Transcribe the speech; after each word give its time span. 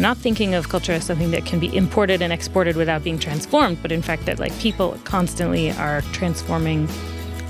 not 0.00 0.16
thinking 0.16 0.54
of 0.54 0.70
culture 0.70 0.92
as 0.92 1.04
something 1.04 1.30
that 1.30 1.44
can 1.44 1.60
be 1.60 1.74
imported 1.76 2.22
and 2.22 2.32
exported 2.32 2.74
without 2.74 3.04
being 3.04 3.18
transformed, 3.18 3.80
but 3.82 3.92
in 3.92 4.00
fact 4.00 4.24
that 4.24 4.38
like 4.38 4.58
people 4.58 4.98
constantly 5.04 5.70
are 5.72 6.00
transforming 6.12 6.88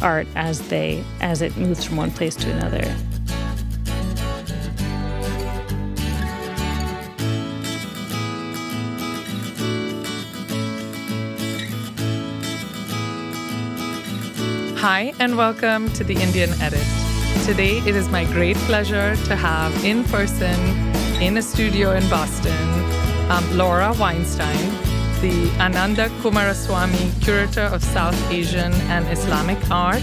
art 0.03 0.27
as 0.35 0.69
they 0.69 1.05
as 1.21 1.43
it 1.43 1.57
moves 1.57 1.85
from 1.85 1.97
one 1.97 2.11
place 2.11 2.35
to 2.35 2.51
another. 2.51 2.83
Hi, 14.77 15.13
and 15.21 15.37
welcome 15.37 15.93
to 15.93 16.03
the 16.03 16.15
Indian 16.15 16.51
Edit. 16.61 16.85
Today, 17.45 17.79
it 17.87 17.95
is 17.95 18.09
my 18.09 18.25
great 18.25 18.57
pleasure 18.57 19.15
to 19.27 19.37
have 19.37 19.85
in 19.85 20.03
person 20.05 20.90
in 21.21 21.37
a 21.37 21.43
studio 21.43 21.93
in 21.93 22.09
Boston 22.09 22.57
um, 23.31 23.57
Laura 23.57 23.93
Weinstein, 23.99 24.71
the 25.21 25.51
Ananda 25.61 26.09
Coomaraswamy 26.21 27.23
Curator 27.23 27.63
of 27.75 27.85
South 27.85 28.17
Asian 28.33 28.73
and 28.89 29.07
Islamic 29.09 29.59
Art 29.71 30.03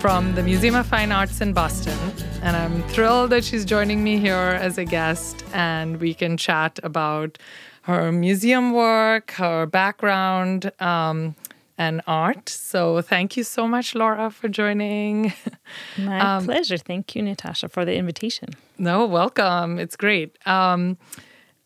from 0.00 0.34
the 0.34 0.42
Museum 0.42 0.74
of 0.74 0.86
Fine 0.86 1.12
Arts 1.12 1.42
in 1.42 1.52
Boston. 1.52 1.98
And 2.42 2.56
I'm 2.56 2.82
thrilled 2.88 3.30
that 3.30 3.44
she's 3.44 3.64
joining 3.66 4.02
me 4.02 4.18
here 4.18 4.58
as 4.60 4.78
a 4.78 4.86
guest, 4.86 5.44
and 5.52 6.00
we 6.00 6.14
can 6.14 6.36
chat 6.36 6.80
about 6.82 7.38
her 7.82 8.10
museum 8.10 8.72
work, 8.72 9.32
her 9.32 9.66
background, 9.66 10.72
um, 10.80 11.36
and 11.76 12.00
art. 12.06 12.48
So 12.48 13.02
thank 13.02 13.36
you 13.36 13.44
so 13.44 13.68
much, 13.68 13.94
Laura, 13.94 14.30
for 14.30 14.48
joining. 14.48 15.34
My 15.98 16.36
um, 16.36 16.44
pleasure. 16.46 16.78
Thank 16.78 17.14
you, 17.14 17.22
Natasha, 17.22 17.68
for 17.68 17.84
the 17.84 17.94
invitation. 17.94 18.48
No, 18.78 19.06
welcome. 19.06 19.78
It's 19.78 19.96
great. 19.96 20.36
Um, 20.46 20.98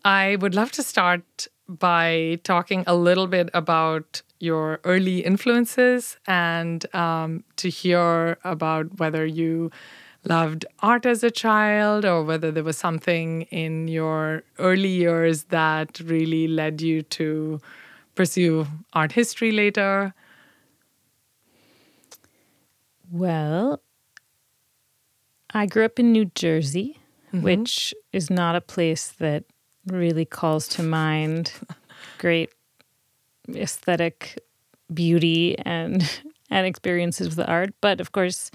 I 0.04 0.36
would 0.40 0.54
love 0.54 0.72
to 0.72 0.82
start 0.82 1.48
by 1.68 2.38
talking 2.44 2.84
a 2.86 2.94
little 2.94 3.26
bit 3.26 3.50
about 3.54 4.22
your 4.40 4.80
early 4.84 5.20
influences 5.20 6.16
and 6.26 6.92
um, 6.94 7.44
to 7.56 7.68
hear 7.68 8.38
about 8.44 8.98
whether 8.98 9.26
you 9.26 9.70
loved 10.24 10.66
art 10.80 11.06
as 11.06 11.24
a 11.24 11.30
child 11.30 12.04
or 12.04 12.22
whether 12.24 12.50
there 12.50 12.64
was 12.64 12.78
something 12.78 13.42
in 13.44 13.88
your 13.88 14.42
early 14.58 14.88
years 14.88 15.44
that 15.44 16.00
really 16.04 16.48
led 16.48 16.80
you 16.80 17.02
to 17.02 17.60
pursue 18.14 18.66
art 18.94 19.12
history 19.12 19.52
later? 19.52 20.14
Well, 23.10 23.82
I 25.52 25.66
grew 25.66 25.84
up 25.84 25.98
in 25.98 26.12
New 26.12 26.26
Jersey, 26.26 26.99
mm-hmm. 27.32 27.42
which 27.42 27.94
is 28.12 28.30
not 28.30 28.56
a 28.56 28.60
place 28.60 29.08
that 29.18 29.44
really 29.86 30.24
calls 30.24 30.68
to 30.68 30.82
mind 30.82 31.52
great 32.18 32.50
aesthetic 33.54 34.38
beauty 34.92 35.58
and 35.58 36.20
and 36.50 36.66
experiences 36.66 37.36
with 37.36 37.48
art, 37.48 37.72
but 37.80 38.00
of 38.00 38.12
course 38.12 38.50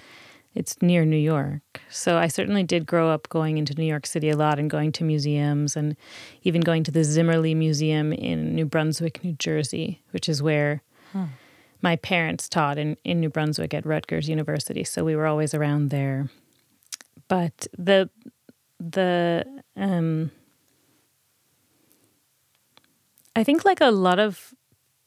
it's 0.53 0.81
near 0.81 1.05
New 1.05 1.17
York. 1.17 1.81
So 1.89 2.17
I 2.17 2.27
certainly 2.27 2.63
did 2.63 2.85
grow 2.85 3.09
up 3.09 3.27
going 3.29 3.57
into 3.57 3.73
New 3.75 3.85
York 3.85 4.05
City 4.05 4.29
a 4.29 4.37
lot 4.37 4.57
and 4.57 4.69
going 4.69 4.93
to 4.93 5.03
museums 5.03 5.75
and 5.75 5.97
even 6.43 6.61
going 6.61 6.83
to 6.85 6.91
the 6.91 7.01
Zimmerli 7.01 7.55
Museum 7.55 8.13
in 8.13 8.55
New 8.55 8.65
Brunswick, 8.65 9.21
New 9.23 9.33
Jersey, 9.33 10.01
which 10.11 10.29
is 10.29 10.41
where 10.41 10.81
hmm. 11.11 11.25
my 11.81 11.97
parents 11.97 12.47
taught 12.47 12.77
in, 12.77 12.95
in 13.03 13.19
New 13.19 13.29
Brunswick 13.29 13.73
at 13.73 13.85
Rutgers 13.85 14.29
University. 14.29 14.85
So 14.85 15.03
we 15.03 15.15
were 15.15 15.27
always 15.27 15.53
around 15.53 15.89
there. 15.89 16.29
But 17.27 17.67
the 17.77 18.09
the 18.79 19.45
um 19.75 20.31
I 23.35 23.43
think 23.43 23.65
like 23.65 23.81
a 23.81 23.91
lot 23.91 24.19
of 24.19 24.53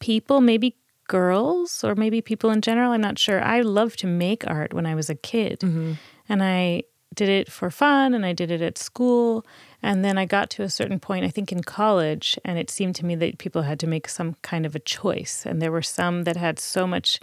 people, 0.01 0.41
maybe 0.41 0.77
girls 1.09 1.83
or 1.83 1.95
maybe 1.95 2.21
people 2.21 2.51
in 2.51 2.61
general. 2.61 2.93
I'm 2.93 3.01
not 3.01 3.19
sure. 3.19 3.43
I 3.43 3.62
loved 3.62 3.99
to 4.01 4.06
make 4.06 4.47
art 4.47 4.75
when 4.75 4.87
I 4.87 4.95
was 4.95 5.11
a 5.11 5.15
kid. 5.15 5.61
Mm-hmm. 5.61 5.95
And 6.29 6.43
I 6.43 6.84
did 7.15 7.29
it 7.31 7.51
for 7.51 7.71
fun 7.71 8.15
and 8.15 8.25
I 8.25 8.34
did 8.34 8.51
it 8.51 8.61
at 8.61 8.79
school. 8.79 9.45
And 9.83 10.05
then 10.05 10.19
I 10.19 10.27
got 10.27 10.50
to 10.50 10.62
a 10.62 10.69
certain 10.69 11.00
point, 11.00 11.25
I 11.25 11.31
think 11.31 11.50
in 11.50 11.62
college, 11.62 12.39
and 12.45 12.59
it 12.59 12.71
seemed 12.71 12.95
to 12.97 13.06
me 13.06 13.15
that 13.17 13.39
people 13.39 13.62
had 13.62 13.81
to 13.81 13.87
make 13.87 14.09
some 14.09 14.37
kind 14.43 14.67
of 14.67 14.77
a 14.77 14.81
choice. 14.81 15.47
And 15.47 15.62
there 15.62 15.73
were 15.73 15.83
some 15.83 16.25
that 16.25 16.37
had 16.37 16.59
so 16.59 16.87
much 16.87 17.19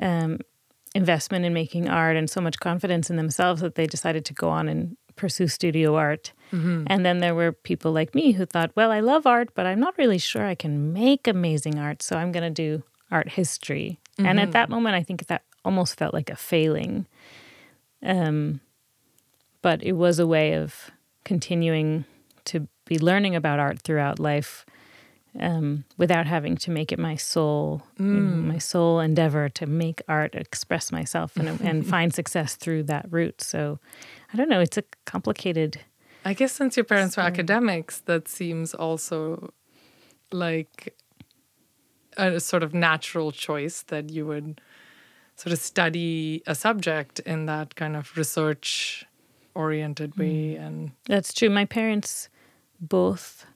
um, 0.00 0.38
investment 0.94 1.44
in 1.44 1.52
making 1.52 1.88
art 1.88 2.16
and 2.16 2.30
so 2.30 2.40
much 2.40 2.60
confidence 2.60 3.10
in 3.10 3.16
themselves 3.16 3.60
that 3.60 3.74
they 3.74 3.86
decided 3.86 4.24
to 4.26 4.34
go 4.34 4.48
on 4.48 4.68
and 4.68 4.96
pursue 5.18 5.48
studio 5.48 5.96
art. 5.96 6.32
Mm-hmm. 6.52 6.84
And 6.86 7.04
then 7.04 7.18
there 7.18 7.34
were 7.34 7.52
people 7.52 7.92
like 7.92 8.14
me 8.14 8.32
who 8.32 8.46
thought, 8.46 8.70
well, 8.74 8.90
I 8.90 9.00
love 9.00 9.26
art, 9.26 9.50
but 9.54 9.66
I'm 9.66 9.80
not 9.80 9.98
really 9.98 10.16
sure 10.18 10.46
I 10.46 10.54
can 10.54 10.92
make 10.94 11.28
amazing 11.28 11.78
art. 11.78 12.02
So 12.02 12.16
I'm 12.16 12.32
going 12.32 12.44
to 12.44 12.50
do 12.50 12.82
art 13.10 13.28
history. 13.28 13.98
Mm-hmm. 14.18 14.26
And 14.26 14.40
at 14.40 14.52
that 14.52 14.64
mm-hmm. 14.66 14.74
moment, 14.74 14.94
I 14.94 15.02
think 15.02 15.26
that 15.26 15.42
almost 15.64 15.98
felt 15.98 16.14
like 16.14 16.30
a 16.30 16.36
failing. 16.36 17.06
Um, 18.02 18.60
but 19.60 19.82
it 19.82 19.92
was 19.92 20.18
a 20.18 20.26
way 20.26 20.54
of 20.54 20.90
continuing 21.24 22.06
to 22.46 22.68
be 22.86 22.98
learning 22.98 23.36
about 23.36 23.58
art 23.58 23.80
throughout 23.80 24.18
life 24.18 24.64
um, 25.38 25.84
without 25.96 26.26
having 26.26 26.56
to 26.56 26.70
make 26.70 26.90
it 26.90 26.98
my 26.98 27.16
sole 27.16 27.82
mm. 27.98 28.06
you 28.06 28.20
know, 28.20 28.52
my 28.52 28.58
sole 28.58 29.00
endeavor 29.00 29.48
to 29.50 29.66
make 29.66 30.02
art, 30.08 30.34
express 30.34 30.90
myself, 30.90 31.36
and, 31.36 31.60
and 31.60 31.86
find 31.94 32.14
success 32.14 32.56
through 32.56 32.84
that 32.84 33.06
route. 33.10 33.40
So 33.40 33.78
I 34.32 34.36
don't 34.36 34.48
know. 34.48 34.60
It's 34.60 34.76
a 34.76 34.84
complicated. 35.06 35.80
I 36.24 36.34
guess 36.34 36.52
since 36.52 36.76
your 36.76 36.84
parents 36.84 37.14
story. 37.14 37.24
were 37.24 37.28
academics, 37.28 38.00
that 38.00 38.28
seems 38.28 38.74
also 38.74 39.52
like 40.32 40.94
a 42.16 42.40
sort 42.40 42.62
of 42.62 42.74
natural 42.74 43.32
choice 43.32 43.82
that 43.82 44.10
you 44.10 44.26
would 44.26 44.60
sort 45.36 45.52
of 45.52 45.58
study 45.60 46.42
a 46.46 46.54
subject 46.54 47.20
in 47.20 47.46
that 47.46 47.76
kind 47.76 47.96
of 47.96 48.14
research 48.16 49.06
oriented 49.54 50.16
way 50.16 50.56
mm. 50.56 50.66
and 50.66 50.92
that's 51.06 51.32
true 51.32 51.48
my 51.48 51.64
parents 51.64 52.28
both 52.80 53.46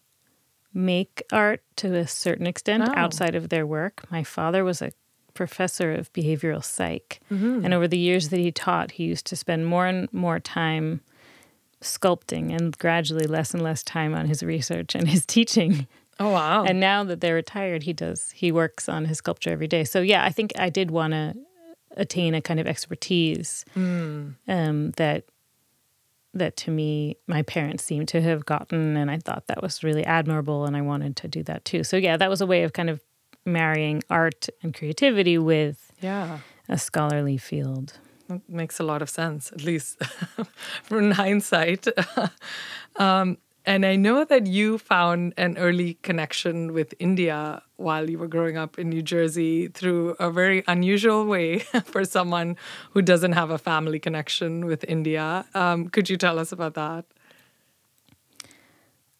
make 0.72 1.22
art 1.33 1.62
to 1.77 1.94
a 1.94 2.06
certain 2.06 2.47
extent 2.47 2.83
oh. 2.87 2.93
outside 2.97 3.34
of 3.34 3.50
their 3.50 3.66
work 3.66 4.04
my 4.10 4.22
father 4.22 4.65
was 4.65 4.81
a 4.81 4.93
professor 5.34 5.93
of 5.93 6.12
behavioral 6.12 6.62
psych 6.62 7.20
mm-hmm. 7.31 7.65
and 7.65 7.75
over 7.75 7.88
the 7.88 7.98
years 7.98 8.28
that 8.28 8.38
he 8.38 8.53
taught 8.53 8.93
he 8.93 9.04
used 9.04 9.26
to 9.26 9.37
spend 9.37 9.66
more 9.66 9.87
and 9.87 10.12
more 10.12 10.38
time 10.38 11.00
sculpting 11.81 12.54
and 12.54 12.78
gradually 12.78 13.26
less 13.26 13.53
and 13.53 13.62
less 13.62 13.82
time 13.82 14.15
on 14.15 14.26
his 14.26 14.42
research 14.42 14.94
and 14.94 15.09
his 15.09 15.26
teaching 15.37 15.87
Oh 16.21 16.31
wow! 16.31 16.65
And 16.65 16.78
now 16.78 17.04
that 17.04 17.21
they're 17.21 17.34
retired, 17.34 17.82
he 17.82 17.92
does 17.92 18.31
he 18.32 18.53
works 18.53 18.88
on 18.88 19.06
his 19.06 19.19
sculpture 19.19 19.50
every 19.50 19.66
day. 19.66 19.84
So 19.84 20.00
yeah, 20.00 20.25
I 20.25 20.31
think 20.31 20.53
I 20.56 20.69
did 20.69 20.91
want 20.91 21.12
to 21.12 21.34
attain 21.97 22.34
a 22.34 22.41
kind 22.41 22.60
of 22.60 22.66
expertise 22.66 23.65
mm. 23.76 24.34
um, 24.48 24.91
that 24.92 25.25
that 26.34 26.56
to 26.59 26.71
me 26.71 27.16
my 27.26 27.42
parents 27.42 27.84
seemed 27.84 28.09
to 28.09 28.21
have 28.21 28.44
gotten, 28.44 28.97
and 28.97 29.10
I 29.10 29.19
thought 29.19 29.47
that 29.48 29.62
was 29.62 29.82
really 29.82 30.04
admirable, 30.04 30.65
and 30.65 30.76
I 30.76 30.82
wanted 30.82 31.16
to 31.16 31.28
do 31.28 31.42
that 31.44 31.65
too. 31.65 31.82
So 31.82 31.97
yeah, 31.97 32.16
that 32.16 32.31
was 32.31 32.41
a 32.41 32.47
way 32.47 32.62
of 32.62 32.72
kind 32.72 32.91
of 32.91 33.00
marrying 33.44 34.03
art 34.08 34.48
and 34.62 34.75
creativity 34.75 35.38
with 35.38 35.92
yeah 36.00 36.38
a 36.69 36.78
scholarly 36.78 37.36
field. 37.38 37.98
That 38.28 38.48
makes 38.48 38.80
a 38.80 38.82
lot 38.82 39.03
of 39.03 39.10
sense, 39.10 39.53
at 39.53 39.62
least 39.62 40.03
from 40.84 41.10
hindsight. 41.10 41.86
um, 42.97 43.38
and 43.64 43.86
I 43.86 43.94
know 43.94 44.25
that 44.25 44.47
you 44.47 44.78
found 44.78 45.34
an 45.36 45.56
early 45.56 45.94
connection 46.03 46.72
with 46.72 46.94
India 46.98 47.62
while 47.76 48.10
you 48.10 48.19
were 48.19 48.26
growing 48.26 48.56
up 48.56 48.78
in 48.78 48.88
New 48.88 49.03
Jersey 49.03 49.69
through 49.69 50.16
a 50.19 50.30
very 50.30 50.64
unusual 50.66 51.27
way 51.27 51.59
for 51.84 52.04
someone 52.04 52.56
who 52.91 53.03
doesn't 53.03 53.33
have 53.33 53.50
a 53.50 53.59
family 53.59 54.00
connection 54.00 54.66
with 54.66 54.84
India. 54.88 55.45
Um, 55.54 55.88
could 55.88 56.10
you 56.10 56.16
tell 56.16 56.38
us 56.38 56.50
about 56.50 56.74
that? 56.74 57.04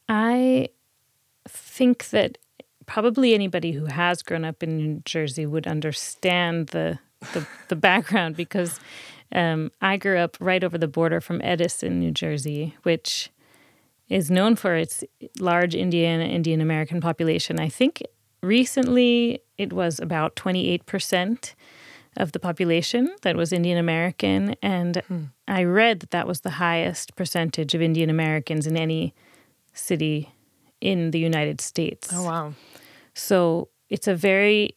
I 0.08 0.70
think 1.48 2.10
that 2.10 2.38
probably 2.92 3.32
anybody 3.32 3.72
who 3.72 3.86
has 3.86 4.22
grown 4.22 4.44
up 4.44 4.62
in 4.62 4.76
New 4.76 5.02
Jersey 5.06 5.46
would 5.46 5.66
understand 5.66 6.68
the 6.68 6.98
the, 7.32 7.46
the 7.68 7.76
background 7.76 8.36
because 8.36 8.80
um, 9.34 9.70
I 9.80 9.96
grew 9.96 10.18
up 10.18 10.36
right 10.40 10.62
over 10.62 10.76
the 10.76 10.88
border 10.88 11.20
from 11.20 11.40
Edison, 11.42 12.00
New 12.00 12.10
Jersey, 12.10 12.76
which 12.82 13.30
is 14.08 14.30
known 14.30 14.56
for 14.56 14.74
its 14.74 15.04
large 15.38 15.74
Indian 15.74 16.20
Indian 16.20 16.60
American 16.60 17.00
population. 17.00 17.58
I 17.58 17.70
think 17.70 18.02
recently 18.42 19.40
it 19.56 19.72
was 19.72 19.98
about 19.98 20.36
28% 20.36 21.54
of 22.18 22.32
the 22.32 22.40
population 22.40 23.14
that 23.22 23.36
was 23.36 23.54
Indian 23.54 23.78
American. 23.78 24.54
And 24.60 24.96
hmm. 25.08 25.24
I 25.48 25.64
read 25.64 26.00
that 26.00 26.10
that 26.10 26.26
was 26.26 26.40
the 26.40 26.56
highest 26.66 27.16
percentage 27.16 27.74
of 27.74 27.80
Indian 27.80 28.10
Americans 28.10 28.66
in 28.66 28.76
any 28.76 29.14
city 29.72 30.34
in 30.82 31.12
the 31.12 31.18
United 31.18 31.60
States. 31.60 32.10
Oh, 32.12 32.24
wow. 32.24 32.54
So 33.14 33.69
it's 33.88 34.09
a 34.09 34.14
very 34.14 34.76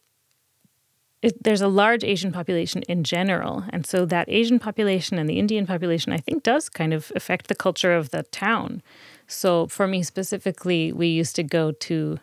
it, 1.22 1.42
there's 1.42 1.62
a 1.62 1.68
large 1.68 2.04
Asian 2.04 2.30
population 2.30 2.82
in 2.82 3.02
general. 3.02 3.64
And 3.70 3.86
so 3.86 4.04
that 4.06 4.28
Asian 4.28 4.58
population 4.58 5.18
and 5.18 5.28
the 5.28 5.38
Indian 5.38 5.66
population, 5.66 6.12
I 6.12 6.18
think, 6.18 6.42
does 6.42 6.68
kind 6.68 6.92
of 6.92 7.10
affect 7.16 7.48
the 7.48 7.54
culture 7.54 7.94
of 7.94 8.10
the 8.10 8.22
town. 8.24 8.82
So 9.26 9.66
for 9.66 9.88
me 9.88 10.02
specifically, 10.02 10.92
we 10.92 11.08
used 11.08 11.34
to 11.36 11.42
go 11.42 11.72
to 11.72 12.18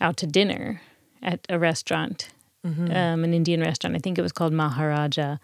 out 0.00 0.16
to 0.16 0.26
dinner 0.26 0.80
at 1.22 1.46
a 1.48 1.58
restaurant, 1.58 2.30
um, 2.90 3.24
an 3.24 3.34
Indian 3.34 3.60
restaurant. 3.60 3.94
I 3.94 4.00
think 4.00 4.18
it 4.18 4.22
was 4.22 4.32
called 4.32 4.52
Maharaja, 4.52 5.36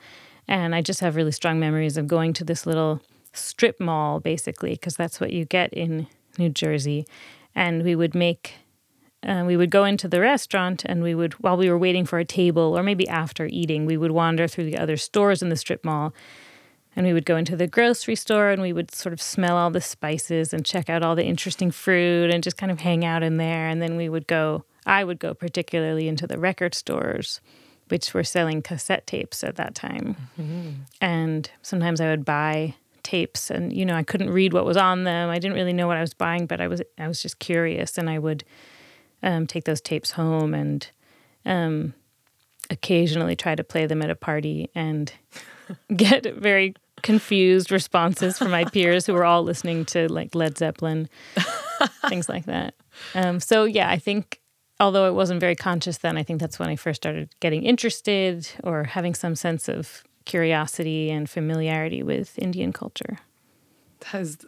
and 0.49 0.75
I 0.75 0.83
just 0.83 1.01
have 1.01 1.17
really 1.17 1.33
strong 1.33 1.61
memories 1.61 1.97
of 1.97 2.09
going 2.09 2.33
to 2.35 2.45
this 2.45 2.67
little 2.67 3.01
strip 3.33 3.79
mall, 3.79 4.19
basically, 4.21 4.73
because 4.73 4.97
that's 4.97 5.21
what 5.21 5.33
you 5.33 5.45
get 5.45 5.73
in 5.73 6.09
New 6.39 6.49
Jersey. 6.49 7.07
And 7.55 7.85
we 7.85 7.95
would 7.95 8.15
make 8.15 8.55
uh, 9.27 9.45
we 9.47 9.57
would 9.57 9.71
go 9.71 9.85
into 9.85 10.09
the 10.09 10.21
restaurant 10.21 10.83
and 10.87 11.03
we 11.03 11.15
would 11.15 11.35
while 11.35 11.57
we 11.57 11.69
were 11.69 11.79
waiting 11.79 12.07
for 12.07 12.19
a 12.19 12.25
table 12.25 12.77
or 12.77 12.83
maybe 12.83 13.07
after 13.09 13.47
eating 13.47 13.85
we 13.85 13.97
would 13.97 14.13
wander 14.13 14.49
through 14.49 14.65
the 14.65 14.79
other 14.79 14.97
stores 14.97 15.43
in 15.43 15.51
the 15.51 15.57
strip 15.57 15.85
mall. 15.85 16.15
And 16.97 17.07
we 17.07 17.13
would 17.13 17.25
go 17.25 17.37
into 17.37 17.57
the 17.57 17.69
grocery 17.69 18.17
store 18.17 18.51
and 18.51 18.61
we 18.61 18.73
would 18.73 18.93
sort 18.93 19.13
of 19.13 19.23
smell 19.23 19.57
all 19.57 19.71
the 19.71 19.81
spices 19.81 20.53
and 20.53 20.67
check 20.67 20.91
out 20.91 21.05
all 21.05 21.15
the 21.15 21.25
interesting 21.25 21.71
fruit 21.71 22.31
and 22.35 22.43
just 22.43 22.57
kind 22.57 22.73
of 22.73 22.81
hang 22.81 23.05
out 23.05 23.23
in 23.23 23.37
there. 23.37 23.69
And 23.69 23.81
then 23.81 23.97
we 23.97 24.09
would 24.09 24.27
go 24.27 24.65
i 24.87 25.05
would 25.05 25.19
go 25.19 25.35
particularly 25.35 26.09
into 26.09 26.27
the 26.27 26.39
record 26.39 26.75
stores 26.75 27.41
which 27.89 28.15
were 28.15 28.25
selling 28.25 28.63
cassette 28.63 29.07
tapes 29.07 29.43
at 29.45 29.57
that 29.57 29.75
time. 29.75 30.17
And 31.03 31.51
sometimes 31.61 32.01
i 32.01 32.09
would 32.09 32.25
buy 32.25 32.75
tapes 33.03 33.51
and 33.51 33.73
you 33.73 33.85
know 33.85 33.95
i 33.95 34.03
couldn't 34.03 34.31
read 34.31 34.55
what 34.55 34.65
was 34.65 34.77
on 34.79 35.05
them. 35.05 35.29
I 35.29 35.39
didn't 35.39 35.57
really 35.57 35.75
know 35.75 35.87
what 35.87 35.99
i 35.99 36.01
was 36.01 36.15
buying 36.15 36.47
but 36.47 36.61
i 36.61 36.69
was 36.69 36.81
i 36.99 37.07
was 37.07 37.21
just 37.21 37.39
curious 37.39 37.99
and 37.99 38.09
i 38.09 38.19
would 38.19 38.45
um, 39.23 39.47
take 39.47 39.65
those 39.65 39.81
tapes 39.81 40.13
home 40.13 40.55
and 40.55 40.89
um, 41.45 41.95
occasionally 42.71 43.37
try 43.37 43.55
to 43.55 43.65
play 43.65 43.87
them 43.87 44.03
at 44.03 44.11
a 44.11 44.15
party 44.15 44.71
and 44.75 45.13
get 45.97 46.35
very 46.35 46.75
confused 47.03 47.73
responses 47.73 48.39
from 48.39 48.51
my 48.51 48.65
peers 48.65 49.07
who 49.07 49.15
were 49.15 49.25
all 49.25 49.43
listening 49.43 49.85
to 49.87 50.11
like 50.13 50.35
Led 50.35 50.59
Zeppelin, 50.59 51.09
things 52.09 52.29
like 52.29 52.47
that. 52.47 52.75
Um, 53.15 53.41
so 53.41 53.65
yeah, 53.65 53.91
I 53.91 53.99
think 53.99 54.41
although 54.79 55.07
it 55.07 55.15
wasn't 55.15 55.41
very 55.41 55.57
conscious 55.57 55.99
then, 55.99 56.17
I 56.17 56.23
think 56.23 56.41
that's 56.41 56.59
when 56.59 56.69
I 56.69 56.77
first 56.77 57.03
started 57.03 57.31
getting 57.41 57.65
interested 57.65 58.49
or 58.65 58.85
having 58.85 59.15
some 59.15 59.35
sense 59.35 59.69
of 59.69 60.05
curiosity 60.25 61.11
and 61.11 61.29
familiarity 61.29 62.03
with 62.03 62.39
Indian 62.39 62.73
culture. 62.73 63.19
That 64.01 64.09
has 64.09 64.39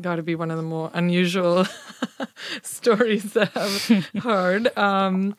got 0.00 0.16
to 0.16 0.22
be 0.22 0.34
one 0.34 0.50
of 0.50 0.56
the 0.56 0.62
more 0.62 0.90
unusual 0.94 1.66
stories 2.62 3.32
that 3.34 3.52
I've 3.56 4.06
heard. 4.22 4.76
Um, 4.76 5.36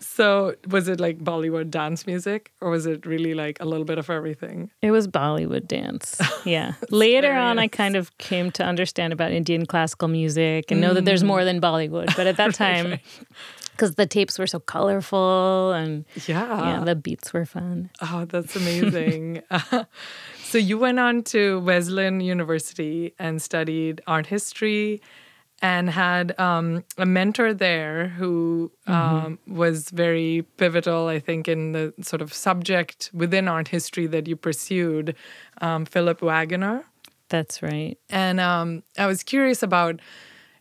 so, 0.00 0.54
was 0.68 0.88
it 0.88 1.00
like 1.00 1.18
Bollywood 1.20 1.70
dance 1.70 2.06
music, 2.06 2.52
or 2.60 2.68
was 2.68 2.84
it 2.84 3.06
really 3.06 3.32
like 3.32 3.58
a 3.60 3.64
little 3.64 3.86
bit 3.86 3.96
of 3.98 4.10
everything? 4.10 4.70
It 4.82 4.90
was 4.90 5.08
Bollywood 5.08 5.66
dance. 5.66 6.20
Yeah. 6.44 6.72
Later 6.90 7.32
on, 7.32 7.58
I 7.60 7.68
kind 7.68 7.94
of 7.96 8.16
came 8.18 8.50
to 8.52 8.64
understand 8.64 9.12
about 9.12 9.30
Indian 9.30 9.64
classical 9.64 10.08
music 10.08 10.70
and 10.72 10.80
know 10.80 10.92
that 10.92 11.04
there's 11.04 11.22
more 11.24 11.44
than 11.44 11.60
Bollywood. 11.60 12.14
But 12.16 12.26
at 12.26 12.36
that 12.36 12.52
time, 12.54 12.98
because 13.70 13.94
the 13.94 14.06
tapes 14.06 14.40
were 14.40 14.48
so 14.48 14.58
colorful 14.58 15.70
and 15.72 16.04
Yeah. 16.26 16.78
yeah, 16.78 16.84
the 16.84 16.96
beats 16.96 17.32
were 17.32 17.46
fun. 17.46 17.90
Oh, 18.02 18.24
that's 18.26 18.56
amazing. 18.56 19.42
So 20.52 20.58
you 20.58 20.76
went 20.76 20.98
on 20.98 21.22
to 21.32 21.60
Wesleyan 21.60 22.20
University 22.20 23.14
and 23.18 23.40
studied 23.40 24.02
art 24.06 24.26
history 24.26 25.00
and 25.62 25.88
had 25.88 26.38
um, 26.38 26.84
a 26.98 27.06
mentor 27.06 27.54
there 27.54 28.08
who 28.08 28.70
um, 28.86 29.38
was 29.46 29.88
very 29.88 30.44
pivotal, 30.58 31.06
I 31.06 31.20
think, 31.20 31.48
in 31.48 31.72
the 31.72 31.94
sort 32.02 32.20
of 32.20 32.34
subject 32.34 33.10
within 33.14 33.48
art 33.48 33.68
history 33.68 34.06
that 34.08 34.28
you 34.28 34.36
pursued, 34.36 35.16
um, 35.62 35.86
Phillip 35.86 36.20
Wagoner. 36.20 36.84
That's 37.30 37.62
right. 37.62 37.96
And 38.10 38.38
um, 38.38 38.82
I 38.98 39.06
was 39.06 39.22
curious 39.22 39.62
about, 39.62 40.00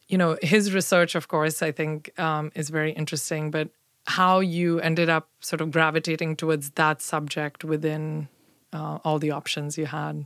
you 0.08 0.18
know, 0.18 0.38
his 0.42 0.74
research, 0.74 1.16
of 1.16 1.28
course, 1.28 1.62
I 1.62 1.74
think 1.74 2.18
um, 2.18 2.50
is 2.56 2.70
very 2.70 2.94
interesting, 2.94 3.52
but 3.52 3.68
how 4.06 4.40
you 4.40 4.80
ended 4.80 5.10
up 5.10 5.28
sort 5.42 5.60
of 5.60 5.70
gravitating 5.70 6.38
towards 6.38 6.70
that 6.72 7.02
subject 7.02 7.66
within 7.66 8.30
uh, 8.74 9.00
all 9.04 9.20
the 9.20 9.32
options 9.32 9.78
you 9.78 9.86
had. 9.86 10.26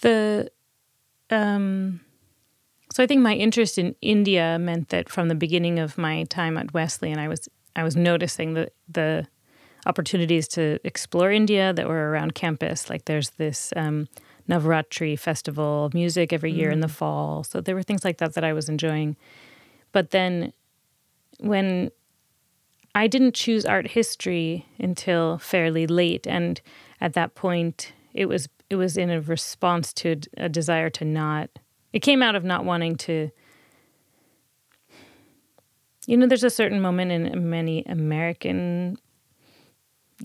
The 0.00 0.50
um 1.30 2.00
so 2.92 3.02
I 3.02 3.06
think 3.06 3.20
my 3.20 3.34
interest 3.34 3.78
in 3.78 3.94
India 4.00 4.58
meant 4.58 4.88
that 4.88 5.08
from 5.08 5.28
the 5.28 5.34
beginning 5.34 5.78
of 5.78 5.98
my 5.98 6.24
time 6.24 6.56
at 6.56 6.72
Wesleyan 6.72 7.18
I 7.18 7.28
was 7.28 7.48
I 7.76 7.82
was 7.82 7.96
noticing 7.96 8.54
the 8.54 8.70
the 8.88 9.26
opportunities 9.86 10.48
to 10.48 10.78
explore 10.84 11.30
India 11.30 11.72
that 11.72 11.88
were 11.88 12.10
around 12.10 12.34
campus. 12.34 12.90
Like 12.90 13.06
there's 13.06 13.30
this 13.30 13.72
um, 13.76 14.08
Navaratri 14.48 15.18
festival 15.18 15.86
of 15.86 15.94
music 15.94 16.32
every 16.32 16.52
year 16.52 16.70
in 16.70 16.80
the 16.80 16.88
fall. 16.88 17.44
So 17.44 17.60
there 17.60 17.74
were 17.74 17.82
things 17.82 18.04
like 18.04 18.18
that 18.18 18.34
that 18.34 18.44
I 18.44 18.52
was 18.52 18.68
enjoying. 18.68 19.16
But 19.92 20.10
then 20.10 20.52
when 21.38 21.90
I 22.94 23.06
didn't 23.06 23.34
choose 23.34 23.64
art 23.64 23.88
history 23.88 24.66
until 24.78 25.38
fairly 25.38 25.86
late, 25.86 26.26
and 26.26 26.60
at 27.00 27.14
that 27.14 27.34
point, 27.34 27.92
it 28.12 28.26
was 28.26 28.48
it 28.70 28.76
was 28.76 28.96
in 28.96 29.10
a 29.10 29.20
response 29.20 29.92
to 29.94 30.16
a, 30.36 30.48
desire 30.48 30.90
to 30.90 31.04
not. 31.04 31.50
It 31.92 32.00
came 32.00 32.22
out 32.22 32.34
of 32.34 32.44
not 32.44 32.64
wanting 32.64 32.96
to. 32.96 33.30
You 36.06 36.16
know, 36.16 36.26
there's 36.26 36.44
a 36.44 36.50
certain 36.50 36.80
moment 36.80 37.12
in 37.12 37.50
many 37.50 37.84
American 37.84 38.98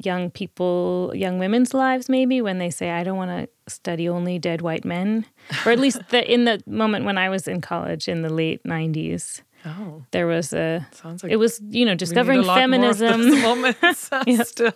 young 0.02 0.32
people, 0.32 1.12
young 1.14 1.38
women's 1.40 1.74
lives, 1.74 2.10
maybe 2.10 2.42
when 2.42 2.58
they 2.58 2.70
say, 2.70 2.90
"I 2.90 3.04
don't 3.04 3.18
want 3.18 3.32
to 3.32 3.72
study 3.72 4.10
only 4.10 4.40
dead 4.40 4.62
white 4.62 4.86
men," 4.86 5.26
or 5.66 5.72
at 5.72 5.80
least 5.80 6.00
the, 6.10 6.30
in 6.32 6.46
the 6.46 6.62
moment 6.66 7.06
when 7.06 7.18
I 7.18 7.30
was 7.30 7.48
in 7.48 7.62
college 7.62 8.08
in 8.08 8.22
the 8.22 8.34
late 8.34 8.64
'90s 8.64 9.42
Oh, 9.66 10.04
there 10.12 10.28
was 10.28 10.54
a 10.54 10.86
sounds 10.92 11.24
like 11.24 11.32
it 11.32 11.38
was 11.38 11.62
you 11.70 11.86
know 11.86 11.96
discovering 11.96 12.40
a 12.40 12.42
lot 12.42 12.70
more 12.70 12.90
of 12.90 12.98
feminism. 12.98 13.42
moments 13.42 14.10
still. 14.50 14.74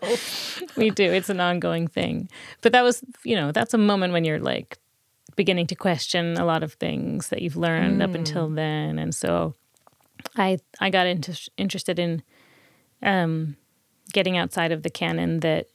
we 0.77 0.89
do. 0.89 1.11
It's 1.11 1.29
an 1.29 1.39
ongoing 1.39 1.87
thing. 1.87 2.29
But 2.61 2.71
that 2.71 2.83
was 2.83 3.03
you 3.23 3.35
know 3.35 3.51
that's 3.51 3.73
a 3.73 3.77
moment 3.77 4.13
when 4.13 4.23
you're 4.23 4.39
like 4.39 4.77
beginning 5.35 5.67
to 5.67 5.75
question 5.75 6.37
a 6.37 6.45
lot 6.45 6.63
of 6.63 6.73
things 6.73 7.29
that 7.29 7.41
you've 7.41 7.57
learned 7.57 8.01
up 8.01 8.15
until 8.15 8.49
then. 8.49 8.97
And 8.99 9.13
so 9.13 9.53
i 10.35 10.57
i 10.79 10.89
got 10.89 11.05
into 11.05 11.39
interested 11.57 11.99
in 11.99 12.23
um 13.03 13.55
getting 14.13 14.37
outside 14.37 14.71
of 14.71 14.83
the 14.83 14.89
canon 14.89 15.41
that 15.41 15.67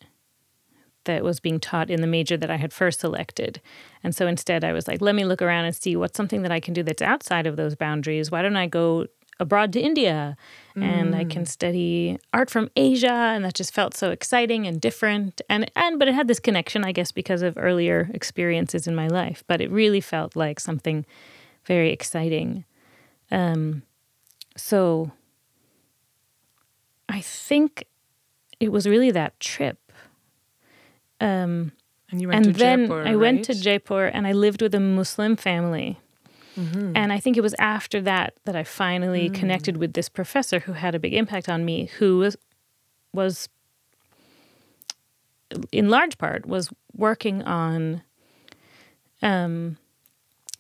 that 1.05 1.25
was 1.25 1.41
being 1.41 1.61
taught 1.61 1.91
in 1.91 2.01
the 2.01 2.07
major 2.07 2.37
that 2.37 2.51
I 2.51 2.57
had 2.57 2.73
first 2.73 3.01
selected. 3.01 3.61
And 4.03 4.15
so 4.15 4.27
instead 4.27 4.65
I 4.65 4.73
was 4.73 4.89
like, 4.89 5.01
let 5.01 5.15
me 5.15 5.25
look 5.25 5.43
around 5.43 5.65
and 5.65 5.75
see 5.75 5.97
what's 5.97 6.17
something 6.17 6.43
that 6.43 6.53
I 6.53 6.61
can 6.61 6.75
do 6.75 6.83
that's 6.83 7.03
outside 7.03 7.47
of 7.47 7.57
those 7.57 7.75
boundaries. 7.75 8.31
Why 8.31 8.43
don't 8.43 8.57
I 8.57 8.67
go 8.67 9.07
abroad 9.41 9.73
to 9.73 9.81
India 9.81 10.37
and 10.77 11.15
I 11.15 11.25
can 11.25 11.45
study 11.45 12.19
art 12.33 12.49
from 12.49 12.71
Asia 12.77 13.11
and 13.11 13.45
that 13.45 13.55
just 13.55 13.75
felt 13.75 13.95
so 13.95 14.11
exciting 14.11 14.67
and 14.67 14.81
different 14.81 15.43
and 15.51 15.71
and 15.77 15.99
but 15.99 16.09
it 16.09 16.15
had 16.15 16.29
this 16.29 16.41
connection 16.41 16.85
I 16.85 16.93
guess 16.93 17.13
because 17.13 17.43
of 17.43 17.59
earlier 17.59 18.11
experiences 18.15 18.87
in 18.87 18.95
my 18.95 19.09
life, 19.09 19.43
but 19.47 19.61
it 19.61 19.71
really 19.71 20.01
felt 20.01 20.37
like 20.37 20.61
something 20.61 21.05
very 21.67 21.91
exciting. 21.91 22.65
Um 23.31 23.83
so 24.57 25.11
I 27.09 27.21
think 27.21 27.85
it 28.61 28.71
was 28.71 28.87
really 28.87 29.11
that 29.11 29.39
trip 29.41 29.79
um, 31.23 31.73
And 32.11 32.21
you 32.21 32.29
went 32.29 32.47
and 32.47 32.55
to 32.55 32.59
then 32.59 32.81
Jaipur. 32.87 33.03
I 33.07 33.17
went 33.17 33.45
to? 33.47 33.55
Jaipur 33.55 34.05
and 34.15 34.27
I 34.27 34.33
lived 34.33 34.61
with 34.63 34.75
a 34.75 34.81
Muslim 34.81 35.37
family. 35.37 35.99
Mm-hmm. 36.59 36.93
And 36.95 37.13
I 37.13 37.19
think 37.21 37.37
it 37.37 37.43
was 37.43 37.55
after 37.59 38.03
that 38.03 38.35
that 38.45 38.57
I 38.57 38.65
finally 38.65 39.31
Mm. 39.31 39.35
connected 39.41 39.77
with 39.79 39.93
this 39.95 40.09
professor 40.11 40.59
who 40.61 40.73
had 40.75 40.95
a 40.95 40.99
big 40.99 41.15
impact 41.15 41.49
on 41.49 41.65
me, 41.65 41.77
who 41.99 42.19
was, 42.19 42.37
was 43.15 43.49
in 45.71 45.89
large 45.89 46.17
part, 46.19 46.47
was 46.47 46.69
working 46.95 47.43
on 47.43 48.03
um, 49.23 49.77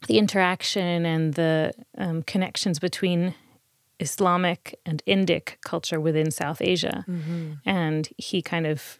the 0.09 0.19
interaction 0.19 1.04
and 1.07 1.35
the 1.35 1.73
um, 1.99 2.23
connections 2.23 2.78
between 2.78 3.35
Islamic 4.00 4.78
and 4.85 5.02
Indic 5.07 5.61
culture 5.62 6.00
within 6.00 6.31
South 6.31 6.61
Asia. 6.61 7.04
Mm-hmm. 7.09 7.52
And 7.64 8.09
he 8.16 8.42
kind 8.42 8.66
of 8.66 8.99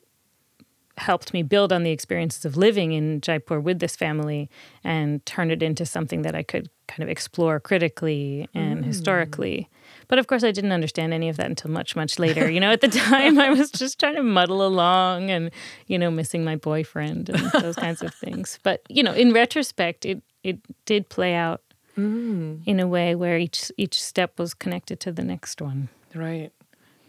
helped 0.99 1.33
me 1.33 1.43
build 1.43 1.73
on 1.73 1.83
the 1.83 1.91
experiences 1.91 2.45
of 2.45 2.57
living 2.57 2.93
in 2.93 3.21
Jaipur 3.21 3.61
with 3.61 3.79
this 3.79 3.97
family 3.97 4.51
and 4.85 5.25
turn 5.25 5.51
it 5.51 5.63
into 5.63 5.87
something 5.87 6.23
that 6.23 6.35
I 6.35 6.43
could 6.43 6.69
kind 6.87 7.03
of 7.03 7.09
explore 7.09 7.59
critically 7.61 8.49
and 8.55 8.83
mm. 8.83 8.85
historically. 8.85 9.69
But 10.09 10.19
of 10.19 10.27
course, 10.27 10.45
I 10.45 10.51
didn't 10.51 10.73
understand 10.73 11.15
any 11.15 11.29
of 11.29 11.37
that 11.39 11.47
until 11.47 11.71
much, 11.71 11.97
much 11.97 12.19
later. 12.19 12.51
You 12.51 12.61
know, 12.61 12.71
at 12.71 12.83
the 12.83 12.89
time, 13.09 13.39
I 13.39 13.51
was 13.51 13.71
just 13.71 13.99
trying 13.99 14.17
to 14.17 14.23
muddle 14.23 14.67
along 14.67 15.31
and, 15.31 15.51
you 15.87 15.99
know, 15.99 16.11
missing 16.11 16.45
my 16.45 16.57
boyfriend 16.57 17.31
and 17.31 17.51
those 17.53 17.77
kinds 17.77 18.03
of 18.03 18.15
things. 18.15 18.59
But, 18.63 18.83
you 18.89 19.03
know, 19.03 19.13
in 19.13 19.33
retrospect, 19.33 20.05
it, 20.05 20.23
it 20.45 20.59
did 20.85 21.09
play 21.09 21.35
out 21.35 21.63
mm. 21.97 22.61
in 22.67 22.81
a 22.81 22.87
way 22.87 23.15
where 23.15 23.39
each 23.39 23.71
each 23.77 24.03
step 24.03 24.39
was 24.39 24.55
connected 24.55 25.01
to 25.01 25.13
the 25.13 25.25
next 25.25 25.63
one. 25.63 25.89
Right. 26.15 26.53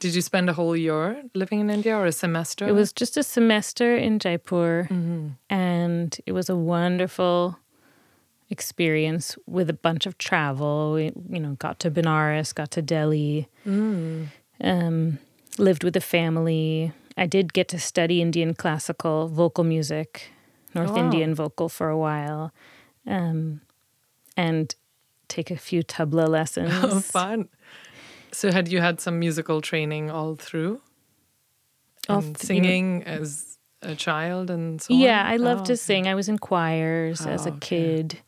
Did 0.03 0.15
you 0.15 0.21
spend 0.21 0.49
a 0.49 0.53
whole 0.53 0.75
year 0.75 1.23
living 1.33 1.61
in 1.61 1.69
India 1.69 1.95
or 1.95 2.05
a 2.05 2.11
semester? 2.11 2.67
It 2.67 2.73
was 2.73 2.91
just 2.91 3.15
a 3.15 3.23
semester 3.23 3.95
in 3.95 4.19
Jaipur, 4.19 4.87
Mm-hmm. 4.91 5.27
and 5.49 6.17
it 6.25 6.33
was 6.33 6.49
a 6.49 6.57
wonderful 6.57 7.57
experience 8.49 9.37
with 9.47 9.69
a 9.69 9.73
bunch 9.73 10.05
of 10.05 10.17
travel. 10.17 10.91
We, 10.93 11.11
you 11.29 11.39
know, 11.39 11.53
got 11.55 11.79
to 11.79 11.89
Benares, 11.91 12.53
got 12.53 12.71
to 12.71 12.81
Delhi, 12.81 13.47
Mm. 13.65 14.27
um, 14.61 15.19
lived 15.57 15.83
with 15.85 15.95
a 15.95 16.01
family. 16.01 16.91
I 17.17 17.25
did 17.25 17.53
get 17.53 17.67
to 17.69 17.79
study 17.79 18.21
Indian 18.21 18.53
classical 18.53 19.29
vocal 19.29 19.63
music, 19.63 20.31
North 20.75 20.89
Oh, 20.91 20.95
wow. 20.95 21.03
Indian 21.05 21.33
vocal 21.33 21.69
for 21.69 21.87
a 21.89 21.97
while, 21.97 22.51
um, 23.07 23.61
and 24.35 24.75
take 25.29 25.49
a 25.49 25.57
few 25.57 25.81
tabla 25.81 26.27
lessons. 26.27 26.73
Oh, 26.83 26.99
fun. 27.19 27.47
So, 28.33 28.51
had 28.51 28.67
you 28.67 28.81
had 28.81 28.99
some 28.99 29.19
musical 29.19 29.61
training 29.61 30.09
all 30.11 30.35
through? 30.35 30.81
And 32.09 32.21
th- 32.35 32.41
you 32.41 32.45
singing 32.45 33.03
as 33.03 33.57
a 33.81 33.95
child 33.95 34.49
and 34.49 34.81
so 34.81 34.93
on? 34.93 34.99
Yeah, 34.99 35.23
I 35.25 35.37
loved 35.37 35.61
Oh, 35.61 35.65
to 35.65 35.73
okay. 35.73 35.77
sing. 35.77 36.07
I 36.07 36.15
was 36.15 36.27
in 36.27 36.37
choirs 36.39 37.21
as 37.21 37.45
Oh, 37.45 37.51
a 37.51 37.53
okay. 37.53 37.59
kid. 37.59 38.19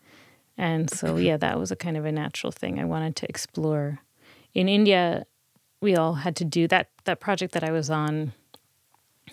And 0.58 0.90
so, 0.90 1.18
yeah, 1.18 1.38
that 1.38 1.60
was 1.60 1.72
a 1.72 1.76
kind 1.76 1.98
of 1.98 2.06
a 2.06 2.12
natural 2.12 2.52
thing 2.52 2.80
I 2.80 2.86
wanted 2.86 3.16
to 3.18 3.26
explore. 3.28 4.00
In 4.54 4.70
India, 4.70 5.26
we 5.82 5.96
all 5.98 6.14
had 6.14 6.36
to 6.38 6.46
do 6.46 6.68
that 6.70 6.90
that 7.04 7.20
project 7.20 7.54
that 7.54 7.64
I 7.64 7.72
was 7.72 7.90
on. 7.90 8.32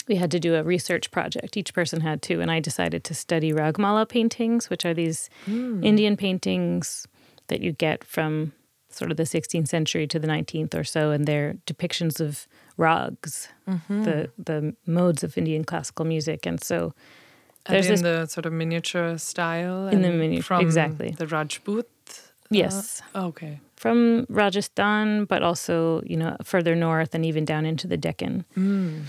We 0.09 0.17
had 0.17 0.31
to 0.33 0.41
do 0.41 0.57
a 0.57 0.63
research 0.65 1.11
project. 1.13 1.57
Each 1.57 1.73
person 1.73 2.01
had 2.01 2.23
to, 2.23 2.41
and 2.41 2.51
I 2.51 2.59
decided 2.61 3.05
to 3.05 3.15
study 3.15 3.53
Ragamala 3.53 4.09
paintings, 4.09 4.69
which 4.69 4.85
are 4.85 4.95
these 4.95 5.31
Hmm. 5.45 5.85
Indian 5.85 6.17
paintings 6.17 7.07
that 7.47 7.61
you 7.61 7.73
get 7.73 8.03
from 8.03 8.53
sort 8.95 9.11
of 9.11 9.17
the 9.17 9.25
16th 9.25 9.69
century 9.69 10.07
to 10.07 10.19
the 10.19 10.27
19th 10.29 10.75
or 10.75 10.85
so, 10.85 11.11
and 11.11 11.27
they're 11.27 11.55
depictions 11.67 12.21
of 12.21 12.47
rags, 12.77 13.49
Mm-hmm. 13.69 14.03
the 14.05 14.31
the 14.39 14.75
modes 14.87 15.23
of 15.25 15.37
Indian 15.39 15.65
classical 15.65 16.05
music. 16.05 16.47
And 16.47 16.63
so 16.63 16.93
And 17.67 17.75
there's 17.75 17.87
in 17.87 17.93
this 17.93 18.03
the 18.03 18.27
sort 18.27 18.47
of 18.47 18.53
miniature 18.53 19.19
style? 19.19 19.89
In 19.89 20.03
the 20.03 20.09
and 20.09 20.19
mini- 20.19 20.41
from 20.43 20.61
exactly. 20.61 21.11
The 21.17 21.27
Rajput? 21.27 21.87
yes. 22.51 23.03
Uh, 23.15 23.27
okay. 23.29 23.61
from 23.77 24.27
Rajasthan, 24.29 25.25
but 25.27 25.43
also, 25.43 26.03
you 26.05 26.17
know, 26.17 26.37
further 26.45 26.75
north 26.77 27.15
and 27.15 27.25
even 27.25 27.45
down 27.45 27.67
into 27.67 27.87
the 27.89 27.97
Deccan. 27.97 28.45
Mm. 28.57 29.03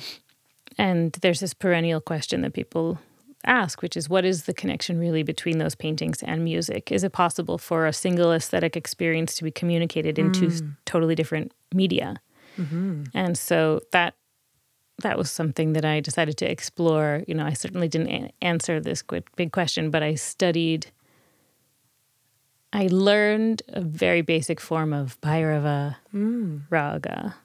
And 0.78 1.12
there's 1.22 1.40
this 1.40 1.54
perennial 1.54 2.02
question 2.02 2.42
that 2.42 2.54
people 2.54 2.98
ask, 3.46 3.82
which 3.82 3.98
is 3.98 4.10
what 4.10 4.26
is 4.26 4.44
the 4.44 4.54
connection 4.54 5.00
really 5.00 5.24
between 5.24 5.58
those 5.58 5.76
paintings 5.76 6.24
and 6.24 6.44
music? 6.44 6.92
Is 6.92 7.04
it 7.04 7.12
possible 7.12 7.58
for 7.58 7.86
a 7.86 7.94
single 7.94 8.32
aesthetic 8.32 8.76
experience 8.76 9.36
to 9.36 9.44
be 9.44 9.52
communicated 9.52 10.18
into 10.20 10.50
two 10.50 10.50
hmm. 10.50 10.70
totally 10.86 11.16
different 11.16 11.52
media? 11.74 12.22
Mm-hmm. 12.58 13.04
And 13.14 13.38
so 13.38 13.82
that 13.92 14.16
that 15.02 15.18
was 15.18 15.32
something 15.32 15.74
that 15.74 15.86
I 15.86 16.00
decided 16.00 16.38
to 16.38 16.50
explore. 16.50 17.24
You 17.28 17.34
know, 17.34 17.46
I 17.46 17.54
certainly 17.54 17.88
didn't 17.88 18.10
a- 18.10 18.32
answer 18.42 18.80
this 18.80 19.04
big 19.36 19.52
question, 19.52 19.90
but 19.90 20.04
I 20.04 20.16
studied. 20.16 20.88
I 22.72 22.88
learned 22.88 23.62
a 23.70 23.82
very 23.82 24.22
basic 24.22 24.60
form 24.60 24.94
of 24.94 25.20
Bhairava 25.22 25.96
hmm. 26.12 26.60
raga, 26.70 27.36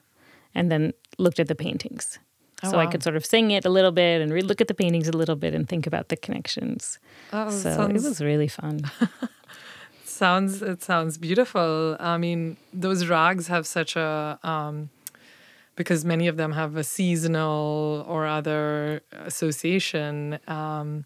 and 0.55 0.71
then 0.71 0.93
looked 1.17 1.39
at 1.39 1.47
the 1.47 1.55
paintings. 1.55 2.19
Oh, 2.63 2.71
so 2.71 2.77
I 2.77 2.87
could 2.87 3.03
sort 3.03 3.15
of 3.15 3.25
sing 3.25 3.51
it 3.51 3.65
a 3.65 3.69
little 3.69 3.91
bit 3.91 4.21
and 4.21 4.33
re- 4.33 4.41
look 4.41 4.59
at 4.61 4.67
the 4.67 4.73
paintings 4.73 5.07
a 5.07 5.13
little 5.13 5.35
bit 5.35 5.53
and 5.53 5.67
think 5.67 5.87
about 5.87 6.09
the 6.09 6.17
connections. 6.17 6.99
Oh, 7.31 7.49
so 7.49 7.73
sounds, 7.75 8.03
it 8.03 8.07
was 8.07 8.21
really 8.21 8.47
fun. 8.49 8.81
sounds 10.03 10.61
it 10.61 10.83
sounds 10.83 11.17
beautiful. 11.17 11.95
I 11.99 12.17
mean, 12.17 12.57
those 12.73 13.07
rags 13.07 13.47
have 13.47 13.65
such 13.65 13.95
a 13.95 14.37
um, 14.43 14.89
because 15.75 16.03
many 16.03 16.27
of 16.27 16.35
them 16.35 16.51
have 16.51 16.75
a 16.75 16.83
seasonal 16.83 18.05
or 18.07 18.25
other 18.27 19.01
association. 19.13 20.39
Um, 20.47 21.05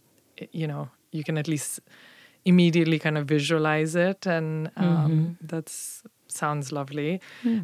you 0.52 0.66
know, 0.68 0.90
you 1.12 1.24
can 1.24 1.38
at 1.38 1.48
least 1.48 1.80
immediately 2.46 2.98
kind 3.00 3.18
of 3.18 3.28
visualize 3.28 3.96
it, 3.96 4.26
and 4.26 4.72
um, 4.76 5.38
that's 5.42 6.02
sounds 6.28 6.72
lovely. 6.72 7.22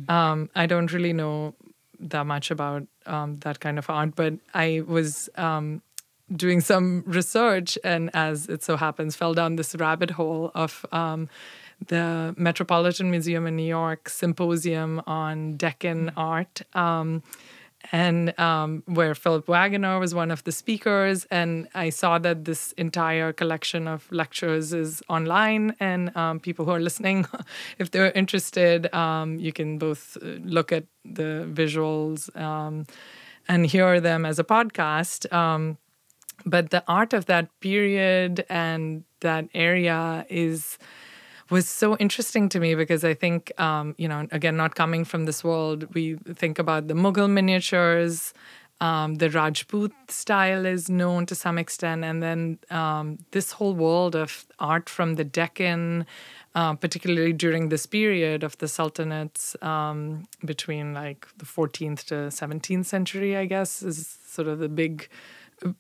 Um, 0.07 0.49
I 0.55 0.67
don't 0.67 0.93
really 0.93 1.13
know 1.13 1.55
that 1.99 2.25
much 2.25 2.51
about 2.51 2.83
um, 3.09 3.37
that 3.37 3.59
kind 3.59 3.77
of 3.77 3.89
art, 3.89 4.15
but 4.15 4.33
I 4.53 4.83
was 4.87 5.29
um, 5.35 5.81
doing 6.33 6.61
some 6.61 7.03
research, 7.05 7.77
and 7.83 8.09
as 8.13 8.47
it 8.47 8.63
so 8.63 8.77
happens, 8.77 9.15
fell 9.15 9.33
down 9.33 9.55
this 9.55 9.75
rabbit 9.75 10.11
hole 10.11 10.51
of 10.55 10.85
um, 10.91 11.29
the 11.87 12.35
Metropolitan 12.37 13.09
Museum 13.09 13.47
in 13.47 13.55
New 13.55 13.63
York 13.67 14.09
symposium 14.09 15.01
on 15.07 15.57
Deccan 15.57 16.11
art. 16.15 16.61
And 17.91 18.37
um, 18.39 18.83
where 18.85 19.15
Phillip 19.15 19.47
Wagoner 19.47 19.99
was 19.99 20.13
one 20.13 20.31
of 20.31 20.43
the 20.43 20.51
speakers. 20.51 21.25
And 21.31 21.67
I 21.73 21.89
saw 21.89 22.19
that 22.19 22.45
this 22.45 22.73
entire 22.73 23.31
collection 23.33 23.87
of 23.87 24.11
lectures 24.11 24.73
is 24.73 25.01
online, 25.09 25.75
and 25.79 26.15
um, 26.15 26.39
people 26.39 26.65
who 26.65 26.71
are 26.71 26.79
listening, 26.79 27.25
if 27.79 27.91
they're 27.91 28.11
interested, 28.11 28.93
um, 28.93 29.39
you 29.39 29.53
can 29.53 29.77
both 29.77 30.17
uh, 30.21 30.25
look 30.43 30.71
at 30.71 30.85
the 31.05 31.49
visuals 31.51 32.35
um, 32.39 32.85
and 33.47 33.65
hear 33.65 33.99
them 34.01 34.25
as 34.25 34.39
a 34.39 34.43
podcast. 34.43 35.31
Um, 35.33 35.77
but 36.45 36.69
the 36.69 36.83
art 36.87 37.13
of 37.13 37.25
that 37.25 37.47
period 37.59 38.45
and 38.49 39.03
that 39.21 39.49
area 39.53 40.25
is 40.29 40.77
was 41.49 41.67
so 41.67 41.97
interesting 41.97 42.49
to 42.49 42.59
me 42.59 42.75
because 42.75 43.03
I 43.03 43.13
think, 43.13 43.51
um, 43.59 43.95
you 43.97 44.07
know, 44.07 44.27
again, 44.31 44.55
not 44.55 44.75
coming 44.75 45.03
from 45.03 45.25
this 45.25 45.43
world, 45.43 45.93
we 45.93 46.15
think 46.35 46.59
about 46.59 46.87
the 46.87 46.93
Mughal 46.93 47.29
miniatures. 47.29 48.33
Um, 48.81 49.15
the 49.15 49.29
Rajput 49.29 49.91
style 50.07 50.65
is 50.65 50.89
known 50.89 51.25
to 51.25 51.35
some 51.35 51.57
extent, 51.57 52.05
and 52.05 52.23
then 52.23 52.59
um, 52.69 53.17
this 53.31 53.51
whole 53.51 53.73
world 53.73 54.15
of 54.15 54.45
art 54.57 54.87
from 54.87 55.15
the 55.15 55.25
Deccan, 55.25 56.05
uh, 56.55 56.75
particularly 56.75 57.33
during 57.33 57.67
this 57.67 57.85
period 57.85 58.41
of 58.41 58.57
the 58.59 58.67
sultanates 58.67 59.61
um, 59.61 60.27
between 60.45 60.93
like 60.93 61.27
the 61.37 61.45
14th 61.45 62.05
to 62.05 62.15
17th 62.29 62.85
century, 62.85 63.35
I 63.35 63.45
guess, 63.45 63.83
is 63.83 64.17
sort 64.25 64.47
of 64.47 64.59
the 64.59 64.69
big 64.69 65.09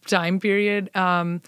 time 0.07 0.39
period, 0.41 0.93
um, 0.93 1.41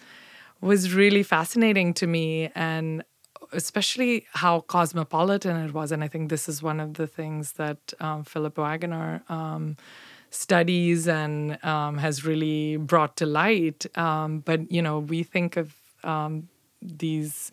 was 0.61 0.93
really 0.93 1.23
fascinating 1.23 1.93
to 1.95 2.07
me. 2.07 2.49
And 2.55 3.03
especially 3.51 4.25
how 4.33 4.61
cosmopolitan 4.61 5.55
it 5.57 5.73
was. 5.73 5.91
And 5.91 6.03
I 6.03 6.07
think 6.07 6.29
this 6.29 6.47
is 6.47 6.63
one 6.63 6.79
of 6.79 6.93
the 6.93 7.07
things 7.07 7.53
that 7.53 7.93
um, 7.99 8.23
Phillip 8.23 8.57
Wagoner 8.57 9.23
um, 9.29 9.77
studies 10.29 11.07
and 11.07 11.63
um, 11.63 11.97
has 11.97 12.25
really 12.25 12.77
brought 12.77 13.17
to 13.17 13.25
light. 13.25 13.85
Um, 13.97 14.39
but, 14.39 14.71
you 14.71 14.81
know, 14.81 14.99
we 14.99 15.23
think 15.23 15.57
of 15.57 15.75
um, 16.03 16.47
these 16.81 17.51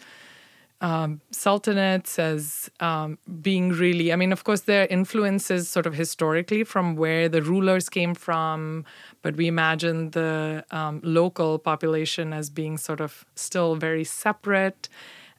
um, 0.80 1.20
sultanates 1.32 2.18
as 2.18 2.70
um, 2.78 3.18
being 3.42 3.70
really, 3.70 4.12
I 4.12 4.16
mean, 4.16 4.32
of 4.32 4.44
course, 4.44 4.60
their 4.60 4.86
influences 4.86 5.68
sort 5.68 5.86
of 5.86 5.94
historically 5.94 6.62
from 6.62 6.94
where 6.94 7.28
the 7.28 7.42
rulers 7.42 7.88
came 7.88 8.14
from, 8.14 8.84
but 9.22 9.36
we 9.36 9.48
imagine 9.48 10.10
the 10.10 10.64
um, 10.70 11.00
local 11.02 11.58
population 11.58 12.32
as 12.32 12.48
being 12.48 12.78
sort 12.78 13.00
of 13.00 13.24
still 13.34 13.74
very 13.74 14.04
separate. 14.04 14.88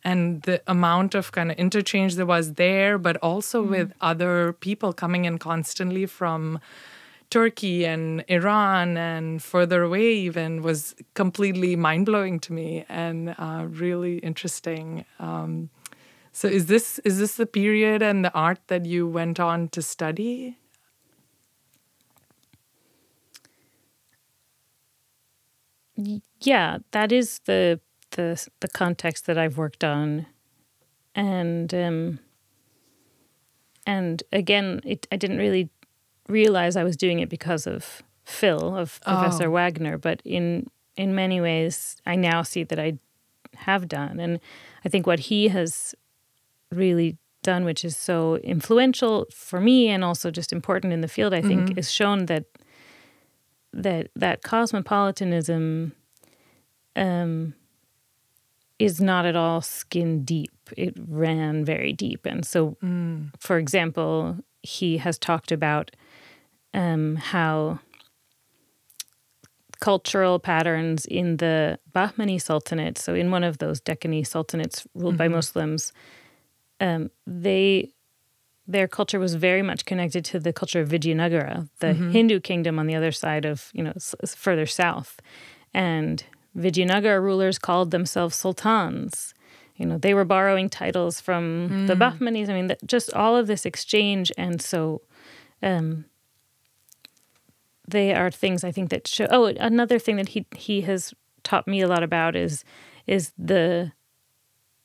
And 0.04 0.42
the 0.44 0.62
amount 0.68 1.14
of 1.14 1.32
kind 1.32 1.52
of 1.52 1.58
interchange 1.58 2.16
there 2.16 2.26
was 2.26 2.54
there, 2.54 2.98
but 2.98 3.18
also 3.18 3.62
with 3.62 3.94
other 4.02 4.54
people 4.54 4.94
coming 4.94 5.26
in 5.26 5.38
constantly 5.38 6.06
from 6.06 6.60
Turkey 7.30 7.86
and 7.86 8.24
Iran 8.28 8.98
and 8.98 9.42
further 9.44 9.84
away 9.84 10.14
even 10.14 10.64
was 10.64 10.96
completely 11.14 11.76
mind 11.76 12.08
blowing 12.08 12.40
to 12.40 12.54
me 12.54 12.86
and 12.90 13.36
uh, 13.38 13.66
really 13.70 14.18
interesting. 14.20 15.06
Um, 15.20 15.70
so 16.32 16.48
is 16.48 16.68
this 16.68 17.00
is 17.00 17.20
this 17.20 17.36
the 17.36 17.46
period 17.46 18.02
and 18.02 18.24
the 18.26 18.34
art 18.34 18.60
that 18.68 18.86
you 18.86 19.08
went 19.08 19.40
on 19.40 19.70
to 19.70 19.82
study? 19.82 20.58
Yeah, 26.42 26.80
that 26.92 27.12
is 27.12 27.40
the 27.46 27.80
the 28.12 28.48
the 28.60 28.68
context 28.68 29.26
that 29.26 29.38
I've 29.38 29.58
worked 29.58 29.84
on, 29.84 30.26
and 31.16 31.74
um, 31.74 32.20
and 33.86 34.24
again, 34.32 34.82
it, 34.86 35.08
I 35.12 35.18
didn't 35.18 35.38
really 35.38 35.70
realize 36.28 36.76
I 36.76 36.84
was 36.84 36.98
doing 36.98 37.20
it 37.20 37.30
because 37.30 37.66
of 37.68 38.04
Phil 38.26 38.76
of 38.76 39.00
Professor 39.02 39.48
Oh. 39.48 39.52
Wagoner, 39.52 39.98
but 39.98 40.22
in 40.26 40.68
in 40.96 41.16
many 41.16 41.40
ways, 41.42 41.98
I 42.06 42.16
now 42.16 42.44
see 42.44 42.64
that 42.64 42.80
I 42.80 43.00
have 43.56 43.88
done, 43.88 44.20
and 44.20 44.40
I 44.86 44.90
think 44.90 45.08
what 45.08 45.20
he 45.20 45.48
has 45.50 45.96
really 46.72 47.18
done, 47.42 47.64
which 47.64 47.86
is 47.86 47.96
so 47.98 48.36
influential 48.38 49.26
for 49.34 49.60
me 49.62 49.88
and 49.88 50.04
also 50.04 50.30
just 50.30 50.52
important 50.52 50.94
in 50.94 51.02
the 51.02 51.08
field, 51.08 51.34
I 51.34 51.42
think, 51.42 51.78
is 51.78 51.92
shown 51.92 52.26
that 52.26 52.46
that 53.74 54.10
that 54.16 54.42
cosmopolitanism 54.44 55.94
um, 56.96 57.54
is 58.80 59.00
not 59.02 59.26
at 59.26 59.36
all 59.36 59.62
skin 59.62 60.24
deep. 60.24 60.52
It 60.78 60.96
ran 61.08 61.66
very 61.66 61.94
deep, 61.94 62.26
and 62.26 62.46
so, 62.46 62.78
for 63.40 63.58
example, 63.58 64.38
he 64.64 64.98
has 64.98 65.18
talked 65.18 65.52
about 65.52 65.92
um, 66.74 67.16
how 67.18 67.80
cultural 69.80 70.40
patterns 70.40 71.06
in 71.06 71.38
the 71.38 71.80
Bahmani 71.94 72.42
Sultanate. 72.42 72.98
So, 72.98 73.14
in 73.16 73.32
one 73.32 73.44
of 73.44 73.58
those 73.60 73.80
Deccani 73.82 74.22
sultanates 74.22 74.86
ruled 74.94 75.18
by 75.18 75.28
Muslims, 75.28 75.94
um, 76.80 77.10
they 77.26 77.92
their 78.68 78.88
culture 78.88 79.20
was 79.20 79.34
very 79.34 79.64
much 79.64 79.86
connected 79.86 80.24
to 80.26 80.40
the 80.40 80.54
culture 80.54 80.80
of 80.82 80.90
Vijayanagara, 80.90 81.68
the 81.80 81.94
Hindu 81.94 82.40
kingdom 82.40 82.78
on 82.78 82.86
the 82.86 82.96
other 82.96 83.12
side 83.12 83.46
of 83.46 83.70
you 83.74 83.84
know 83.84 83.94
s- 83.96 84.36
further 84.36 84.66
south, 84.68 85.20
and 85.74 86.24
Vijayanagara 86.58 87.22
rulers 87.22 87.60
called 87.60 87.92
themselves 87.92 88.36
sultans. 88.36 89.34
You 89.76 89.86
know, 89.86 89.98
they 89.98 90.14
were 90.14 90.26
borrowing 90.26 90.70
titles 90.70 91.22
from 91.22 91.88
the 91.88 91.96
hmm. 91.96 92.02
Bahmanis. 92.02 92.50
I 92.50 92.54
mean, 92.54 92.68
that, 92.68 92.86
just 92.86 93.14
all 93.14 93.38
of 93.38 93.48
this 93.48 93.66
exchange, 93.66 94.30
and 94.38 94.62
so 94.62 95.02
um, 95.64 96.06
they 97.88 98.14
are 98.14 98.30
things 98.30 98.64
I 98.64 98.72
think 98.72 98.90
that 98.90 99.08
show. 99.08 99.28
Oh, 99.30 99.46
another 99.46 100.00
thing 100.00 100.18
that 100.18 100.30
he 100.30 100.46
he 100.56 100.82
has 100.82 101.14
taught 101.44 101.68
me 101.68 101.82
a 101.82 101.88
lot 101.88 102.04
about 102.04 102.36
is 102.36 102.66
is 103.08 103.32
the 103.38 103.94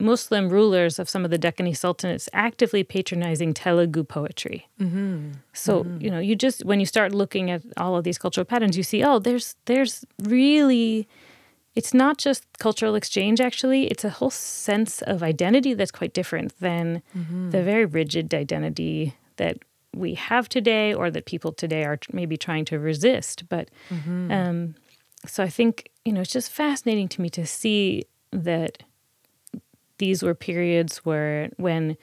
Muslim 0.00 0.49
rulers 0.49 0.99
of 0.99 1.09
some 1.09 1.25
of 1.25 1.30
the 1.30 1.38
Deccani 1.38 1.73
sultanates 1.73 2.28
actively 2.33 2.83
patronizing 2.83 3.54
Telugu 3.54 4.04
poetry. 4.04 4.68
Mm-hmm. 4.80 5.33
So 5.52 5.85
mm-hmm. 5.85 6.00
you 6.00 6.11
know, 6.11 6.18
you 6.18 6.35
just 6.35 6.64
when 6.64 6.80
you 6.80 6.87
start 6.87 7.14
looking 7.14 7.50
at 7.50 7.62
all 7.76 7.97
of 7.97 8.04
these 8.04 8.18
cultural 8.18 8.44
patterns, 8.44 8.76
you 8.76 8.83
see, 8.83 9.04
oh, 9.04 9.18
there's 9.18 9.56
there's 9.66 10.04
really, 10.23 11.09
it's 11.75 11.93
not 11.93 12.19
just 12.19 12.45
cultural 12.59 12.95
exchange. 12.95 13.40
Actually, 13.40 13.87
it's 13.87 14.04
a 14.04 14.11
whole 14.11 14.31
sense 14.31 15.02
of 15.02 15.23
identity 15.23 15.75
that's 15.75 15.90
quite 15.90 16.14
different 16.14 16.59
than 16.61 17.02
mm-hmm. 17.16 17.50
the 17.50 17.62
very 17.62 17.85
rigid 17.85 18.33
identity 18.33 19.14
that 19.37 19.59
we 19.95 20.14
have 20.14 20.49
today, 20.49 20.93
or 20.93 21.11
that 21.11 21.25
people 21.25 21.52
today 21.52 21.85
are 21.85 21.99
maybe 22.12 22.37
trying 22.37 22.64
to 22.64 22.78
resist. 22.78 23.49
But 23.49 23.71
mm-hmm. 23.90 24.31
um, 24.31 24.75
so 25.26 25.43
I 25.43 25.49
think 25.49 25.90
you 26.04 26.12
know, 26.12 26.21
it's 26.21 26.33
just 26.33 26.50
fascinating 26.50 27.09
to 27.09 27.21
me 27.21 27.31
to 27.31 27.47
see 27.47 28.04
that 28.31 28.83
these 29.99 30.23
were 30.23 30.35
periods 30.35 30.99
where 30.99 31.50
when 31.57 31.97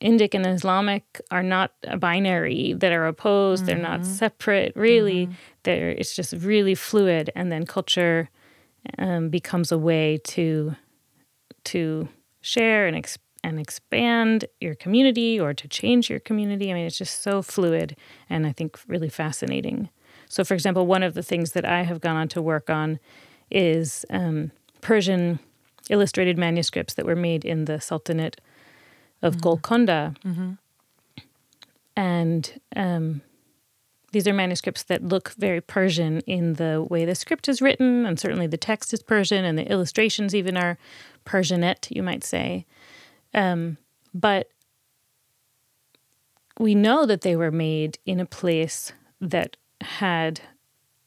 Indic 0.00 0.34
and 0.34 0.46
Islamic 0.46 1.20
are 1.30 1.42
not 1.42 1.72
a 1.84 1.96
binary 1.96 2.74
that 2.74 2.92
are 2.92 3.06
opposed, 3.06 3.66
they're 3.66 3.76
not 3.76 4.00
mm-hmm. 4.00 4.12
separate, 4.12 4.72
really. 4.76 5.28
They're, 5.64 5.90
it's 5.90 6.14
just 6.14 6.32
really 6.34 6.76
fluid. 6.76 7.30
And 7.34 7.50
then 7.50 7.66
culture 7.66 8.28
um, 8.98 9.28
becomes 9.28 9.72
a 9.72 9.78
way 9.78 10.18
to 10.24 10.74
to 11.64 12.08
share 12.40 12.86
and, 12.86 12.96
ex- 12.96 13.18
and 13.44 13.60
expand 13.60 14.46
your 14.60 14.74
community 14.74 15.38
or 15.38 15.52
to 15.52 15.68
change 15.68 16.08
your 16.08 16.20
community. 16.20 16.70
I 16.70 16.74
mean, 16.74 16.86
it's 16.86 16.96
just 16.96 17.20
so 17.22 17.42
fluid 17.42 17.96
and 18.30 18.46
I 18.46 18.52
think 18.52 18.78
really 18.86 19.10
fascinating. 19.10 19.90
So, 20.28 20.44
for 20.44 20.54
example, 20.54 20.86
one 20.86 21.02
of 21.02 21.14
the 21.14 21.22
things 21.22 21.52
that 21.52 21.64
I 21.66 21.82
have 21.82 22.00
gone 22.00 22.16
on 22.16 22.28
to 22.28 22.40
work 22.40 22.70
on 22.70 23.00
is 23.50 24.06
um, 24.08 24.50
Persian 24.80 25.40
illustrated 25.90 26.38
manuscripts 26.38 26.94
that 26.94 27.04
were 27.06 27.16
made 27.16 27.44
in 27.44 27.64
the 27.64 27.80
Sultanate 27.80 28.40
of 29.22 29.40
Golconda. 29.40 30.14
And 31.96 32.60
um, 32.76 33.22
these 34.18 34.26
are 34.26 34.34
manuscripts 34.34 34.82
that 34.82 35.04
look 35.04 35.30
very 35.38 35.60
Persian 35.60 36.18
in 36.22 36.54
the 36.54 36.84
way 36.90 37.04
the 37.04 37.14
script 37.14 37.46
is 37.46 37.62
written, 37.62 38.04
and 38.04 38.18
certainly 38.18 38.48
the 38.48 38.56
text 38.56 38.92
is 38.92 39.00
Persian, 39.00 39.44
and 39.44 39.56
the 39.56 39.70
illustrations 39.70 40.34
even 40.34 40.56
are 40.56 40.76
Persianate, 41.24 41.94
you 41.94 42.02
might 42.02 42.24
say. 42.24 42.66
Um, 43.32 43.76
but 44.12 44.48
we 46.58 46.74
know 46.74 47.06
that 47.06 47.20
they 47.20 47.36
were 47.36 47.52
made 47.52 48.00
in 48.06 48.18
a 48.18 48.26
place 48.26 48.92
that 49.20 49.56
had 49.82 50.40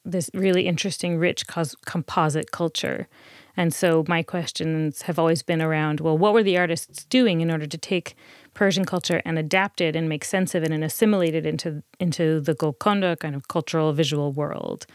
this 0.05 0.29
really 0.33 0.65
interesting, 0.65 1.17
rich 1.17 1.47
cos- 1.47 1.75
composite 1.85 2.51
culture. 2.51 3.09
And 3.57 3.73
so 3.73 4.05
my 4.07 4.23
questions 4.23 5.01
have 5.01 5.19
always 5.19 5.43
been 5.43 5.61
around 5.61 5.99
well, 5.99 6.17
what 6.17 6.33
were 6.33 6.43
the 6.43 6.57
artists 6.57 7.03
doing 7.03 7.41
in 7.41 7.51
order 7.51 7.67
to 7.67 7.77
take 7.77 8.15
Persian 8.53 8.85
culture 8.85 9.21
and 9.25 9.39
adapt 9.39 9.81
it 9.81 9.95
and 9.95 10.09
make 10.09 10.25
sense 10.25 10.55
of 10.55 10.63
it 10.63 10.71
and 10.71 10.83
assimilate 10.83 11.35
it 11.35 11.45
into, 11.45 11.83
into 11.99 12.39
the 12.39 12.53
Golconda 12.53 13.15
kind 13.17 13.35
of 13.35 13.47
cultural 13.47 13.93
visual 13.93 14.31
world? 14.31 14.85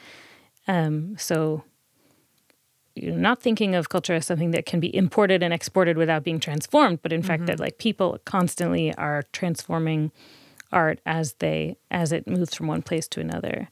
Um, 0.69 1.17
so, 1.19 1.65
you 2.95 3.11
know, 3.11 3.17
not 3.17 3.41
thinking 3.41 3.75
of 3.75 3.89
culture 3.89 4.15
as 4.15 4.27
something 4.27 4.51
that 4.53 4.67
can 4.67 4.81
be 4.81 4.95
imported 4.95 5.43
and 5.43 5.53
exported 5.53 5.97
without 5.97 6.25
being 6.25 6.41
transformed, 6.41 7.01
but 7.03 7.13
in 7.13 7.23
fact 7.23 7.47
that 7.47 7.61
like 7.61 7.79
people 7.79 8.19
constantly 8.25 8.95
are 8.95 9.25
transforming 9.33 10.13
art 10.73 11.01
as 11.07 11.35
they 11.35 11.77
as 11.91 12.13
it 12.13 12.27
moves 12.27 12.55
from 12.55 12.67
one 12.67 12.83
place 12.83 13.07
to 13.09 13.21
another. 13.21 13.69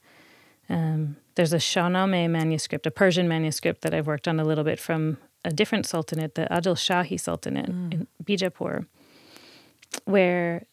Um, 0.68 1.16
there's 1.35 1.53
a 1.53 1.59
Shahnameh 1.59 2.31
manuscript, 2.31 2.87
a 2.87 2.90
Persian 2.90 3.29
manuscript 3.29 3.83
that 3.83 3.92
I've 3.92 4.07
worked 4.07 4.29
on 4.29 4.38
a 4.38 4.44
little 4.44 4.64
bit 4.64 4.79
from 4.79 5.18
a 5.44 5.51
different 5.51 5.87
sultanate, 5.87 6.37
the 6.37 6.47
Adil 6.51 6.77
Shahi 6.77 7.20
Sultanate 7.20 7.68
in 7.68 8.07
Bijapur, 8.23 8.87
where 10.05 10.67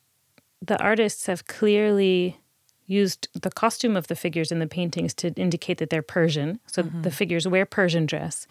the 0.61 0.81
artists 0.81 1.25
have 1.25 1.47
clearly 1.47 2.37
used 2.85 3.27
the 3.33 3.49
costume 3.49 3.95
of 3.95 4.07
the 4.07 4.15
figures 4.15 4.51
in 4.51 4.59
the 4.59 4.67
paintings 4.67 5.13
to 5.13 5.33
indicate 5.33 5.77
that 5.77 5.89
they're 5.89 6.01
Persian. 6.01 6.59
So 6.67 6.81
the 6.81 6.89
mm-hmm. 6.89 7.09
figures 7.09 7.47
wear 7.47 7.65
Persian 7.65 8.05
dress, 8.05 8.47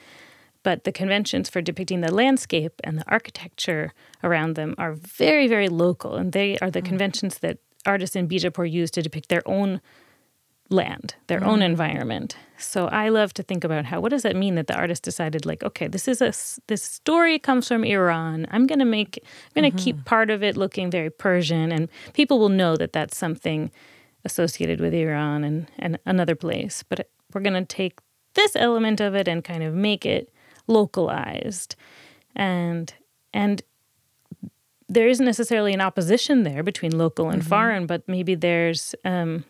but 0.63 0.85
the 0.85 0.93
conventions 0.93 1.49
for 1.51 1.61
depicting 1.61 2.01
the 2.01 2.13
landscape 2.13 2.81
and 2.83 2.99
the 2.99 3.05
architecture 3.07 3.93
around 4.25 4.55
them 4.55 4.75
are 4.79 4.95
very, 4.95 5.47
very 5.47 5.69
local, 5.69 6.17
and 6.17 6.33
they 6.33 6.59
are 6.59 6.71
the 6.71 6.81
mm-hmm. 6.81 6.89
conventions 6.89 7.39
that 7.39 7.59
artists 7.87 8.17
in 8.17 8.29
Bijapur 8.29 8.71
use 8.71 8.91
to 8.93 9.03
depict 9.03 9.29
their 9.29 9.47
own 9.47 9.81
land, 10.71 11.17
their 11.27 11.45
own 11.45 11.57
mm-hmm. 11.57 11.63
environment. 11.63 12.37
So 12.57 12.87
I 12.87 13.09
love 13.09 13.35
to 13.35 13.43
think 13.43 13.65
about 13.65 13.85
how 13.85 14.01
what 14.01 14.11
does 14.11 14.23
that 14.23 14.37
mean 14.37 14.55
that 14.55 14.69
the 14.69 14.77
artist 14.77 15.03
decided 15.03 15.45
like, 15.45 15.63
okay, 15.63 15.89
this 15.89 16.07
is 16.07 16.23
a 16.23 16.33
this 16.69 16.83
story 16.83 17.39
comes 17.39 17.69
from 17.69 17.85
Iran. 17.85 18.47
I'm 18.51 18.67
going 18.67 18.79
to 18.79 18.85
make 18.85 19.19
I'm 19.23 19.63
going 19.63 19.71
to 19.71 19.77
keep 19.77 19.97
mm-hmm. 19.97 20.05
part 20.05 20.31
of 20.31 20.43
it 20.43 20.57
looking 20.57 20.91
very 20.91 21.11
Persian 21.11 21.73
and 21.73 21.89
people 22.13 22.39
will 22.39 22.49
know 22.49 22.77
that 22.77 22.93
that's 22.93 23.17
something 23.17 23.71
associated 24.25 24.81
with 24.81 24.95
Iran 24.95 25.45
and 25.45 25.67
and 25.79 25.99
another 26.07 26.35
place, 26.35 26.85
but 26.89 27.09
we're 27.35 27.41
going 27.43 27.55
to 27.55 27.65
take 27.65 27.99
this 28.35 28.55
element 28.55 29.01
of 29.01 29.15
it 29.15 29.27
and 29.27 29.43
kind 29.43 29.63
of 29.63 29.75
make 29.75 30.07
it 30.07 30.33
localized. 30.67 31.75
And 32.37 32.93
and 33.35 33.63
there 34.89 35.09
isn't 35.09 35.25
necessarily 35.25 35.73
an 35.73 35.81
opposition 35.81 36.43
there 36.43 36.63
between 36.63 36.97
local 36.97 37.31
and 37.31 37.41
mm-hmm. 37.41 37.49
foreign, 37.49 37.87
but 37.87 38.09
maybe 38.09 38.35
there's 38.35 38.95
um, 39.05 39.45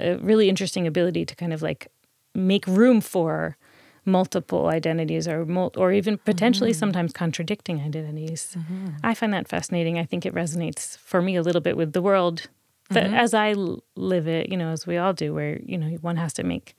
a 0.00 0.16
really 0.18 0.48
interesting 0.48 0.86
ability 0.86 1.24
to 1.24 1.34
kind 1.34 1.52
of 1.52 1.62
like 1.62 1.88
make 2.34 2.66
room 2.66 3.00
for 3.00 3.56
multiple 4.04 4.68
identities 4.68 5.28
or 5.28 5.44
mul- 5.44 5.72
or 5.76 5.92
even 5.92 6.18
potentially 6.18 6.70
mm-hmm. 6.70 6.78
sometimes 6.78 7.12
contradicting 7.12 7.80
identities. 7.80 8.56
Mm-hmm. 8.58 8.88
I 9.04 9.14
find 9.14 9.32
that 9.34 9.48
fascinating. 9.48 9.98
I 9.98 10.04
think 10.04 10.24
it 10.24 10.34
resonates 10.34 10.96
for 10.98 11.20
me 11.22 11.36
a 11.36 11.42
little 11.42 11.60
bit 11.60 11.76
with 11.76 11.92
the 11.92 12.02
world 12.02 12.48
that 12.90 13.04
mm-hmm. 13.04 13.14
as 13.14 13.34
I 13.34 13.52
l- 13.52 13.84
live 13.96 14.26
it, 14.26 14.48
you 14.48 14.56
know, 14.56 14.70
as 14.70 14.86
we 14.86 14.96
all 14.96 15.12
do, 15.12 15.34
where 15.34 15.60
you 15.64 15.78
know 15.78 15.88
one 16.00 16.16
has 16.16 16.32
to 16.34 16.42
make. 16.42 16.74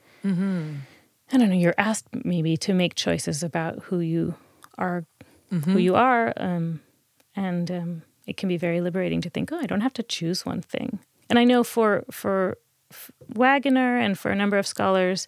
I 1.32 1.38
don't 1.38 1.50
know. 1.50 1.56
You're 1.56 1.76
asked 1.78 2.08
maybe 2.26 2.58
to 2.58 2.74
make 2.74 2.96
choices 2.96 3.44
about 3.44 3.84
who 3.84 4.00
you 4.00 4.34
are, 4.78 5.06
who 5.66 5.78
you 5.78 5.96
are, 5.96 6.34
um, 6.38 6.82
and 7.36 7.70
um, 7.70 8.02
it 8.26 8.38
can 8.38 8.50
be 8.50 8.58
very 8.58 8.82
liberating 8.82 9.22
to 9.22 9.30
think, 9.30 9.52
oh, 9.52 9.60
I 9.60 9.66
don't 9.66 9.82
have 9.82 9.94
to 9.94 10.04
choose 10.04 10.46
one 10.46 10.62
thing. 10.62 11.00
And 11.30 11.38
I 11.38 11.44
know 11.44 11.64
for 11.64 12.04
for 12.10 12.58
Wagoner 13.34 13.98
and 13.98 14.18
for 14.18 14.32
a 14.32 14.36
number 14.36 14.58
of 14.58 14.68
scholars, 14.68 15.28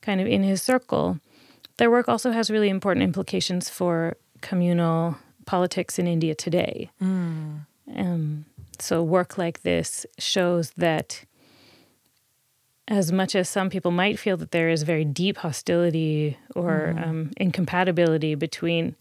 kind 0.00 0.20
of 0.20 0.26
in 0.26 0.42
his 0.42 0.62
circle, 0.62 1.20
their 1.78 1.90
work 1.90 2.08
also 2.08 2.30
has 2.30 2.50
really 2.50 2.68
important 2.68 3.04
implications 3.04 3.68
for 3.68 4.16
communal 4.40 5.16
politics 5.44 5.98
in 5.98 6.06
India 6.06 6.34
today. 6.34 6.90
Um, 7.94 8.44
so 8.78 9.02
work 9.02 9.38
like 9.38 9.62
this 9.62 10.06
shows 10.18 10.72
that 10.72 11.24
as 12.88 13.10
much 13.10 13.34
as 13.34 13.48
some 13.48 13.68
people 13.68 13.90
might 13.90 14.18
feel 14.18 14.36
that 14.36 14.52
there 14.52 14.68
is 14.68 14.82
very 14.82 15.04
deep 15.04 15.38
hostility 15.38 16.36
or 16.54 16.94
um, 17.02 17.30
incompatibility 17.36 18.34
between 18.34 18.94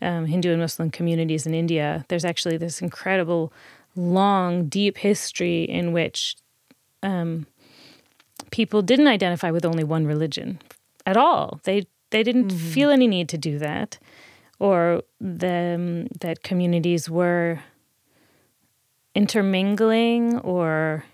um, 0.00 0.26
Hindu 0.26 0.52
and 0.52 0.60
Muslim 0.60 0.90
communities 0.90 1.46
in 1.46 1.54
India, 1.54 2.04
there's 2.08 2.24
actually 2.24 2.56
this 2.56 2.80
incredible, 2.80 3.52
long, 3.94 4.66
deep 4.68 4.98
history 4.98 5.64
in 5.64 5.92
which 5.92 6.36
um, 7.06 7.46
people 8.50 8.82
didn't 8.82 9.06
identify 9.06 9.50
with 9.50 9.64
only 9.64 9.84
one 9.84 10.06
religion 10.06 10.58
at 11.06 11.16
all. 11.16 11.60
They 11.64 11.86
they 12.10 12.22
didn't 12.22 12.50
feel 12.50 12.90
any 12.90 13.08
need 13.08 13.28
to 13.30 13.38
do 13.38 13.58
that, 13.58 13.98
or 14.58 15.02
the, 15.20 16.08
that 16.20 16.42
communities 16.42 17.10
were 17.10 17.60
intermingling 19.14 20.38
or 20.40 21.04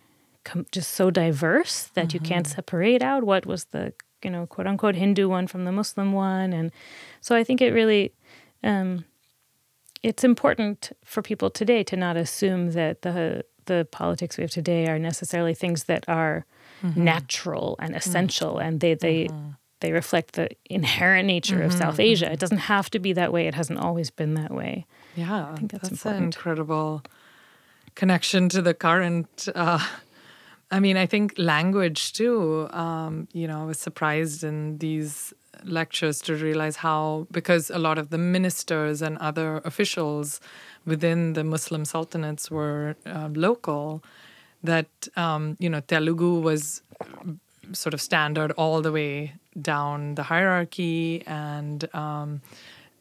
com- 0.44 0.66
just 0.70 0.90
so 0.90 1.10
diverse 1.10 1.84
that 1.94 2.12
you 2.12 2.20
can't 2.20 2.46
separate 2.46 3.02
out 3.02 3.24
what 3.24 3.46
was 3.46 3.64
the 3.66 3.92
you 4.22 4.30
know 4.30 4.46
quote 4.46 4.66
unquote 4.66 4.96
Hindu 4.96 5.28
one 5.28 5.46
from 5.46 5.64
the 5.64 5.72
Muslim 5.72 6.12
one, 6.12 6.52
and 6.52 6.72
so 7.20 7.36
I 7.36 7.44
think 7.44 7.60
it 7.60 7.72
really 7.72 8.12
um, 8.64 9.04
it's 10.02 10.24
important 10.24 10.92
for 11.04 11.22
people 11.22 11.50
today 11.50 11.84
to 11.84 11.96
not 11.96 12.16
assume 12.16 12.72
that 12.72 13.02
the 13.02 13.44
the 13.66 13.86
politics 13.90 14.36
we 14.36 14.42
have 14.42 14.50
today 14.50 14.86
are 14.88 14.98
necessarily 14.98 15.54
things 15.54 15.84
that 15.84 16.04
are 16.08 16.44
mm-hmm. 16.82 17.04
natural 17.04 17.76
and 17.78 17.94
essential, 17.94 18.54
mm-hmm. 18.54 18.66
and 18.66 18.80
they 18.80 18.94
they 18.94 19.24
mm-hmm. 19.26 19.50
they 19.80 19.92
reflect 19.92 20.34
the 20.34 20.48
inherent 20.66 21.26
nature 21.26 21.62
of 21.62 21.72
South 21.72 22.00
Asia. 22.00 22.30
It 22.30 22.40
doesn't 22.40 22.58
have 22.58 22.90
to 22.90 22.98
be 22.98 23.12
that 23.14 23.32
way. 23.32 23.46
It 23.46 23.54
hasn't 23.54 23.78
always 23.78 24.10
been 24.10 24.34
that 24.34 24.52
way. 24.52 24.86
Yeah, 25.16 25.50
I 25.50 25.56
think 25.56 25.72
that's, 25.72 25.88
that's 25.88 26.06
an 26.06 26.22
incredible 26.24 27.02
connection 27.94 28.48
to 28.50 28.62
the 28.62 28.74
current. 28.74 29.48
Uh, 29.54 29.84
I 30.70 30.80
mean, 30.80 30.96
I 30.96 31.06
think 31.06 31.34
language 31.36 32.14
too. 32.14 32.68
Um, 32.70 33.28
you 33.32 33.46
know, 33.46 33.60
I 33.62 33.64
was 33.64 33.78
surprised 33.78 34.42
in 34.42 34.78
these 34.78 35.34
lectures 35.64 36.20
to 36.22 36.34
realize 36.34 36.76
how, 36.76 37.26
because 37.30 37.70
a 37.70 37.78
lot 37.78 37.98
of 37.98 38.10
the 38.10 38.18
ministers 38.18 39.02
and 39.02 39.18
other 39.18 39.60
officials 39.64 40.40
within 40.84 41.34
the 41.34 41.44
Muslim 41.44 41.84
sultanates 41.84 42.50
were 42.50 42.96
uh, 43.06 43.28
local, 43.32 44.02
that, 44.62 44.86
um, 45.16 45.56
you 45.58 45.68
know, 45.68 45.80
Telugu 45.80 46.40
was 46.40 46.82
sort 47.72 47.94
of 47.94 48.00
standard 48.00 48.52
all 48.52 48.82
the 48.82 48.92
way 48.92 49.34
down 49.60 50.14
the 50.14 50.24
hierarchy 50.24 51.22
and 51.26 51.92
um, 51.94 52.42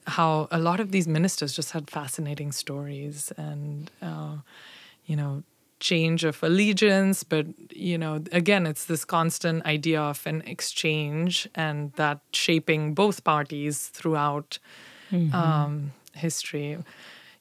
how 0.07 0.47
a 0.51 0.59
lot 0.59 0.79
of 0.79 0.91
these 0.91 1.07
ministers 1.07 1.55
just 1.55 1.71
had 1.71 1.89
fascinating 1.89 2.51
stories 2.51 3.31
and, 3.37 3.91
uh, 4.01 4.37
you 5.05 5.15
know, 5.15 5.43
change 5.81 6.23
of 6.23 6.41
allegiance 6.43 7.23
but 7.23 7.45
you 7.71 7.97
know 7.97 8.23
again 8.31 8.65
it's 8.65 8.85
this 8.85 9.03
constant 9.03 9.65
idea 9.65 9.99
of 9.99 10.25
an 10.25 10.41
exchange 10.45 11.49
and 11.55 11.91
that 11.93 12.19
shaping 12.31 12.93
both 12.93 13.23
parties 13.23 13.87
throughout 13.87 14.59
mm-hmm. 15.11 15.35
um, 15.35 15.91
history. 16.13 16.77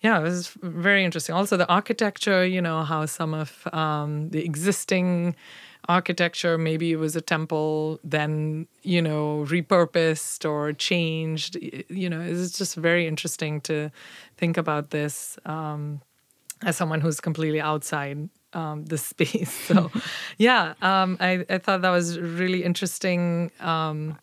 Yeah 0.01 0.19
it 0.19 0.23
was 0.23 0.49
very 0.63 1.05
interesting. 1.05 1.35
Also 1.35 1.57
the 1.57 1.69
architecture 1.69 2.45
you 2.45 2.63
know 2.63 2.83
how 2.83 3.07
some 3.07 3.35
of 3.35 3.69
um, 3.73 4.31
the 4.31 4.45
existing 4.45 5.37
architecture 5.89 6.59
maybe 6.59 6.93
it 6.93 6.97
was 6.97 7.17
a 7.17 7.21
temple 7.21 7.99
then 8.05 8.67
you 8.83 9.03
know 9.03 9.45
repurposed 9.49 10.49
or 10.49 10.73
changed. 10.73 11.57
You 11.89 12.09
know 12.09 12.21
it's 12.21 12.57
just 12.57 12.75
very 12.75 13.07
interesting 13.07 13.61
to 13.63 13.91
think 14.39 14.57
about 14.57 14.91
this 14.91 15.39
um, 15.45 16.01
as 16.63 16.77
someone 16.77 17.01
who's 17.01 17.21
completely 17.21 17.61
outside 17.61 18.29
um, 18.53 18.85
the 18.85 18.99
space. 19.11 19.53
So, 19.53 19.91
yeah, 20.39 20.75
um, 20.83 21.17
I, 21.21 21.45
I 21.49 21.59
thought 21.59 21.83
that 21.83 21.91
was 21.91 22.19
really 22.19 22.65
interesting. 22.65 23.51
Um, 23.61 24.19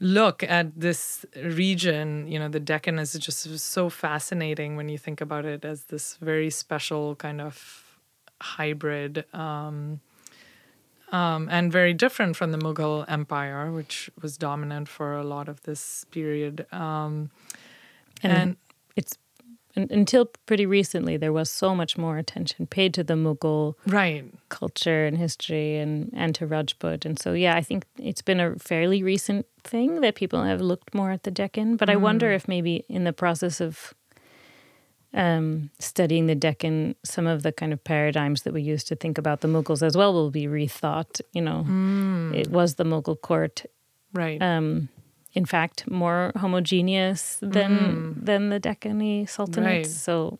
look 0.00 0.42
at 0.42 0.78
this 0.78 1.24
region. 1.42 2.28
You 2.28 2.38
know, 2.38 2.48
the 2.48 2.60
Deccan 2.60 2.98
is 2.98 3.12
just 3.14 3.58
so 3.58 3.88
fascinating 3.88 4.76
when 4.76 4.88
you 4.88 4.98
think 4.98 5.20
about 5.20 5.44
it 5.44 5.64
as 5.64 5.84
this 5.84 6.16
very 6.16 6.50
special 6.50 7.14
kind 7.16 7.40
of 7.40 7.84
hybrid. 8.40 9.24
Um, 9.34 10.00
um, 11.10 11.48
and 11.50 11.72
very 11.72 11.94
different 11.94 12.36
from 12.36 12.52
the 12.52 12.58
Mughal 12.58 13.04
Empire, 13.08 13.72
which 13.72 14.10
was 14.20 14.36
dominant 14.36 14.88
for 14.88 15.16
a 15.16 15.24
lot 15.24 15.48
of 15.48 15.62
this 15.62 16.04
period. 16.10 16.66
Um, 16.70 17.30
and, 18.22 18.32
and 18.32 18.56
it's 18.94 19.16
until 19.90 20.26
pretty 20.46 20.66
recently, 20.66 21.16
there 21.16 21.32
was 21.32 21.50
so 21.50 21.74
much 21.74 21.96
more 21.96 22.18
attention 22.18 22.66
paid 22.66 22.94
to 22.94 23.04
the 23.04 23.14
Mughal 23.14 23.74
right. 23.86 24.24
culture 24.48 25.06
and 25.06 25.16
history 25.16 25.76
and, 25.76 26.10
and 26.14 26.34
to 26.34 26.46
Rajput. 26.46 27.04
And 27.04 27.18
so, 27.18 27.32
yeah, 27.32 27.56
I 27.56 27.62
think 27.62 27.84
it's 27.98 28.22
been 28.22 28.40
a 28.40 28.56
fairly 28.56 29.02
recent 29.02 29.46
thing 29.64 30.00
that 30.00 30.14
people 30.14 30.42
have 30.42 30.60
looked 30.60 30.94
more 30.94 31.10
at 31.10 31.22
the 31.22 31.30
Deccan. 31.30 31.76
But 31.76 31.88
mm. 31.88 31.92
I 31.92 31.96
wonder 31.96 32.32
if 32.32 32.48
maybe 32.48 32.84
in 32.88 33.04
the 33.04 33.12
process 33.12 33.60
of 33.60 33.94
um, 35.14 35.70
studying 35.78 36.26
the 36.26 36.34
Deccan, 36.34 36.94
some 37.04 37.26
of 37.26 37.42
the 37.42 37.52
kind 37.52 37.72
of 37.72 37.82
paradigms 37.82 38.42
that 38.42 38.52
we 38.52 38.62
used 38.62 38.88
to 38.88 38.96
think 38.96 39.18
about 39.18 39.40
the 39.40 39.48
Mughals 39.48 39.82
as 39.82 39.96
well 39.96 40.12
will 40.12 40.30
be 40.30 40.46
rethought. 40.46 41.20
You 41.32 41.42
know, 41.42 41.64
mm. 41.68 42.34
it 42.34 42.48
was 42.48 42.74
the 42.74 42.84
Mughal 42.84 43.20
court. 43.20 43.64
Right. 44.12 44.40
Um, 44.42 44.88
in 45.32 45.44
fact, 45.44 45.88
more 45.90 46.32
homogeneous 46.36 47.38
than 47.40 47.78
mm. 47.78 48.24
than 48.24 48.48
the 48.50 48.58
Deccani 48.60 49.24
sultanates. 49.24 49.64
Right. 49.64 49.86
So 49.86 50.38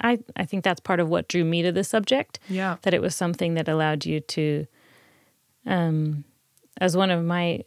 I, 0.00 0.18
I 0.36 0.44
think 0.44 0.64
that's 0.64 0.80
part 0.80 1.00
of 1.00 1.08
what 1.08 1.28
drew 1.28 1.44
me 1.44 1.62
to 1.62 1.72
the 1.72 1.84
subject. 1.84 2.38
Yeah. 2.48 2.76
That 2.82 2.94
it 2.94 3.02
was 3.02 3.14
something 3.14 3.54
that 3.54 3.68
allowed 3.68 4.06
you 4.06 4.20
to, 4.20 4.66
um, 5.66 6.24
as 6.80 6.96
one 6.96 7.10
of 7.10 7.24
my 7.24 7.64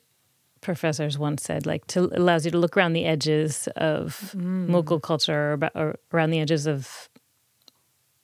professors 0.62 1.18
once 1.18 1.44
said, 1.44 1.66
like 1.66 1.86
to 1.88 2.10
allows 2.14 2.46
you 2.46 2.52
to 2.52 2.58
look 2.58 2.76
around 2.76 2.94
the 2.94 3.06
edges 3.06 3.68
of 3.76 4.34
mm. 4.36 4.68
Mughal 4.68 5.02
culture 5.02 5.60
or, 5.62 5.70
or, 5.76 6.00
around 6.12 6.32
the 6.32 6.40
edges 6.40 6.66
of 6.66 7.10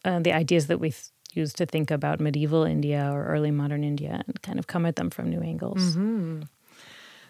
uh, 0.06 0.20
the 0.20 0.34
ideas 0.34 0.68
that 0.68 0.80
we 0.80 0.92
th- 0.92 1.08
use 1.34 1.54
to 1.54 1.66
think 1.66 1.92
about 1.92 2.20
medieval 2.20 2.64
India 2.64 3.10
or 3.12 3.26
early 3.26 3.52
modern 3.52 3.84
India 3.84 4.24
and 4.26 4.42
kind 4.42 4.58
of 4.58 4.68
come 4.68 4.86
at 4.86 4.96
them 4.96 5.10
from 5.10 5.30
new 5.30 5.42
angles. 5.42 5.96
Mm-hmm. 5.96 6.42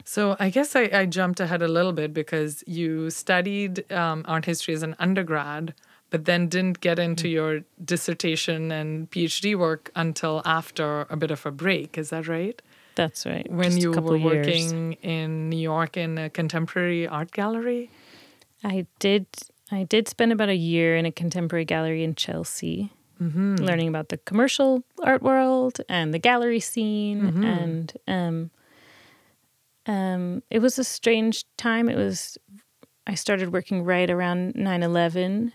So 0.09 0.35
I 0.39 0.49
guess 0.49 0.75
I, 0.75 0.89
I, 0.91 1.05
jumped 1.05 1.39
ahead 1.39 1.61
a 1.61 1.67
little 1.67 1.93
bit 1.93 2.15
because 2.15 2.63
you 2.65 3.11
studied 3.11 3.91
um, 3.91 4.25
art 4.27 4.45
history 4.45 4.73
as 4.73 4.81
an 4.81 4.95
undergrad, 4.97 5.75
but 6.09 6.25
then 6.25 6.47
didn't 6.47 6.81
get 6.81 6.97
into 6.97 7.25
mm-hmm. 7.25 7.33
your 7.33 7.59
dissertation 7.85 8.71
and 8.71 9.11
PhD 9.11 9.55
work 9.55 9.91
until 9.95 10.41
after 10.45 11.05
a 11.11 11.15
bit 11.15 11.29
of 11.29 11.45
a 11.45 11.51
break. 11.51 11.95
Is 11.95 12.09
that 12.09 12.27
right? 12.27 12.59
That's 12.95 13.23
right. 13.27 13.47
When 13.51 13.65
Just 13.65 13.81
you 13.81 13.91
were 13.91 14.17
working 14.17 14.93
in 14.93 15.47
New 15.47 15.61
York 15.61 15.95
in 15.95 16.17
a 16.17 16.31
contemporary 16.31 17.07
art 17.07 17.29
gallery. 17.29 17.91
I 18.63 18.87
did. 18.97 19.27
I 19.71 19.83
did 19.83 20.07
spend 20.07 20.31
about 20.31 20.49
a 20.49 20.55
year 20.55 20.97
in 20.97 21.05
a 21.05 21.11
contemporary 21.11 21.65
gallery 21.65 22.03
in 22.03 22.15
Chelsea. 22.15 22.91
Mm-hmm. 23.21 23.55
learning 23.55 23.89
about 23.89 24.07
the 24.07 24.17
commercial 24.19 24.81
art 25.03 25.21
world 25.21 25.81
and 25.89 26.13
the 26.13 26.19
gallery 26.19 26.61
scene 26.61 27.21
mm-hmm. 27.21 27.43
and 27.43 27.97
um, 28.07 28.49
um, 29.89 30.43
it 30.51 30.59
was 30.59 30.77
a 30.77 30.83
strange 30.83 31.45
time. 31.57 31.89
It 31.89 31.97
was, 31.97 32.37
I 33.07 33.15
started 33.15 33.51
working 33.51 33.83
right 33.83 34.07
around 34.07 34.55
9 34.55 34.83
11. 34.83 35.51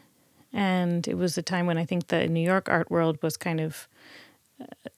And 0.53 1.07
it 1.07 1.17
was 1.17 1.39
a 1.39 1.43
time 1.43 1.67
when 1.67 1.79
I 1.79 1.85
think 1.85 2.09
the 2.09 2.27
New 2.27 2.45
York 2.45 2.69
art 2.69 2.91
world 2.91 3.17
was 3.23 3.37
kind 3.37 3.61
of, 3.61 3.89
uh, 4.61 4.91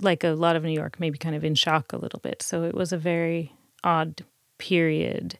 like 0.00 0.24
a 0.24 0.30
lot 0.30 0.56
of 0.56 0.64
New 0.64 0.72
York, 0.72 0.98
maybe 0.98 1.16
kind 1.16 1.36
of 1.36 1.44
in 1.44 1.54
shock 1.54 1.92
a 1.92 1.96
little 1.96 2.18
bit. 2.18 2.42
So 2.42 2.64
it 2.64 2.74
was 2.74 2.92
a 2.92 2.98
very 2.98 3.54
odd 3.84 4.24
period. 4.58 5.38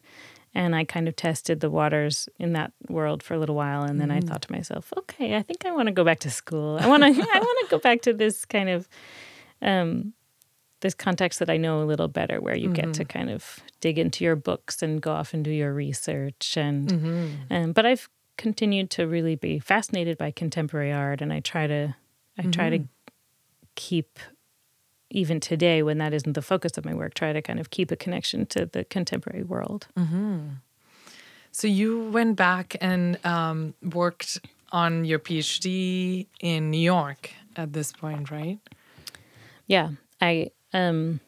And 0.55 0.73
I 0.73 0.85
kind 0.85 1.09
of 1.09 1.15
tested 1.17 1.59
the 1.59 1.69
waters 1.69 2.29
in 2.39 2.53
that 2.53 2.71
world 2.87 3.21
for 3.21 3.33
a 3.33 3.39
little 3.39 3.55
while. 3.55 3.83
And 3.83 3.99
then 3.99 4.07
mm. 4.07 4.15
I 4.15 4.19
thought 4.21 4.43
to 4.43 4.51
myself, 4.53 4.93
okay, 4.99 5.35
I 5.35 5.41
think 5.41 5.65
I 5.65 5.71
want 5.71 5.87
to 5.87 5.93
go 5.93 6.05
back 6.05 6.19
to 6.19 6.31
school. 6.31 6.77
I 6.79 6.87
want 6.87 7.03
to, 7.03 7.09
I 7.33 7.39
want 7.39 7.69
to 7.69 7.75
go 7.75 7.79
back 7.79 8.03
to 8.03 8.13
this 8.13 8.45
kind 8.45 8.69
of, 8.69 8.87
um, 9.61 10.13
this 10.83 10.93
context 10.93 11.39
that 11.39 11.49
I 11.49 11.57
know 11.57 11.81
a 11.81 11.85
little 11.85 12.07
better, 12.07 12.39
where 12.39 12.55
you 12.55 12.69
mm-hmm. 12.69 12.73
get 12.73 12.93
to 12.93 13.03
mm-hmm. 13.03 13.17
kind 13.17 13.29
of 13.31 13.61
dig 13.81 13.97
into 13.97 14.23
your 14.23 14.35
books 14.35 14.83
and 14.83 15.01
go 15.01 15.11
off 15.11 15.33
and 15.33 15.43
do 15.43 15.49
your 15.49 15.73
research. 15.73 16.55
And 16.55 16.87
mm-hmm. 16.87 17.53
um, 17.53 17.71
but 17.71 17.87
I've 17.87 18.07
continued 18.37 18.91
to 18.91 19.07
really 19.07 19.35
be 19.35 19.57
fascinated 19.59 20.17
by 20.17 20.29
contemporary 20.29 20.91
art, 20.91 21.21
and 21.21 21.33
I 21.33 21.39
try 21.39 21.65
to 21.65 21.95
I 22.37 22.41
mm-hmm. 22.41 22.51
try 22.51 22.69
to 22.69 22.77
mm-hmm. 22.77 23.11
keep 23.73 24.19
even 25.09 25.39
today 25.39 25.83
when 25.83 25.99
that 25.99 26.13
isn't 26.13 26.33
the 26.33 26.41
focus 26.41 26.77
of 26.77 26.85
my 26.85 26.93
work, 26.93 27.13
try 27.13 27.33
to 27.33 27.41
kind 27.41 27.59
of 27.59 27.69
keep 27.69 27.91
a 27.91 27.95
connection 27.95 28.45
to 28.47 28.65
the 28.65 28.83
contemporary 28.83 29.43
world. 29.43 29.87
Mm-hmm. 29.97 30.39
So 31.51 31.67
you 31.67 32.09
went 32.09 32.35
back 32.35 32.75
and 32.81 33.23
um, 33.23 33.75
worked 33.83 34.39
on 34.71 35.05
your 35.05 35.19
PhD 35.19 36.25
in 36.39 36.71
New 36.71 36.79
York 36.79 37.29
at 37.55 37.73
this 37.73 37.91
point, 37.91 38.31
right? 38.31 38.57
Yeah, 39.67 39.91
I 40.19 40.49
um, 40.73 41.19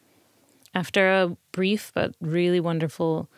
after 0.73 1.09
a 1.09 1.37
brief 1.51 1.91
but 1.93 2.15
really 2.19 2.59
wonderful 2.59 3.29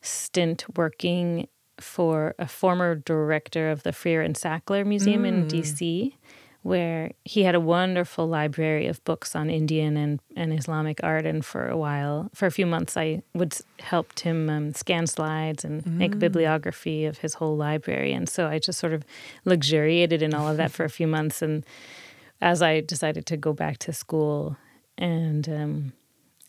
stint 0.00 0.64
working 0.76 1.48
for 1.80 2.34
a 2.38 2.46
former 2.46 2.94
director 2.94 3.70
of 3.70 3.82
the 3.82 3.92
Freer 3.92 4.22
and 4.22 4.36
Sackler 4.36 4.86
Museum 4.86 5.22
mm. 5.22 5.28
in 5.28 5.48
DC, 5.48 6.14
where 6.62 7.10
he 7.24 7.42
had 7.42 7.54
a 7.54 7.60
wonderful 7.60 8.26
library 8.28 8.86
of 8.86 9.02
books 9.04 9.34
on 9.34 9.50
Indian 9.50 9.96
and, 9.96 10.20
and 10.36 10.52
Islamic 10.52 11.00
art. 11.02 11.26
And 11.26 11.44
for 11.44 11.68
a 11.68 11.76
while, 11.76 12.30
for 12.34 12.46
a 12.46 12.52
few 12.52 12.66
months, 12.66 12.96
I 12.96 13.22
would 13.34 13.56
helped 13.80 14.20
him 14.20 14.48
um, 14.48 14.74
scan 14.74 15.06
slides 15.06 15.64
and 15.64 15.84
mm. 15.84 15.92
make 15.94 16.14
a 16.14 16.18
bibliography 16.18 17.04
of 17.04 17.18
his 17.18 17.34
whole 17.34 17.56
library. 17.56 18.12
And 18.12 18.28
so 18.28 18.46
I 18.46 18.58
just 18.58 18.78
sort 18.78 18.92
of 18.92 19.04
luxuriated 19.44 20.22
in 20.22 20.34
all 20.34 20.48
of 20.48 20.56
that 20.58 20.70
for 20.70 20.84
a 20.84 20.90
few 20.90 21.08
months. 21.08 21.42
And 21.42 21.64
as 22.40 22.62
I 22.62 22.80
decided 22.80 23.26
to 23.26 23.36
go 23.36 23.52
back 23.52 23.78
to 23.78 23.92
school 23.92 24.56
and 24.98 25.48
um, 25.48 25.92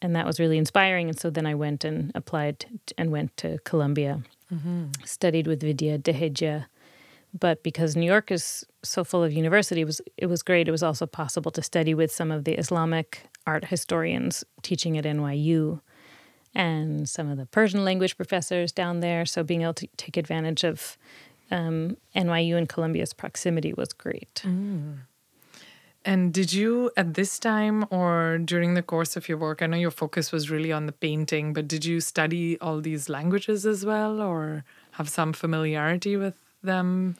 and 0.01 0.15
that 0.15 0.25
was 0.25 0.39
really 0.39 0.57
inspiring. 0.57 1.09
And 1.09 1.19
so 1.19 1.29
then 1.29 1.45
I 1.45 1.55
went 1.55 1.83
and 1.83 2.11
applied 2.13 2.65
and 2.97 3.11
went 3.11 3.35
to 3.37 3.57
Columbia, 3.63 4.21
mm-hmm. 4.53 4.87
studied 5.05 5.47
with 5.47 5.61
Vidya 5.61 5.97
Dehejia. 5.97 6.65
But 7.37 7.63
because 7.63 7.95
New 7.95 8.05
York 8.05 8.29
is 8.29 8.63
so 8.83 9.03
full 9.03 9.23
of 9.23 9.33
university, 9.33 9.81
it 9.81 9.85
was 9.85 10.01
it 10.17 10.27
was 10.27 10.43
great. 10.43 10.67
It 10.67 10.71
was 10.71 10.83
also 10.83 11.05
possible 11.05 11.51
to 11.51 11.61
study 11.61 11.93
with 11.93 12.11
some 12.11 12.31
of 12.31 12.43
the 12.43 12.53
Islamic 12.53 13.27
art 13.47 13.65
historians 13.65 14.43
teaching 14.61 14.97
at 14.97 15.05
NYU, 15.05 15.81
and 16.53 17.09
some 17.09 17.29
of 17.29 17.37
the 17.37 17.47
Persian 17.47 17.83
language 17.83 18.17
professors 18.17 18.71
down 18.71 18.99
there. 18.99 19.25
So 19.25 19.43
being 19.43 19.63
able 19.63 19.73
to 19.75 19.87
take 19.97 20.17
advantage 20.17 20.63
of 20.63 20.97
um, 21.49 21.97
NYU 22.15 22.55
and 22.55 22.69
Columbia's 22.69 23.13
proximity 23.13 23.73
was 23.73 23.93
great. 23.93 24.43
Mm. 24.45 24.99
And 26.05 26.33
did 26.33 26.51
you 26.53 26.91
at 26.97 27.13
this 27.13 27.39
time 27.39 27.85
or 27.89 28.37
during 28.37 28.73
the 28.73 28.81
course 28.81 29.15
of 29.15 29.29
your 29.29 29.37
work? 29.37 29.61
I 29.61 29.67
know 29.67 29.77
your 29.77 29.91
focus 29.91 30.31
was 30.31 30.49
really 30.49 30.71
on 30.71 30.85
the 30.85 30.91
painting, 30.91 31.53
but 31.53 31.67
did 31.67 31.85
you 31.85 31.99
study 32.01 32.59
all 32.59 32.81
these 32.81 33.09
languages 33.09 33.65
as 33.65 33.85
well, 33.85 34.21
or 34.21 34.63
have 34.91 35.09
some 35.09 35.33
familiarity 35.33 36.17
with 36.17 36.35
them? 36.61 37.15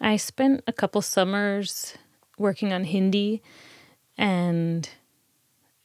I 0.00 0.16
spent 0.16 0.62
a 0.66 0.72
couple 0.72 1.02
summers 1.02 1.96
working 2.38 2.72
on 2.72 2.84
Hindi, 2.84 3.42
and 4.16 4.88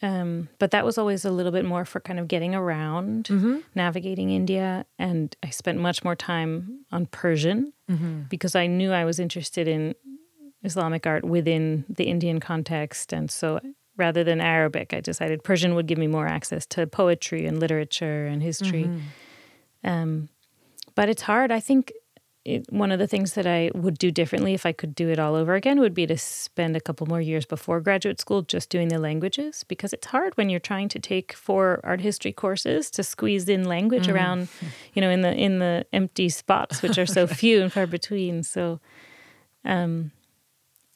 um, 0.02 0.48
but 0.60 0.72
that 0.72 0.86
was 0.86 0.98
always 0.98 1.26
a 1.26 1.32
little 1.32 1.52
bit 1.52 1.66
more 1.66 1.84
for 1.84 2.00
kind 2.00 2.20
of 2.20 2.28
getting 2.28 2.56
around, 2.56 3.26
mm-hmm. 3.26 3.58
navigating 3.76 4.30
India. 4.30 4.86
And 4.98 5.36
I 5.44 5.50
spent 5.50 5.80
much 5.80 6.04
more 6.04 6.16
time 6.16 6.86
on 6.92 7.08
Persian 7.08 7.74
mm-hmm. 7.90 8.22
because 8.30 8.56
I 8.56 8.68
knew 8.68 8.94
I 8.94 9.04
was 9.04 9.20
interested 9.20 9.68
in 9.68 9.96
Islamic 10.64 11.08
art 11.08 11.24
within 11.24 11.86
the 11.90 12.06
Indian 12.06 12.40
context. 12.40 13.14
And 13.14 13.32
so 13.32 13.60
rather 13.98 14.24
than 14.24 14.42
Arabic, 14.42 14.94
I 14.94 15.02
decided 15.02 15.44
Persian 15.44 15.76
would 15.76 15.88
give 15.88 15.98
me 15.98 16.08
more 16.08 16.28
access 16.28 16.66
to 16.68 16.88
poetry 16.88 17.46
and 17.46 17.60
literature 17.60 18.26
and 18.26 18.42
history. 18.42 18.86
Mm-hmm. 18.86 19.90
Um, 19.90 20.30
but 20.96 21.10
it's 21.10 21.22
hard. 21.22 21.52
I 21.52 21.60
think 21.60 21.94
it, 22.46 22.72
one 22.72 22.92
of 22.92 23.00
the 23.00 23.08
things 23.08 23.34
that 23.34 23.46
I 23.46 23.70
would 23.74 23.98
do 23.98 24.12
differently 24.12 24.54
if 24.54 24.66
I 24.66 24.72
could 24.72 24.96
do 24.96 25.10
it 25.10 25.20
all 25.20 25.36
over 25.36 25.56
again 25.56 25.80
would 25.80 25.94
be 25.94 26.08
to 26.08 26.18
spend 26.18 26.76
a 26.76 26.82
couple 26.82 27.06
more 27.06 27.22
years 27.22 27.46
before 27.46 27.82
graduate 27.82 28.20
school 28.20 28.42
just 28.42 28.70
doing 28.70 28.88
the 28.88 28.98
languages 28.98 29.64
because 29.68 29.94
it's 29.94 30.08
hard 30.08 30.36
when 30.38 30.50
you're 30.50 30.60
trying 30.60 30.90
to 30.90 31.00
take 31.00 31.34
four 31.34 31.80
art 31.84 32.02
history 32.02 32.32
courses 32.32 32.90
to 32.92 33.04
squeeze 33.04 33.50
in 33.50 33.66
language 33.66 34.08
mm. 34.08 34.14
around, 34.14 34.48
you 34.94 35.02
know, 35.02 35.10
in 35.10 35.22
the 35.22 35.34
in 35.34 35.60
the 35.60 35.86
empty 35.92 36.30
spots 36.30 36.82
which 36.82 36.98
are 36.98 37.06
so 37.06 37.28
few 37.42 37.62
and 37.62 37.74
far 37.74 37.86
between. 37.86 38.44
So, 38.44 38.80
um, 39.66 40.12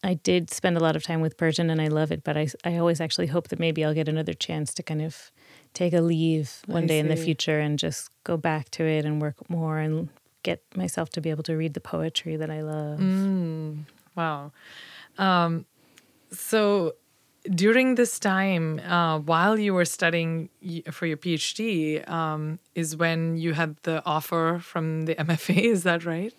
I 0.04 0.16
did 0.16 0.52
spend 0.52 0.76
a 0.76 0.82
lot 0.82 0.96
of 0.96 1.04
time 1.04 1.22
with 1.22 1.38
Persian 1.38 1.70
and 1.70 1.82
I 1.82 1.88
love 1.88 2.12
it, 2.12 2.24
but 2.24 2.36
I 2.38 2.48
I 2.64 2.78
always 2.78 3.00
actually 3.00 3.28
hope 3.28 3.48
that 3.48 3.60
maybe 3.60 3.84
I'll 3.86 3.94
get 3.94 4.10
another 4.10 4.34
chance 4.34 4.74
to 4.76 4.84
kind 4.84 5.02
of 5.02 5.32
take 5.74 5.94
a 5.94 6.02
leave 6.02 6.62
one 6.66 6.84
I 6.84 6.88
day 6.88 6.96
see. 6.96 7.00
in 7.00 7.08
the 7.08 7.16
future 7.16 7.60
and 7.60 7.80
just 7.80 8.10
go 8.24 8.38
back 8.38 8.70
to 8.72 8.84
it 8.84 9.06
and 9.06 9.22
work 9.22 9.50
more 9.50 9.80
and 9.80 10.10
get 10.44 10.62
myself 10.76 11.10
to 11.12 11.22
be 11.22 11.30
able 11.30 11.44
to 11.44 11.56
read 11.56 11.74
the 11.74 11.80
poetry 11.80 12.36
that 12.36 12.52
I 12.52 12.62
love. 12.62 13.00
Mm, 13.00 13.86
wow. 14.16 14.52
Um, 15.18 15.66
so 16.32 16.96
during 17.44 17.96
this 17.96 18.20
time, 18.20 18.80
uh, 18.80 19.20
while 19.20 19.58
you 19.58 19.74
were 19.74 19.86
studying 19.86 20.50
for 20.92 21.06
your 21.06 21.18
PhD, 21.18 22.08
um, 22.10 22.60
is 22.76 22.96
when 22.96 23.38
you 23.38 23.54
had 23.54 23.78
the 23.84 24.04
offer 24.06 24.60
from 24.62 25.06
the 25.06 25.16
MFA. 25.16 25.64
Is 25.64 25.84
that 25.84 26.06
right? 26.06 26.34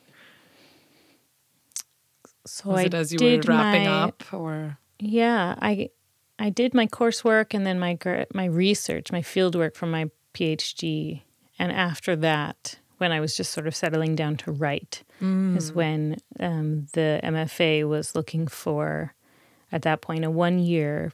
So 2.46 2.70
Was 2.70 2.80
I 2.80 2.83
it 2.85 2.94
as 2.94 3.12
you 3.12 3.18
were 3.20 3.40
wrapping 3.46 3.85
my, 3.85 3.90
up, 3.90 4.22
or 4.33 4.78
yeah, 4.98 5.57
I 5.61 5.90
I 6.38 6.50
did 6.50 6.74
my 6.74 6.87
coursework 6.87 7.54
and 7.54 7.66
then 7.66 7.78
my 7.78 7.98
my 8.33 8.44
research, 8.44 9.12
my 9.12 9.22
field 9.22 9.54
work 9.54 9.76
for 9.76 9.87
my 9.87 10.11
PhD, 10.35 11.22
and 11.59 11.72
after 11.72 12.16
that, 12.16 12.78
when 12.98 13.12
I 13.12 13.20
was 13.20 13.37
just 13.37 13.52
sort 13.52 13.66
of 13.66 13.74
settling 13.74 14.14
down 14.14 14.37
to 14.38 14.52
write, 14.52 15.04
mm. 15.20 15.57
is 15.57 15.72
when 15.72 16.18
um, 16.40 16.87
the 16.92 17.20
MFA 17.22 17.88
was 17.88 18.14
looking 18.14 18.46
for, 18.46 19.14
at 19.72 19.83
that 19.83 20.00
point, 20.00 20.24
a 20.24 20.30
one 20.30 20.59
year. 20.59 21.12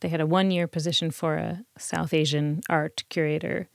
They 0.00 0.08
had 0.08 0.20
a 0.20 0.26
one 0.26 0.50
year 0.50 0.66
position 0.66 1.10
for 1.10 1.36
a 1.36 1.64
South 1.78 2.12
Asian 2.12 2.60
art 2.68 3.04
curator. 3.08 3.68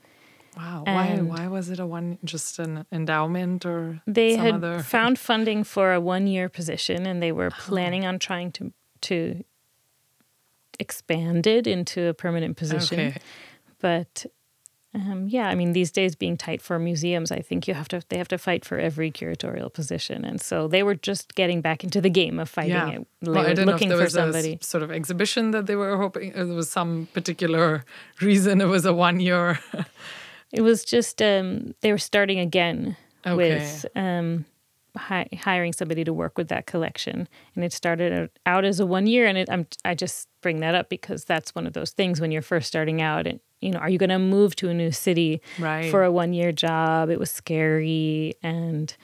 Wow. 0.57 0.83
And 0.87 1.29
why 1.29 1.37
why 1.37 1.47
was 1.47 1.69
it 1.69 1.79
a 1.79 1.85
one 1.85 2.17
just 2.23 2.59
an 2.59 2.85
endowment 2.91 3.65
or 3.65 4.01
they 4.07 4.35
had 4.35 4.55
other... 4.55 4.79
found 4.83 5.19
funding 5.19 5.63
for 5.63 5.93
a 5.93 6.01
one 6.01 6.25
year 6.27 6.49
position 6.49 7.05
and 7.05 7.21
they 7.21 7.31
were 7.31 7.51
planning 7.51 8.05
oh. 8.05 8.09
on 8.09 8.19
trying 8.19 8.51
to 8.53 8.73
to 9.01 9.43
expand 10.79 11.47
it 11.47 11.67
into 11.67 12.07
a 12.07 12.13
permanent 12.13 12.57
position. 12.57 12.99
Okay. 12.99 13.19
But 13.79 14.25
um, 14.95 15.27
yeah, 15.27 15.47
I 15.47 15.53
mean, 15.53 15.73
these 15.73 15.91
days 15.91 16.15
being 16.15 16.37
tight 16.37 16.61
for 16.61 16.79
museums, 16.79 17.31
I 17.31 17.39
think 17.41 17.67
you 17.67 17.75
have 17.75 17.87
to 17.89 18.01
they 18.09 18.17
have 18.17 18.29
to 18.29 18.37
fight 18.37 18.65
for 18.65 18.79
every 18.79 19.11
curatorial 19.11 19.71
position, 19.71 20.25
and 20.25 20.41
so 20.41 20.67
they 20.67 20.81
were 20.81 20.95
just 20.95 21.35
getting 21.35 21.61
back 21.61 21.83
into 21.83 22.01
the 22.01 22.09
game 22.09 22.39
of 22.39 22.49
fighting 22.49 22.71
yeah. 22.71 22.89
it. 22.89 23.07
They 23.21 23.31
well, 23.31 23.53
don't 23.53 23.67
looking 23.67 23.89
know 23.89 23.95
if 23.95 23.99
there 23.99 24.05
was 24.05 24.13
somebody. 24.13 24.57
sort 24.61 24.81
of 24.81 24.91
exhibition 24.91 25.51
that 25.51 25.67
they 25.67 25.75
were 25.75 25.97
hoping. 25.97 26.31
There 26.33 26.45
was 26.47 26.69
some 26.69 27.07
particular 27.13 27.85
reason 28.21 28.59
it 28.59 28.65
was 28.65 28.85
a 28.85 28.93
one 28.93 29.19
year. 29.19 29.59
it 30.51 30.62
was 30.62 30.83
just 30.83 31.21
um, 31.21 31.73
they 31.81 31.91
were 31.91 31.97
starting 31.97 32.39
again 32.39 32.95
okay. 33.25 33.36
with 33.36 33.86
um, 33.95 34.45
hi- 34.95 35.29
hiring 35.39 35.73
somebody 35.73 36.03
to 36.03 36.13
work 36.13 36.38
with 36.38 36.47
that 36.49 36.65
collection, 36.65 37.27
and 37.55 37.63
it 37.63 37.73
started 37.73 38.29
out 38.45 38.65
as 38.65 38.79
a 38.79 38.86
one 38.86 39.07
year. 39.07 39.25
And 39.25 39.38
it, 39.38 39.49
I'm, 39.51 39.67
I 39.83 39.95
just 39.95 40.27
bring 40.41 40.60
that 40.62 40.75
up 40.75 40.89
because 40.89 41.25
that's 41.25 41.53
one 41.55 41.67
of 41.67 41.73
those 41.73 41.91
things 41.91 42.21
when 42.21 42.31
you're 42.31 42.41
first 42.41 42.67
starting 42.67 43.01
out. 43.01 43.27
And 43.27 43.39
you 43.60 43.71
know, 43.71 43.79
are 43.79 43.89
you 43.89 43.97
going 43.97 44.10
to 44.10 44.19
move 44.19 44.55
to 44.57 44.69
a 44.69 44.73
new 44.73 44.91
city 44.91 45.41
right. 45.60 45.89
for 45.89 46.03
a 46.03 46.12
one 46.12 46.33
year 46.33 46.51
job? 46.51 47.10
It 47.10 47.19
was 47.19 47.31
scary 47.31 48.36
and 48.43 48.95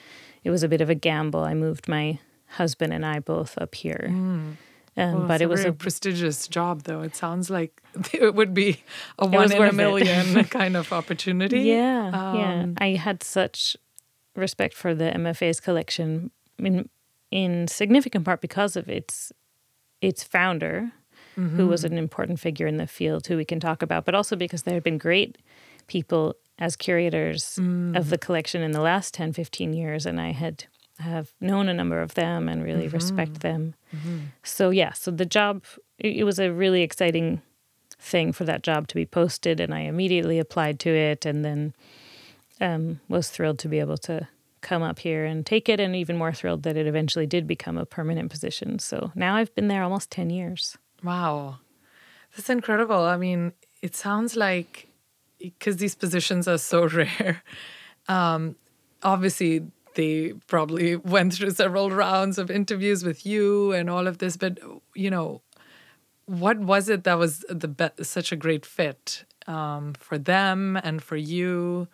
it 0.44 0.50
was 0.50 0.62
a 0.62 0.68
bit 0.68 0.80
of 0.80 0.90
a 0.90 0.94
gamble. 0.94 1.40
I 1.40 1.54
moved 1.54 1.88
my 1.88 2.18
husband 2.48 2.92
and 2.92 3.04
I 3.04 3.18
both 3.18 3.58
up 3.58 3.74
here. 3.74 4.08
Mm. 4.10 4.56
Um, 4.96 5.14
well, 5.14 5.26
but 5.26 5.42
it 5.42 5.48
was 5.48 5.64
a 5.64 5.72
prestigious 5.72 6.46
job, 6.46 6.84
though. 6.84 7.02
It 7.02 7.16
sounds 7.16 7.50
like 7.50 7.82
it 8.12 8.34
would 8.34 8.54
be 8.54 8.82
a 9.18 9.26
one 9.26 9.50
in 9.50 9.62
a 9.62 9.72
million 9.72 10.44
kind 10.50 10.76
of 10.76 10.92
opportunity. 10.92 11.62
Yeah, 11.62 12.10
um, 12.12 12.36
yeah. 12.36 12.66
I 12.78 12.90
had 12.90 13.22
such 13.22 13.76
respect 14.36 14.74
for 14.74 14.94
the 14.94 15.10
MFA's 15.10 15.60
collection, 15.60 16.30
in 16.58 16.88
in 17.30 17.66
significant 17.66 18.24
part 18.24 18.40
because 18.40 18.76
of 18.76 18.88
its 18.88 19.32
its 20.00 20.22
founder, 20.22 20.92
mm-hmm. 21.36 21.56
who 21.56 21.66
was 21.66 21.84
an 21.84 21.98
important 21.98 22.38
figure 22.38 22.66
in 22.66 22.76
the 22.76 22.86
field 22.86 23.26
who 23.26 23.36
we 23.36 23.44
can 23.44 23.60
talk 23.60 23.82
about, 23.82 24.04
but 24.04 24.14
also 24.14 24.36
because 24.36 24.62
there 24.62 24.74
had 24.74 24.84
been 24.84 24.98
great 24.98 25.38
people 25.86 26.36
as 26.58 26.76
curators 26.76 27.58
mm. 27.60 27.96
of 27.96 28.10
the 28.10 28.18
collection 28.18 28.62
in 28.62 28.72
the 28.72 28.80
last 28.80 29.12
10, 29.14 29.32
15 29.32 29.72
years. 29.72 30.06
And 30.06 30.20
I 30.20 30.32
had 30.32 30.64
have 30.98 31.32
known 31.40 31.68
a 31.68 31.74
number 31.74 32.00
of 32.00 32.14
them 32.14 32.48
and 32.48 32.62
really 32.62 32.86
mm-hmm. 32.86 32.94
respect 32.94 33.40
them. 33.40 33.74
Mm-hmm. 33.94 34.18
So 34.42 34.70
yeah, 34.70 34.92
so 34.92 35.10
the 35.10 35.26
job 35.26 35.64
it, 35.98 36.24
was 36.24 36.38
a 36.38 36.52
really 36.52 36.82
exciting 36.82 37.42
thing 37.98 38.32
for 38.32 38.44
that 38.44 38.62
job 38.62 38.88
to 38.88 38.94
be 38.94 39.06
posted, 39.06 39.60
and 39.60 39.74
I 39.74 39.80
immediately 39.80 40.38
applied 40.38 40.78
to 40.80 40.90
it, 40.90 41.24
and 41.24 41.44
then 41.44 41.74
um, 42.60 43.00
was 43.08 43.28
thrilled 43.28 43.58
to 43.60 43.68
be 43.68 43.80
able 43.80 43.98
to 43.98 44.28
come 44.60 44.82
up 44.82 44.98
here 44.98 45.24
and 45.24 45.44
take 45.44 45.68
it, 45.68 45.80
and 45.80 45.94
even 45.96 46.16
more 46.16 46.32
thrilled 46.32 46.62
that 46.62 46.76
it 46.76 46.86
eventually 46.86 47.26
did 47.26 47.46
become 47.46 47.78
a 47.78 47.86
permanent 47.86 48.30
position. 48.30 48.78
So 48.78 49.12
now 49.14 49.36
I've 49.36 49.54
been 49.54 49.68
there 49.68 49.82
almost 49.82 50.10
ten 50.10 50.30
years. 50.30 50.76
Wow. 51.02 51.58
That's 52.36 52.50
incredible. 52.50 53.00
I 53.00 53.16
mean, 53.16 53.52
it 53.82 53.94
sounds 53.94 54.34
like 54.34 54.88
because 55.38 55.76
these 55.76 55.94
positions 55.94 56.48
are 56.48 56.58
so 56.58 56.88
rare, 56.88 57.42
um, 58.08 58.56
obviously 59.02 59.62
they 59.94 60.32
probably 60.46 60.96
went 61.16 61.34
through 61.34 61.52
several 61.52 61.90
rounds 61.90 62.38
of 62.38 62.50
interviews 62.50 63.04
with 63.04 63.24
you 63.26 63.72
and 63.72 63.88
all 63.90 64.06
of 64.06 64.18
this, 64.18 64.36
but 64.36 64.58
you 64.94 65.10
know, 65.10 65.42
what 66.26 66.58
was 66.58 66.88
it 66.88 67.04
that 67.04 67.18
was 67.18 67.44
the 67.48 67.68
be- 67.68 68.04
such 68.04 68.32
a 68.32 68.36
great 68.36 68.64
fit 68.64 69.24
um, 69.46 69.94
for 69.94 70.18
them 70.18 70.76
and 70.82 71.02
for 71.02 71.16
you? 71.16 71.88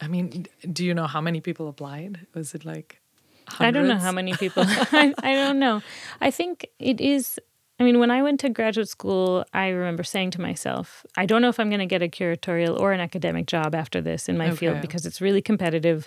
I 0.00 0.08
mean, 0.08 0.46
do 0.72 0.84
you 0.84 0.94
know 0.94 1.06
how 1.06 1.20
many 1.20 1.40
people 1.40 1.68
applied? 1.68 2.26
Was 2.34 2.54
it 2.54 2.64
like 2.64 3.02
Hundreds? 3.48 3.76
I 3.76 3.78
don't 3.78 3.88
know 3.88 4.02
how 4.02 4.12
many 4.12 4.34
people. 4.34 4.64
I, 4.66 5.14
I 5.22 5.34
don't 5.34 5.58
know. 5.58 5.82
I 6.20 6.30
think 6.30 6.66
it 6.78 7.00
is. 7.00 7.38
I 7.82 7.84
mean, 7.84 7.98
when 7.98 8.12
I 8.12 8.22
went 8.22 8.38
to 8.40 8.48
graduate 8.48 8.88
school, 8.88 9.44
I 9.52 9.70
remember 9.70 10.04
saying 10.04 10.30
to 10.32 10.40
myself, 10.40 11.04
I 11.16 11.26
don't 11.26 11.42
know 11.42 11.48
if 11.48 11.58
I'm 11.58 11.68
going 11.68 11.80
to 11.80 11.86
get 11.86 12.00
a 12.00 12.06
curatorial 12.06 12.78
or 12.78 12.92
an 12.92 13.00
academic 13.00 13.46
job 13.46 13.74
after 13.74 14.00
this 14.00 14.28
in 14.28 14.38
my 14.38 14.46
okay. 14.46 14.54
field 14.54 14.80
because 14.80 15.04
it's 15.04 15.20
really 15.20 15.42
competitive, 15.42 16.06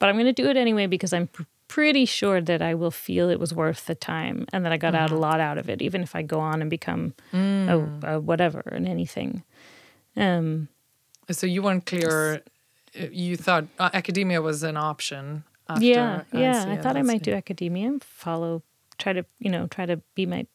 but 0.00 0.08
I'm 0.08 0.16
going 0.16 0.26
to 0.26 0.32
do 0.32 0.48
it 0.48 0.56
anyway 0.56 0.88
because 0.88 1.12
I'm 1.12 1.28
pr- 1.28 1.44
pretty 1.68 2.04
sure 2.04 2.40
that 2.40 2.60
I 2.60 2.74
will 2.74 2.90
feel 2.90 3.30
it 3.30 3.38
was 3.38 3.54
worth 3.54 3.86
the 3.86 3.94
time 3.94 4.46
and 4.52 4.64
that 4.64 4.72
I 4.72 4.76
got 4.76 4.94
mm. 4.94 4.96
out 4.96 5.10
a 5.10 5.14
mm-hmm. 5.14 5.22
lot 5.22 5.38
out 5.38 5.56
of 5.56 5.70
it, 5.70 5.80
even 5.80 6.02
if 6.02 6.16
I 6.16 6.22
go 6.22 6.40
on 6.40 6.60
and 6.60 6.68
become 6.68 7.14
mm. 7.32 8.02
a, 8.02 8.14
a 8.14 8.20
whatever 8.20 8.64
and 8.72 8.88
anything. 8.88 9.44
Um, 10.16 10.66
so 11.30 11.46
you 11.46 11.62
weren't 11.62 11.86
clear. 11.86 12.42
You 12.92 13.36
thought 13.36 13.66
uh, 13.78 13.90
academia 13.94 14.42
was 14.42 14.64
an 14.64 14.76
option 14.76 15.44
after 15.68 15.82
yeah 15.82 16.22
yeah 16.32 16.66
i 16.68 16.76
thought 16.76 16.94
i 16.94 17.00
might 17.00 17.22
do 17.22 17.32
academia 17.32 17.90
follow 18.02 18.62
try 18.98 19.14
to 19.14 19.24
you 19.38 19.50
know 19.50 19.66
try 19.66 19.86
to 19.86 19.96
be 20.14 20.26
my 20.26 20.46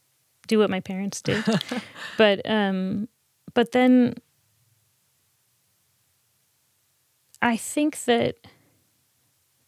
do 0.50 0.60
what 0.60 0.70
my 0.70 0.82
parents 0.82 1.22
did 1.22 1.44
but 2.18 2.42
um 2.50 3.08
but 3.54 3.72
then 3.72 4.16
i 7.42 7.56
think 7.56 8.04
that 8.04 8.36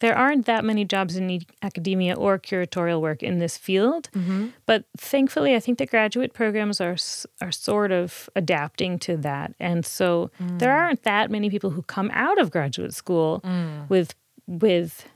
there 0.00 0.16
aren't 0.16 0.46
that 0.46 0.64
many 0.64 0.84
jobs 0.84 1.14
in 1.16 1.40
academia 1.62 2.14
or 2.14 2.36
curatorial 2.36 3.00
work 3.00 3.22
in 3.22 3.38
this 3.38 3.56
field 3.56 4.10
mm-hmm. 4.12 4.48
but 4.66 4.84
thankfully 4.98 5.54
i 5.54 5.60
think 5.60 5.78
the 5.78 5.86
graduate 5.86 6.34
programs 6.34 6.80
are 6.80 6.96
are 7.40 7.52
sort 7.52 7.92
of 7.92 8.28
adapting 8.34 8.98
to 8.98 9.16
that 9.16 9.54
and 9.60 9.86
so 9.86 10.30
mm. 10.42 10.58
there 10.58 10.72
aren't 10.72 11.04
that 11.04 11.30
many 11.30 11.48
people 11.48 11.70
who 11.70 11.82
come 11.82 12.10
out 12.12 12.38
of 12.40 12.50
graduate 12.50 12.92
school 12.92 13.40
mm. 13.44 13.88
with 13.88 14.14
with 14.46 15.08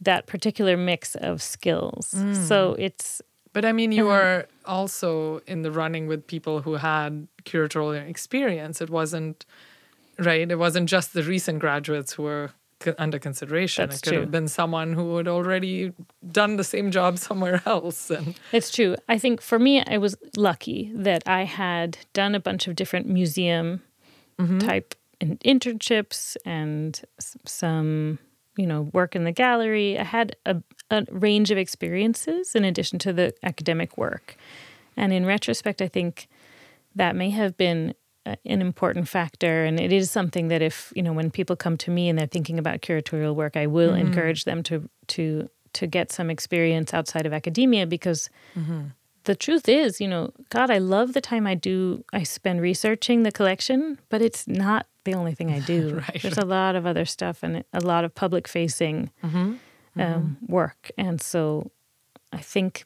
that 0.00 0.26
particular 0.26 0.76
mix 0.76 1.14
of 1.16 1.42
skills. 1.42 2.14
Mm. 2.16 2.36
So 2.48 2.74
it's 2.78 3.20
But 3.52 3.64
I 3.64 3.72
mean, 3.72 3.90
you 3.92 4.06
were 4.06 4.46
also 4.64 5.40
in 5.46 5.62
the 5.62 5.72
running 5.72 6.06
with 6.06 6.26
people 6.26 6.62
who 6.62 6.74
had 6.74 7.26
curatorial 7.44 8.08
experience. 8.08 8.80
It 8.80 8.90
wasn't 8.90 9.44
right. 10.18 10.48
It 10.50 10.58
wasn't 10.58 10.88
just 10.88 11.14
the 11.14 11.22
recent 11.22 11.58
graduates 11.58 12.12
who 12.12 12.22
were 12.24 12.50
co- 12.78 12.94
under 12.98 13.18
consideration. 13.18 13.88
That's 13.88 13.98
it 14.00 14.02
could 14.02 14.10
true. 14.12 14.20
have 14.20 14.30
been 14.30 14.48
someone 14.48 14.92
who 14.92 15.16
had 15.16 15.26
already 15.28 15.92
done 16.30 16.56
the 16.56 16.64
same 16.64 16.90
job 16.90 17.18
somewhere 17.18 17.62
else. 17.66 18.10
And 18.10 18.34
It's 18.52 18.70
true. 18.70 18.96
I 19.08 19.18
think 19.18 19.40
for 19.40 19.58
me, 19.58 19.82
I 19.84 19.98
was 19.98 20.16
lucky 20.36 20.92
that 20.94 21.22
I 21.26 21.44
had 21.44 21.98
done 22.12 22.34
a 22.34 22.40
bunch 22.40 22.68
of 22.68 22.76
different 22.76 23.08
museum 23.08 23.82
mm-hmm. 24.38 24.58
type 24.58 24.94
in- 25.20 25.38
internships 25.38 26.36
and 26.44 27.00
s- 27.18 27.36
some, 27.44 28.18
you 28.56 28.66
know, 28.66 28.82
work 28.92 29.16
in 29.16 29.24
the 29.24 29.32
gallery. 29.32 29.98
I 29.98 30.04
had 30.04 30.36
a, 30.46 30.62
a 30.90 31.04
range 31.10 31.50
of 31.50 31.58
experiences 31.58 32.54
in 32.54 32.64
addition 32.64 32.98
to 33.00 33.12
the 33.12 33.32
academic 33.42 33.96
work. 33.96 34.36
And 34.96 35.12
in 35.12 35.24
retrospect, 35.24 35.80
I 35.80 35.88
think 35.88 36.28
that 36.94 37.14
may 37.14 37.30
have 37.30 37.56
been 37.56 37.94
uh, 38.26 38.36
an 38.44 38.60
important 38.60 39.08
factor. 39.08 39.64
And 39.64 39.80
it 39.80 39.92
is 39.92 40.10
something 40.10 40.48
that 40.48 40.60
if, 40.60 40.92
you 40.94 41.02
know, 41.02 41.12
when 41.12 41.30
people 41.30 41.56
come 41.56 41.76
to 41.78 41.90
me 41.90 42.08
and 42.08 42.18
they're 42.18 42.26
thinking 42.26 42.58
about 42.58 42.82
curatorial 42.82 43.34
work, 43.34 43.56
I 43.56 43.66
will 43.66 43.90
mm-hmm. 43.90 44.08
encourage 44.08 44.44
them 44.44 44.62
to, 44.64 44.88
to, 45.08 45.48
to 45.72 45.86
get 45.86 46.12
some 46.12 46.28
experience 46.28 46.92
outside 46.92 47.24
of 47.24 47.32
academia 47.32 47.86
because 47.86 48.28
mm-hmm. 48.54 48.88
the 49.24 49.34
truth 49.34 49.68
is, 49.68 50.00
you 50.00 50.08
know, 50.08 50.32
God, 50.50 50.70
I 50.70 50.78
love 50.78 51.14
the 51.14 51.20
time 51.20 51.46
I 51.46 51.54
do, 51.54 52.04
I 52.12 52.24
spend 52.24 52.60
researching 52.60 53.22
the 53.22 53.32
collection, 53.32 53.98
but 54.10 54.20
it's 54.20 54.46
not 54.46 54.86
the 55.04 55.14
only 55.14 55.34
thing 55.34 55.50
I 55.50 55.60
do. 55.60 56.02
Right. 56.08 56.20
There's 56.20 56.36
a 56.36 56.44
lot 56.44 56.76
of 56.76 56.86
other 56.86 57.04
stuff 57.04 57.42
and 57.42 57.64
a 57.72 57.80
lot 57.80 58.04
of 58.04 58.14
public 58.14 58.48
facing 58.48 59.10
mm-hmm. 59.24 59.54
Um, 59.98 60.36
work. 60.46 60.90
And 60.98 61.20
so 61.20 61.70
I 62.32 62.38
think. 62.38 62.84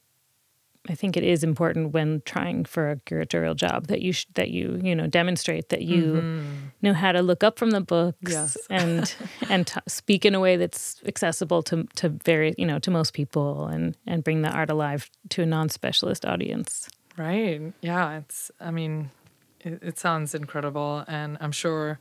I 0.87 0.95
think 0.95 1.17
it 1.17 1.25
is 1.25 1.43
important 1.43 1.95
when 1.95 2.21
trying 2.27 2.67
for 2.67 2.91
a 2.91 2.97
curatorial 2.97 3.57
job 3.57 3.87
that 3.87 4.03
you 4.03 4.13
sh- 4.13 4.27
that 4.35 4.51
you 4.51 4.79
you 4.85 4.95
know 4.95 5.07
demonstrate 5.07 5.71
that 5.71 5.81
you 5.81 6.45
know 6.83 6.93
how 6.93 7.11
to 7.11 7.23
look 7.23 7.43
up 7.43 7.59
from 7.59 7.71
the 7.71 7.81
books 7.81 8.31
Yes. 8.31 8.59
and 8.69 9.15
and 9.49 9.67
t- 9.67 9.81
speak 9.89 10.27
in 10.27 10.35
a 10.35 10.41
way 10.41 10.59
that's 10.59 11.01
accessible 11.07 11.63
to 11.63 11.85
to 11.97 12.11
very 12.11 12.53
you 12.59 12.67
know 12.67 12.79
to 12.81 12.91
most 12.91 13.15
people 13.15 13.65
and 13.67 13.97
and 14.07 14.23
bring 14.23 14.43
the 14.43 14.51
art 14.51 14.69
alive 14.69 15.09
to 15.31 15.41
a 15.43 15.47
non-specialist 15.47 16.27
audience. 16.27 16.91
Right. 17.17 17.73
Yeah. 17.81 18.19
It's, 18.19 18.51
I 18.61 18.71
mean, 18.71 19.11
it, 19.61 19.79
it 19.83 19.99
sounds 19.99 20.35
incredible. 20.35 21.03
And 21.09 21.39
I'm 21.41 21.53
sure 21.53 21.99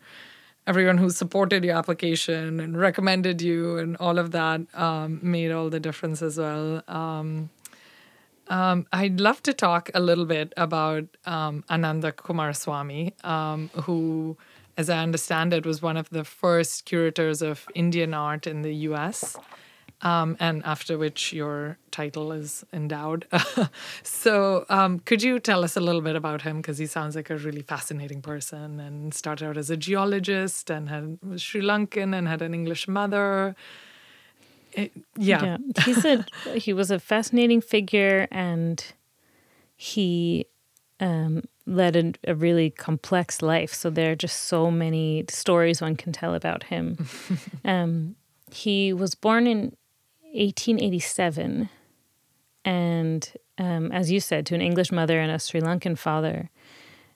everyone 0.66 0.98
who 0.98 1.10
supported 1.10 1.64
your 1.64 1.76
application 1.76 2.60
and 2.60 2.78
recommended 2.78 3.42
you 3.42 3.78
and 3.78 3.98
all 3.98 4.18
of 4.18 4.32
that 4.32 4.62
um, 4.74 5.20
made 5.22 5.52
all 5.52 5.70
the 5.70 5.80
difference 5.80 6.22
as 6.22 6.38
well. 6.38 6.82
Um, 6.88 7.50
um, 8.48 8.86
I'd 8.92 9.20
love 9.20 9.42
to 9.44 9.54
talk 9.54 9.90
a 9.94 10.00
little 10.00 10.26
bit 10.26 10.54
about 10.58 11.06
um, 11.26 11.64
Ananda 11.70 12.12
Coomaraswamy, 12.12 13.24
um, 13.26 13.70
who, 13.84 14.38
as 14.78 14.90
I 14.90 15.00
understand 15.00 15.54
it, 15.54 15.66
was 15.66 15.82
one 15.82 15.98
of 15.98 16.10
the 16.10 16.24
first 16.24 16.86
curators 16.86 17.42
of 17.42 17.68
Indian 17.74 18.14
art 18.14 18.46
in 18.48 18.62
the 18.62 18.74
US 18.90 19.38
um, 20.04 20.36
and 20.40 20.64
after 20.66 20.98
which 20.98 21.34
your 21.34 21.78
title 21.90 22.32
is 22.32 22.64
endowed. 22.74 23.26
so, 24.04 24.66
um, 24.70 25.00
could 25.00 25.24
you 25.24 25.40
tell 25.40 25.64
us 25.64 25.76
a 25.78 25.80
little 25.80 26.02
bit 26.02 26.16
about 26.16 26.42
him? 26.44 26.58
Because 26.58 26.78
he 26.78 26.86
sounds 26.86 27.16
like 27.16 27.30
a 27.30 27.38
really 27.38 27.62
fascinating 27.62 28.22
person 28.22 28.80
and 28.80 29.14
started 29.14 29.48
out 29.48 29.58
as 29.58 29.70
a 29.70 29.78
geologist 29.78 30.70
and 30.70 30.90
had, 30.90 31.18
was 31.24 31.42
Sri 31.42 31.62
Lankan 31.62 32.14
and 32.16 32.28
had 32.28 32.42
an 32.42 32.54
English 32.54 32.88
mother. 32.88 33.56
It- 34.74 34.92
yeah. 35.18 35.58
Yeah, 35.66 35.84
he's 35.86 36.04
a 36.06 36.26
he 36.58 36.74
was 36.74 36.92
a 36.92 37.00
fascinating 37.00 37.62
figure, 37.62 38.28
and 38.32 38.84
he 39.76 40.46
um, 41.00 41.44
led 41.66 41.96
a, 41.96 42.32
a 42.32 42.36
really 42.36 42.70
complex 42.72 43.42
life. 43.42 43.74
So 43.74 43.90
there 43.90 44.12
are 44.12 44.16
just 44.16 44.44
so 44.44 44.70
many 44.72 45.26
stories 45.30 45.82
one 45.82 45.96
can 45.96 46.12
tell 46.12 46.34
about 46.36 46.64
him. 46.64 47.08
um, 47.66 48.16
he 48.52 48.94
was 48.94 49.16
born 49.16 49.48
in 49.48 49.76
1887, 50.34 51.70
and 52.66 53.34
um, 53.58 53.92
as 53.92 54.12
you 54.12 54.20
said, 54.20 54.46
to 54.48 54.56
an 54.56 54.62
English 54.62 54.92
mother 54.92 55.20
and 55.20 55.32
a 55.32 55.40
Sri 55.40 55.62
Lankan 55.62 55.98
father, 55.98 56.50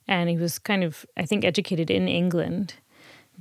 and 0.08 0.30
he 0.30 0.38
was 0.38 0.60
kind 0.60 0.84
of 0.84 1.06
I 1.18 1.26
think 1.26 1.44
educated 1.44 1.90
in 1.90 2.08
England, 2.08 2.76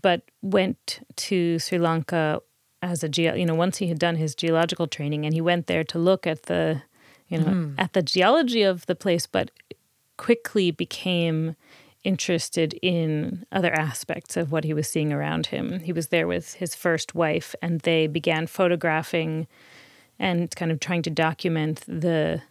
but 0.01 0.23
went 0.43 1.01
to 1.17 1.59
Sri 1.59 1.79
Lanka 1.79 2.41
as 2.83 3.03
a 3.03 3.09
geo, 3.09 3.35
you 3.35 3.47
know, 3.47 3.55
once 3.55 3.79
he 3.79 3.89
had 3.89 3.99
done 3.99 4.17
his 4.17 4.35
geological 4.35 4.87
training 4.87 5.25
and 5.25 5.35
he 5.35 5.41
went 5.41 5.67
there 5.67 5.85
to 5.85 5.99
look 5.99 6.27
at 6.27 6.45
the, 6.45 6.83
you 7.29 7.39
know, 7.39 7.73
at 7.79 7.93
the 7.95 8.03
geology 8.03 8.63
of 8.63 8.87
the 8.87 8.95
place, 8.95 9.27
but 9.27 9.51
quickly 10.17 10.71
became 10.71 11.57
interested 12.07 12.79
in 12.83 13.45
other 13.51 13.73
aspects 13.73 14.37
of 14.37 14.53
what 14.53 14.63
he 14.63 14.73
was 14.73 14.89
seeing 14.89 15.13
around 15.13 15.47
him. 15.47 15.81
He 15.81 15.93
was 15.93 16.09
there 16.09 16.29
with 16.29 16.55
his 16.55 16.75
first 16.77 17.17
wife 17.17 17.55
and 17.61 17.81
they 17.81 18.07
began 18.07 18.47
photographing 18.47 19.49
and 20.19 20.55
kind 20.55 20.71
of 20.71 20.79
trying 20.79 21.03
to 21.03 21.11
document 21.11 21.83
the 21.87 22.43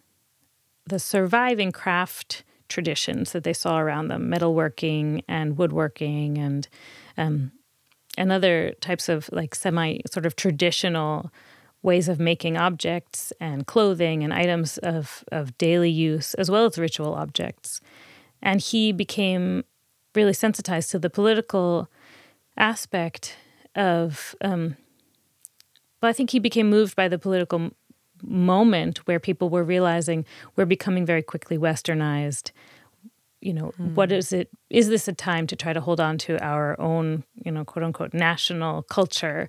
the 0.88 0.98
surviving 1.00 1.72
craft 1.72 2.44
traditions 2.68 3.32
that 3.32 3.42
they 3.42 3.52
saw 3.52 3.78
around 3.78 4.06
them, 4.06 4.30
metalworking 4.30 5.24
and 5.26 5.58
woodworking 5.58 6.38
and 6.38 6.68
um, 7.16 7.50
and 8.18 8.30
other 8.30 8.72
types 8.80 9.08
of 9.08 9.28
like 9.32 9.54
semi 9.54 9.98
sort 10.12 10.26
of 10.26 10.36
traditional 10.36 11.32
ways 11.82 12.08
of 12.08 12.20
making 12.20 12.56
objects 12.56 13.32
and 13.40 13.66
clothing 13.66 14.22
and 14.22 14.34
items 14.34 14.76
of, 14.78 15.24
of 15.32 15.56
daily 15.56 15.90
use 15.90 16.34
as 16.34 16.50
well 16.50 16.66
as 16.66 16.78
ritual 16.78 17.14
objects. 17.14 17.80
And 18.42 18.60
he 18.60 18.92
became 18.92 19.64
really 20.14 20.32
sensitized 20.32 20.90
to 20.90 20.98
the 20.98 21.10
political 21.10 21.88
aspect 22.56 23.36
of, 23.74 24.34
um, 24.40 24.76
well, 26.00 26.10
I 26.10 26.12
think 26.12 26.30
he 26.30 26.38
became 26.38 26.70
moved 26.70 26.96
by 26.96 27.08
the 27.08 27.18
political 27.18 27.60
m- 27.60 27.74
moment 28.22 28.98
where 29.06 29.20
people 29.20 29.50
were 29.50 29.64
realizing 29.64 30.24
we're 30.56 30.64
becoming 30.64 31.04
very 31.04 31.22
quickly 31.22 31.58
westernized. 31.58 32.50
You 33.42 33.52
know 33.52 33.72
what 33.76 34.10
is 34.10 34.32
it 34.32 34.48
is 34.70 34.88
this 34.88 35.06
a 35.06 35.12
time 35.12 35.46
to 35.48 35.56
try 35.56 35.72
to 35.72 35.80
hold 35.80 36.00
on 36.00 36.18
to 36.18 36.42
our 36.42 36.80
own 36.80 37.22
you 37.34 37.52
know 37.52 37.64
quote 37.64 37.84
unquote 37.84 38.14
national 38.14 38.82
culture 38.82 39.48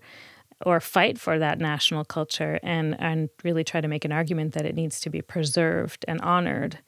or 0.66 0.80
fight 0.80 1.18
for 1.18 1.40
that 1.40 1.60
national 1.60 2.04
culture 2.04 2.60
and 2.62 2.96
and 3.00 3.30
really 3.44 3.64
try 3.64 3.82
to 3.82 3.88
make 3.88 4.06
an 4.06 4.12
argument 4.12 4.54
that 4.54 4.66
it 4.66 4.76
needs 4.76 5.00
to 5.00 5.10
be 5.10 5.22
preserved 5.22 6.04
and 6.08 6.20
honored 6.22 6.80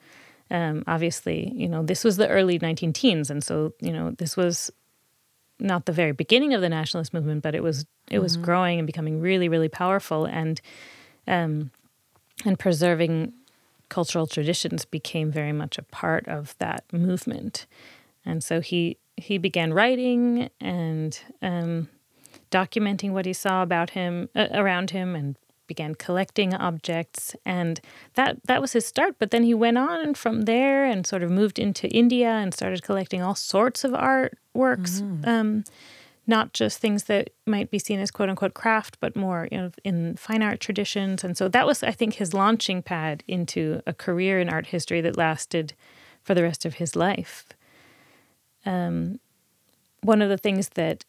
um, 0.52 0.84
obviously 0.88 1.52
you 1.56 1.68
know 1.68 1.84
this 1.84 2.04
was 2.04 2.18
the 2.18 2.28
early 2.28 2.58
19 2.60 2.94
teens 2.94 3.30
and 3.30 3.44
so 3.44 3.74
you 3.80 3.92
know 3.92 4.12
this 4.12 4.36
was 4.36 4.72
not 5.60 5.86
the 5.86 5.92
very 5.92 6.14
beginning 6.14 6.54
of 6.54 6.62
the 6.62 6.70
nationalist 6.70 7.14
movement 7.14 7.44
but 7.44 7.54
it 7.54 7.62
was 7.62 7.86
it 8.10 8.20
was 8.20 8.38
growing 8.38 8.80
and 8.80 8.86
becoming 8.88 9.20
really 9.20 9.50
really 9.50 9.70
powerful 9.70 10.26
and 10.26 10.62
um, 11.28 11.72
and 12.46 12.58
preserving 12.58 13.34
cultural 13.90 14.28
traditions 14.28 14.86
became 14.86 15.32
very 15.32 15.52
much 15.52 15.78
a 15.78 15.84
part 15.84 16.28
of 16.28 16.56
that 16.60 16.84
movement. 16.94 17.66
And 18.26 18.44
so 18.44 18.62
he 18.62 18.98
he 19.18 19.38
began 19.38 19.74
writing 19.74 20.50
and 20.62 21.20
um, 21.42 21.90
documenting 22.52 23.12
what 23.12 23.26
he 23.26 23.34
saw 23.34 23.62
about 23.64 23.90
him 23.90 24.30
uh, 24.34 24.48
around 24.54 24.92
him 24.92 25.16
and 25.16 25.36
began 25.70 25.96
collecting 25.96 26.54
objects 26.54 27.36
and 27.46 27.80
that 28.16 28.38
that 28.46 28.60
was 28.60 28.74
his 28.74 28.86
start 28.86 29.16
but 29.20 29.32
then 29.32 29.44
he 29.44 29.54
went 29.54 29.78
on 29.78 30.14
from 30.14 30.42
there 30.42 30.84
and 30.84 31.08
sort 31.08 31.24
of 31.24 31.32
moved 31.32 31.58
into 31.58 31.88
India 31.88 32.30
and 32.30 32.54
started 32.54 32.84
collecting 32.84 33.22
all 33.22 33.36
sorts 33.36 33.86
of 33.86 33.92
artworks 33.92 35.02
um, 35.26 35.64
not 36.30 36.54
just 36.54 36.78
things 36.78 37.06
that 37.06 37.32
might 37.48 37.72
be 37.72 37.80
seen 37.80 38.00
as 38.00 38.12
quote 38.12 38.30
unquote 38.30 38.54
craft, 38.54 38.98
but 39.00 39.16
more 39.16 39.48
you 39.52 39.58
know, 39.58 39.72
in 39.84 40.16
fine 40.16 40.44
art 40.44 40.60
traditions. 40.60 41.24
And 41.24 41.36
so 41.36 41.50
that 41.50 41.66
was, 41.66 41.82
I 41.82 41.92
think, 41.92 42.14
his 42.14 42.34
launching 42.36 42.84
pad 42.84 43.24
into 43.28 43.82
a 43.88 43.94
career 43.94 44.40
in 44.40 44.48
art 44.48 44.68
history 44.68 45.02
that 45.02 45.18
lasted 45.18 45.74
for 46.22 46.36
the 46.36 46.44
rest 46.44 46.66
of 46.66 46.76
his 46.76 46.96
life. 46.96 47.48
Um, 48.66 49.20
one 50.02 50.22
of 50.22 50.30
the 50.30 50.38
things 50.38 50.70
that, 50.70 51.04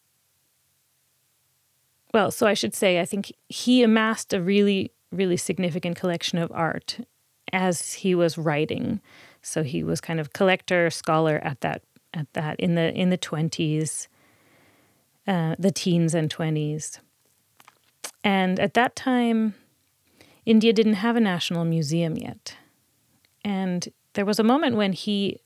well, 2.12 2.30
so 2.30 2.46
I 2.46 2.54
should 2.54 2.74
say, 2.74 3.00
I 3.00 3.04
think 3.04 3.32
he 3.48 3.82
amassed 3.82 4.32
a 4.32 4.40
really, 4.40 4.92
really 5.12 5.36
significant 5.36 5.96
collection 5.96 6.38
of 6.38 6.50
art 6.52 6.98
as 7.52 7.94
he 7.94 8.14
was 8.14 8.38
writing. 8.38 9.00
So 9.42 9.62
he 9.62 9.82
was 9.82 10.00
kind 10.00 10.20
of 10.20 10.32
collector, 10.32 10.90
scholar 10.90 11.40
at 11.42 11.60
that 11.60 11.82
at 12.12 12.32
that 12.32 12.58
in 12.58 12.74
the 12.74 12.92
in 12.92 13.10
the 13.10 13.16
twenties 13.16 14.08
uh, 15.30 15.54
the 15.58 15.70
teens 15.70 16.14
and 16.14 16.34
20s. 16.34 16.98
And 18.24 18.58
at 18.58 18.74
that 18.74 18.96
time, 18.96 19.54
India 20.44 20.72
didn't 20.72 20.94
have 20.94 21.16
a 21.16 21.20
national 21.20 21.64
museum 21.64 22.16
yet. 22.16 22.56
And 23.44 23.88
there 24.14 24.24
was 24.24 24.38
a 24.38 24.44
moment 24.44 24.76
when 24.76 24.92
he 24.92 25.38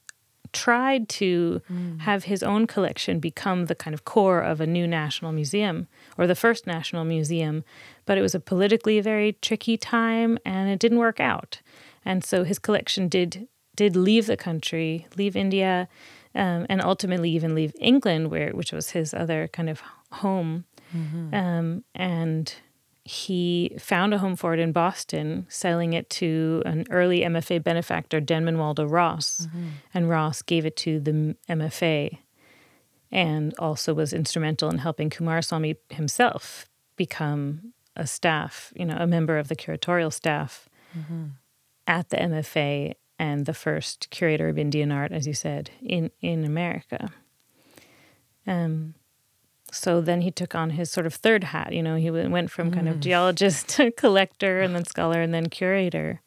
tried 0.54 1.08
to 1.20 1.60
Mm. 1.70 2.00
have 2.08 2.24
his 2.24 2.42
own 2.42 2.66
collection 2.66 3.20
become 3.20 3.66
the 3.66 3.74
kind 3.74 3.94
of 3.94 4.04
core 4.04 4.40
of 4.52 4.60
a 4.60 4.66
new 4.66 4.86
national 4.86 5.32
museum 5.32 5.86
or 6.18 6.26
the 6.26 6.34
first 6.44 6.66
national 6.66 7.04
museum, 7.04 7.64
but 8.06 8.16
it 8.18 8.22
was 8.22 8.34
a 8.34 8.40
politically 8.40 9.00
very 9.00 9.30
tricky 9.42 9.76
time 9.76 10.38
and 10.44 10.70
it 10.70 10.78
didn't 10.78 10.98
work 11.06 11.20
out. 11.20 11.60
And 12.04 12.24
so 12.24 12.44
his 12.44 12.58
collection 12.58 13.08
did 13.08 13.48
did 13.76 13.96
leave 13.96 14.26
the 14.26 14.36
country, 14.36 15.06
leave 15.16 15.34
India, 15.36 15.88
um, 16.34 16.64
and 16.68 16.80
ultimately 16.80 17.30
even 17.36 17.54
leave 17.56 17.72
England, 17.80 18.30
where 18.30 18.50
which 18.52 18.72
was 18.72 18.90
his 18.90 19.12
other 19.12 19.48
kind 19.56 19.68
of 19.68 19.82
home. 20.22 20.64
Um, 21.34 21.82
and 21.94 22.54
he 23.04 23.76
found 23.78 24.14
a 24.14 24.18
home 24.18 24.34
for 24.34 24.54
it 24.54 24.60
in 24.60 24.72
Boston, 24.72 25.46
selling 25.48 25.92
it 25.92 26.08
to 26.08 26.62
an 26.64 26.86
early 26.90 27.20
MFA 27.20 27.62
benefactor, 27.62 28.18
Denman 28.18 28.58
Waldo 28.58 28.86
Ross. 28.86 29.46
And 29.92 30.08
Ross 30.08 30.40
gave 30.40 30.64
it 30.64 30.76
to 30.78 31.00
the 31.00 31.36
MFA 31.48 32.18
and 33.12 33.54
also 33.58 33.92
was 33.92 34.12
instrumental 34.12 34.70
in 34.70 34.78
helping 34.78 35.10
Coomaraswamy 35.10 35.76
himself 35.90 36.66
become 36.96 37.74
a 37.94 38.06
staff, 38.06 38.72
you 38.74 38.86
know, 38.86 38.96
a 38.98 39.06
member 39.06 39.38
of 39.38 39.48
the 39.48 39.56
curatorial 39.56 40.12
staff 40.12 40.68
at 41.86 42.08
the 42.08 42.16
MFA 42.16 42.94
and 43.18 43.46
the 43.46 43.54
first 43.54 44.08
curator 44.10 44.48
of 44.48 44.58
Indian 44.58 44.90
art, 44.90 45.12
as 45.12 45.26
you 45.26 45.34
said, 45.34 45.70
in, 45.82 46.10
in 46.20 46.44
America. 46.44 47.12
Um, 48.46 48.94
so 49.74 50.00
then 50.00 50.20
he 50.20 50.30
took 50.30 50.54
on 50.54 50.70
his 50.70 50.90
sort 50.90 51.06
of 51.06 51.14
third 51.14 51.44
hat. 51.44 51.72
You 51.72 51.82
know, 51.82 51.96
he 51.96 52.10
went 52.10 52.50
from 52.50 52.70
kind 52.70 52.88
of 52.88 53.00
geologist 53.00 53.68
to 53.76 53.90
collector 53.90 54.60
and 54.60 54.74
then 54.74 54.84
scholar 54.84 55.20
and 55.20 55.34
then 55.34 55.48
curator. 55.48 56.20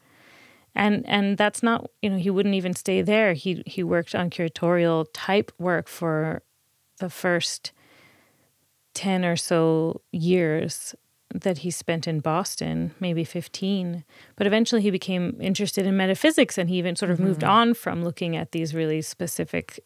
And 0.76 1.06
and 1.08 1.38
that's 1.38 1.64
not, 1.64 1.90
you 2.02 2.10
know, 2.10 2.18
he 2.18 2.30
wouldn't 2.30 2.56
even 2.56 2.76
stay 2.76 3.02
there. 3.02 3.34
He 3.34 3.64
he 3.66 3.84
worked 3.84 4.14
on 4.14 4.30
curatorial 4.30 5.08
type 5.14 5.52
work 5.58 5.88
for 5.88 6.44
the 7.00 7.10
first 7.10 7.72
10 8.94 9.24
or 9.24 9.36
so 9.36 10.02
years 10.12 10.96
that 11.34 11.60
he 11.60 11.72
spent 11.72 12.08
in 12.08 12.20
Boston, 12.20 12.94
maybe 13.00 13.24
15. 13.24 14.04
But 14.36 14.48
eventually 14.48 14.82
he 14.82 14.92
became 14.92 15.38
interested 15.40 15.86
in 15.86 15.98
metaphysics 15.98 16.58
and 16.58 16.70
he 16.70 16.78
even 16.78 16.96
sort 16.96 17.12
of 17.12 17.20
moved 17.20 17.44
on 17.44 17.74
from 17.74 18.04
looking 18.04 18.36
at 18.36 18.52
these 18.52 18.74
really 18.74 19.02
specific 19.02 19.80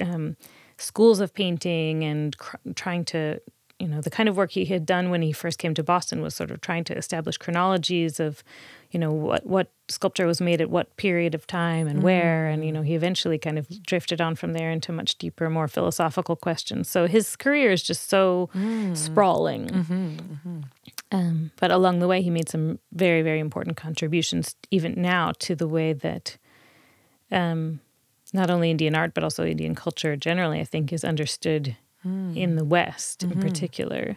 um, 0.00 0.36
schools 0.78 1.20
of 1.20 1.34
painting 1.34 2.04
and 2.04 2.36
cr- 2.38 2.56
trying 2.74 3.04
to, 3.06 3.40
you 3.78 3.86
know, 3.86 4.00
the 4.00 4.10
kind 4.10 4.28
of 4.28 4.36
work 4.36 4.52
he 4.52 4.64
had 4.64 4.86
done 4.86 5.10
when 5.10 5.22
he 5.22 5.32
first 5.32 5.58
came 5.58 5.74
to 5.74 5.82
Boston 5.82 6.22
was 6.22 6.34
sort 6.34 6.50
of 6.50 6.60
trying 6.60 6.84
to 6.84 6.96
establish 6.96 7.36
chronologies 7.36 8.18
of, 8.18 8.42
you 8.90 8.98
know, 8.98 9.12
what, 9.12 9.46
what 9.46 9.70
sculpture 9.88 10.26
was 10.26 10.40
made 10.40 10.60
at 10.60 10.70
what 10.70 10.96
period 10.96 11.34
of 11.34 11.46
time 11.46 11.86
and 11.86 12.02
where. 12.02 12.48
And, 12.48 12.64
you 12.64 12.72
know, 12.72 12.82
he 12.82 12.94
eventually 12.94 13.38
kind 13.38 13.58
of 13.58 13.68
drifted 13.82 14.20
on 14.20 14.34
from 14.34 14.52
there 14.52 14.70
into 14.70 14.92
much 14.92 15.16
deeper, 15.18 15.48
more 15.50 15.68
philosophical 15.68 16.36
questions. 16.36 16.88
So 16.88 17.06
his 17.06 17.36
career 17.36 17.70
is 17.70 17.82
just 17.82 18.08
so 18.08 18.50
sprawling. 18.94 20.64
Um, 21.10 21.52
but 21.58 21.70
along 21.70 22.00
the 22.00 22.08
way, 22.08 22.20
he 22.20 22.30
made 22.30 22.48
some 22.48 22.80
very, 22.92 23.22
very 23.22 23.38
important 23.38 23.76
contributions, 23.76 24.56
even 24.70 25.00
now, 25.00 25.32
to 25.38 25.54
the 25.54 25.66
way 25.66 25.92
that 25.94 26.36
um, 27.30 27.80
not 28.32 28.50
only 28.50 28.70
Indian 28.70 28.94
art, 28.94 29.14
but 29.14 29.24
also 29.24 29.44
Indian 29.44 29.74
culture 29.74 30.16
generally, 30.16 30.60
I 30.60 30.64
think, 30.64 30.92
is 30.92 31.04
understood 31.04 31.76
in 32.36 32.56
the 32.56 32.64
West 32.64 33.22
in 33.22 33.30
particular. 33.40 34.16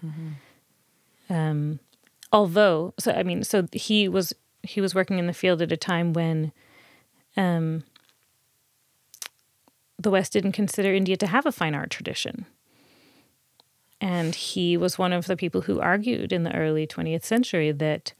Um, 1.29 1.79
although, 2.31 2.93
so 2.99 3.11
I 3.11 3.23
mean, 3.23 3.43
so 3.43 3.67
he 3.71 4.07
was 4.07 4.33
he 4.63 4.81
was 4.81 4.93
working 4.93 5.17
in 5.17 5.27
the 5.27 5.33
field 5.33 5.61
at 5.61 5.71
a 5.71 5.77
time 5.77 6.13
when 6.13 6.51
um, 7.37 7.83
the 9.97 10.11
West 10.11 10.33
didn't 10.33 10.51
consider 10.51 10.93
India 10.93 11.17
to 11.17 11.27
have 11.27 11.45
a 11.45 11.51
fine 11.51 11.73
art 11.75 11.89
tradition. 11.89 12.45
And 13.99 14.33
he 14.33 14.77
was 14.77 14.97
one 14.97 15.13
of 15.13 15.27
the 15.27 15.37
people 15.37 15.61
who 15.61 15.79
argued 15.79 16.33
in 16.33 16.43
the 16.43 16.55
early 16.55 16.87
20th 16.87 17.23
century 17.23 17.71
that 17.71 18.13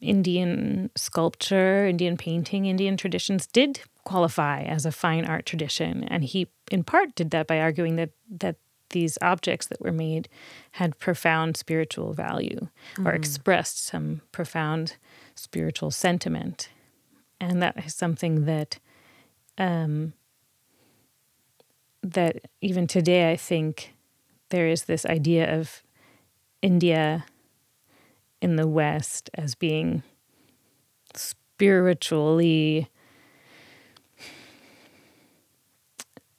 Indian 0.00 0.90
sculpture, 0.96 1.86
Indian 1.86 2.16
painting, 2.16 2.66
Indian 2.66 2.96
traditions 2.96 3.46
did 3.46 3.80
qualify 4.04 4.62
as 4.62 4.86
a 4.86 4.92
fine 4.92 5.24
art 5.24 5.46
tradition. 5.46 6.04
And 6.04 6.24
he, 6.24 6.48
in 6.70 6.84
part, 6.84 7.14
did 7.14 7.30
that 7.30 7.46
by 7.46 7.60
arguing 7.60 7.96
that, 7.96 8.10
that 8.30 8.56
these 8.90 9.18
objects 9.20 9.66
that 9.66 9.80
were 9.80 9.92
made 9.92 10.28
had 10.72 10.98
profound 10.98 11.56
spiritual 11.56 12.12
value 12.12 12.68
or 13.04 13.12
expressed 13.12 13.84
some 13.84 14.20
profound 14.30 14.96
spiritual 15.34 15.90
sentiment. 15.90 16.68
And 17.40 17.60
that 17.60 17.76
is 17.84 17.94
something 17.94 18.44
that 18.44 18.78
um, 19.58 20.14
that 22.02 22.42
even 22.60 22.86
today 22.86 23.30
I 23.30 23.36
think 23.36 23.94
there 24.50 24.68
is 24.68 24.84
this 24.84 25.06
idea 25.06 25.58
of 25.58 25.82
India 26.60 27.24
in 28.40 28.56
the 28.56 28.68
West 28.68 29.30
as 29.34 29.54
being 29.54 30.02
spiritually 31.14 32.88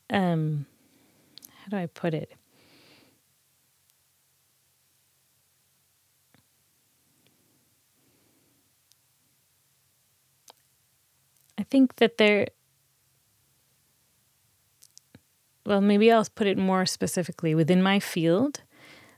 um 0.09 0.65
how 1.63 1.69
do 1.69 1.77
I 1.77 1.87
put 1.87 2.13
it? 2.13 2.31
I 11.57 11.63
think 11.63 11.95
that 11.95 12.17
there 12.17 12.47
well, 15.65 15.81
maybe 15.81 16.11
I'll 16.11 16.27
put 16.35 16.45
it 16.45 16.57
more 16.57 16.85
specifically 16.85 17.55
within 17.55 17.81
my 17.81 17.99
field, 17.99 18.61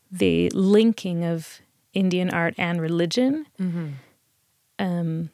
the 0.09 0.49
linking 0.51 1.25
of 1.25 1.59
Indian 1.93 2.29
art 2.29 2.53
and 2.57 2.79
religion 2.79 3.47
um, 4.79 5.29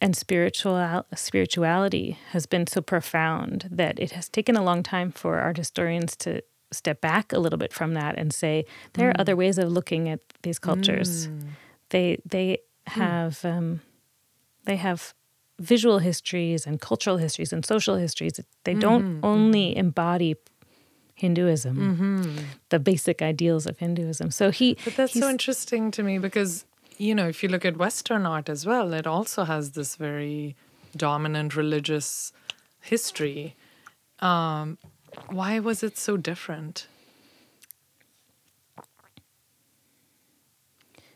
and 0.00 0.16
spiritual 0.16 1.04
spirituality 1.14 2.18
has 2.30 2.46
been 2.46 2.66
so 2.66 2.80
profound 2.80 3.68
that 3.70 3.98
it 3.98 4.12
has 4.12 4.28
taken 4.28 4.56
a 4.56 4.62
long 4.62 4.82
time 4.82 5.10
for 5.10 5.38
art 5.38 5.56
historians 5.56 6.16
to 6.16 6.42
step 6.70 7.00
back 7.00 7.32
a 7.32 7.38
little 7.38 7.58
bit 7.58 7.72
from 7.72 7.94
that 7.94 8.16
and 8.18 8.32
say 8.32 8.64
there 8.92 9.08
are 9.08 9.12
mm. 9.12 9.20
other 9.20 9.34
ways 9.34 9.58
of 9.58 9.70
looking 9.70 10.08
at 10.08 10.20
these 10.42 10.58
cultures. 10.58 11.28
Mm. 11.28 11.48
They 11.90 12.18
they 12.24 12.58
hmm. 12.86 13.00
have 13.00 13.44
um, 13.44 13.80
they 14.64 14.76
have 14.76 15.14
visual 15.58 15.98
histories 15.98 16.66
and 16.66 16.80
cultural 16.80 17.16
histories 17.16 17.52
and 17.52 17.64
social 17.64 17.96
histories. 17.96 18.40
They 18.64 18.72
mm-hmm. 18.72 18.80
don't 18.80 19.04
mm-hmm. 19.04 19.24
only 19.24 19.76
embody 19.76 20.36
Hinduism, 21.14 21.76
mm-hmm. 21.76 22.44
the 22.68 22.78
basic 22.78 23.22
ideals 23.22 23.66
of 23.66 23.78
Hinduism. 23.78 24.30
So 24.30 24.52
he, 24.52 24.76
But 24.84 24.94
that's 24.94 25.18
so 25.18 25.28
interesting 25.28 25.90
to 25.92 26.04
me 26.04 26.18
because, 26.18 26.64
you 26.98 27.14
know, 27.14 27.28
if 27.28 27.42
you 27.42 27.48
look 27.48 27.64
at 27.64 27.76
Western 27.76 28.26
art 28.26 28.48
as 28.48 28.66
well, 28.66 28.92
it 28.92 29.06
also 29.06 29.44
has 29.44 29.72
this 29.72 29.96
very 29.96 30.56
dominant 30.96 31.54
religious 31.56 32.32
history. 32.80 33.54
Um, 34.20 34.78
why 35.28 35.58
was 35.60 35.82
it 35.82 35.96
so 35.96 36.16
different? 36.16 36.86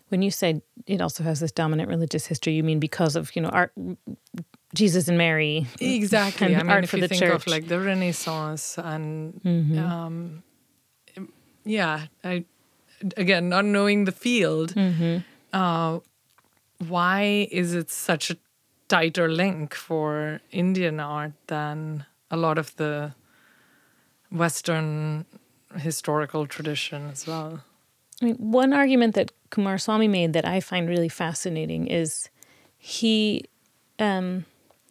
when 0.09 0.21
you 0.21 0.31
say 0.31 0.61
it 0.87 1.01
also 1.01 1.25
has 1.25 1.41
this 1.41 1.51
dominant 1.53 1.89
religious 1.89 2.27
history, 2.27 2.53
you 2.53 2.63
mean 2.63 2.79
because 2.79 3.17
of 3.17 3.35
you 3.35 3.41
know 3.41 3.49
art, 3.49 3.73
Jesus 4.75 5.09
and 5.09 5.17
Mary, 5.17 5.67
Exactly. 5.81 6.49
and 6.49 6.57
I 6.57 6.63
mean, 6.65 6.71
art 6.71 6.85
if 6.85 6.91
for 6.91 6.97
you 6.99 7.03
the 7.05 7.09
think 7.09 7.21
church. 7.23 7.33
of 7.33 7.47
like 7.47 7.67
the 7.69 7.81
Renaissance 7.81 8.77
and, 8.79 9.41
Mm-hmm. 9.43 9.79
um, 9.79 10.43
yeah, 11.65 12.07
I 12.23 12.45
again 13.17 13.49
not 13.49 13.65
knowing 13.65 14.05
the 14.05 14.13
field, 14.13 14.75
Mm-hmm. 14.75 15.19
Uh, 15.53 16.01
why 16.89 17.49
is 17.51 17.75
it 17.75 17.91
such 17.91 18.31
a 18.31 18.37
tighter 18.89 19.29
link 19.29 19.75
for 19.75 20.41
Indian 20.51 21.01
art 21.01 21.33
than 21.47 22.07
a 22.31 22.37
lot 22.37 22.59
of 22.59 22.75
the 22.77 23.15
Western 24.31 25.25
historical 25.77 26.47
tradition 26.47 27.09
as 27.11 27.27
well? 27.27 27.63
I 28.21 28.27
mean, 28.27 28.37
one 28.37 28.73
argument 28.73 29.15
that 29.15 29.33
Coomaraswamy 29.51 30.09
made 30.09 30.33
that 30.33 30.47
I 30.47 30.61
find 30.61 30.89
really 30.89 31.09
fascinating 31.09 31.87
is 31.87 32.31
he 32.79 33.45
um, 33.99 34.45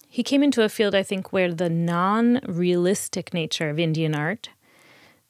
he 0.08 0.24
came 0.24 0.44
into 0.44 0.64
a 0.64 0.70
field 0.70 0.94
I 0.94 1.04
think 1.04 1.32
where 1.32 1.54
the 1.54 1.70
non-realistic 1.70 3.34
nature 3.34 3.70
of 3.70 3.80
Indian 3.80 4.14
art, 4.14 4.50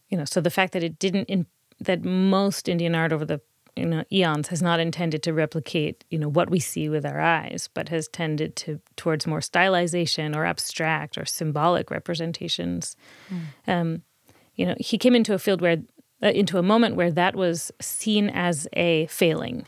you 0.10 0.18
know, 0.18 0.26
so 0.26 0.42
the 0.42 0.50
fact 0.50 0.74
that 0.74 0.84
it 0.84 1.00
didn't 1.00 1.26
in, 1.26 1.46
that 1.80 2.04
most 2.04 2.68
Indian 2.68 2.96
art 2.96 3.14
over 3.14 3.26
the 3.26 3.42
you 3.76 3.86
know 3.86 4.04
eons 4.12 4.50
has 4.50 4.62
not 4.62 4.80
intended 4.80 5.24
to 5.24 5.34
replicate 5.34 6.04
you 6.10 6.18
know 6.18 6.30
what 6.30 6.50
we 6.50 6.60
see 6.60 6.90
with 6.90 7.06
our 7.06 7.20
eyes, 7.20 7.70
but 7.74 7.90
has 7.90 8.08
tended 8.08 8.56
to 8.58 8.80
towards 8.96 9.28
more 9.28 9.40
stylization 9.40 10.36
or 10.36 10.46
abstract 10.46 11.18
or 11.18 11.26
symbolic 11.26 11.92
representations. 11.92 12.96
Um, 13.68 14.04
you 14.56 14.66
know, 14.66 14.76
he 14.80 14.98
came 14.98 15.16
into 15.16 15.34
a 15.34 15.40
field 15.40 15.62
where 15.62 15.78
uh, 16.24 16.28
into 16.28 16.58
a 16.58 16.64
moment 16.64 16.96
where 16.96 17.12
that 17.12 17.36
was 17.36 17.72
seen 17.80 18.30
as 18.30 18.68
a 18.74 19.08
failing 19.08 19.66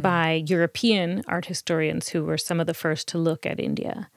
by 0.00 0.44
European 0.46 1.24
art 1.26 1.46
historians 1.46 2.10
who 2.10 2.24
were 2.24 2.38
some 2.38 2.60
of 2.60 2.68
the 2.68 2.74
first 2.74 3.08
to 3.08 3.18
look 3.18 3.44
at 3.44 3.58
India. 3.58 4.08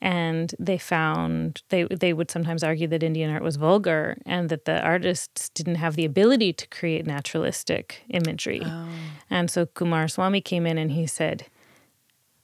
And 0.00 0.54
they 0.58 0.78
found 0.78 1.62
they 1.70 1.84
they 1.84 2.12
would 2.12 2.30
sometimes 2.30 2.62
argue 2.62 2.86
that 2.88 3.02
Indian 3.02 3.30
art 3.30 3.42
was 3.42 3.56
vulgar 3.56 4.16
and 4.24 4.48
that 4.48 4.64
the 4.64 4.80
artists 4.80 5.48
didn't 5.50 5.76
have 5.76 5.96
the 5.96 6.04
ability 6.04 6.52
to 6.52 6.66
create 6.68 7.06
naturalistic 7.06 8.04
imagery. 8.08 8.62
Oh. 8.64 8.88
And 9.28 9.50
so 9.50 9.66
Coomaraswamy 9.66 10.44
came 10.44 10.66
in 10.66 10.78
and 10.78 10.92
he 10.92 11.06
said, 11.06 11.46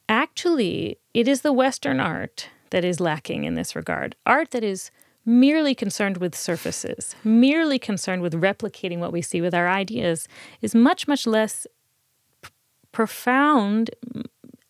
actually, 0.09 0.99
it 1.13 1.29
is 1.29 1.43
the 1.43 1.53
Western 1.53 2.01
art 2.01 2.49
that 2.71 2.85
is 2.85 2.99
lacking 2.99 3.45
in 3.45 3.55
this 3.55 3.77
regard. 3.77 4.17
Art 4.27 4.51
that 4.51 4.65
is 4.65 4.91
merely 5.25 5.75
concerned 5.75 6.19
with 6.19 6.35
surfaces, 6.35 7.15
merely 7.25 7.79
concerned 7.79 8.21
with 8.21 8.35
replicating 8.35 8.99
what 8.99 9.13
we 9.13 9.23
see 9.23 9.41
with 9.41 9.55
our 9.55 9.69
ideas, 9.69 10.29
is 10.61 10.75
much, 10.75 11.09
much 11.09 11.27
less 11.27 11.67
p- 12.43 12.51
profound, 12.93 13.91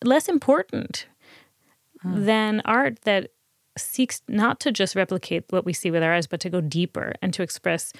less 0.03 0.29
important 0.29 1.07
hmm. 2.05 2.25
than 2.25 2.61
art 2.65 3.01
that 3.01 3.31
seeks 3.77 4.21
not 4.27 4.59
to 4.61 4.71
just 4.71 4.95
replicate 4.95 5.45
what 5.49 5.65
we 5.65 5.73
see 5.73 5.91
with 5.91 6.03
our 6.03 6.13
eyes, 6.13 6.27
but 6.27 6.39
to 6.41 6.49
go 6.49 6.61
deeper 6.61 7.13
and 7.21 7.33
to 7.33 7.43
express 7.43 7.91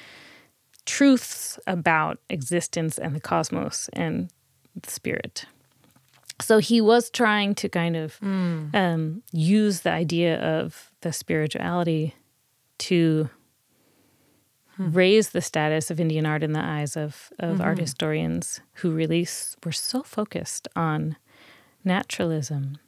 truths 0.85 1.59
about 1.67 2.19
existence 2.29 2.97
and 2.97 3.15
the 3.15 3.19
cosmos 3.19 3.89
and 3.93 4.29
the 4.81 4.89
spirit. 4.89 5.45
So 6.41 6.59
he 6.59 6.81
was 6.81 7.09
trying 7.09 7.55
to 7.55 7.69
kind 7.69 7.95
of 7.95 8.19
mm. 8.19 8.73
um, 8.75 9.23
use 9.31 9.81
the 9.81 9.91
idea 9.91 10.39
of 10.39 10.91
the 11.01 11.13
spirituality 11.13 12.13
to 12.77 13.29
hmm. 14.75 14.91
raise 14.91 15.29
the 15.29 15.41
status 15.41 15.89
of 15.89 15.99
Indian 15.99 16.25
art 16.25 16.43
in 16.43 16.51
the 16.51 16.59
eyes 16.59 16.97
of, 16.97 17.31
of 17.39 17.53
mm-hmm. 17.53 17.61
art 17.61 17.79
historians 17.79 18.59
who 18.75 18.91
really 18.91 19.25
were 19.63 19.71
so 19.71 20.03
focused 20.03 20.67
on 20.75 21.15
naturalism. 21.85 22.79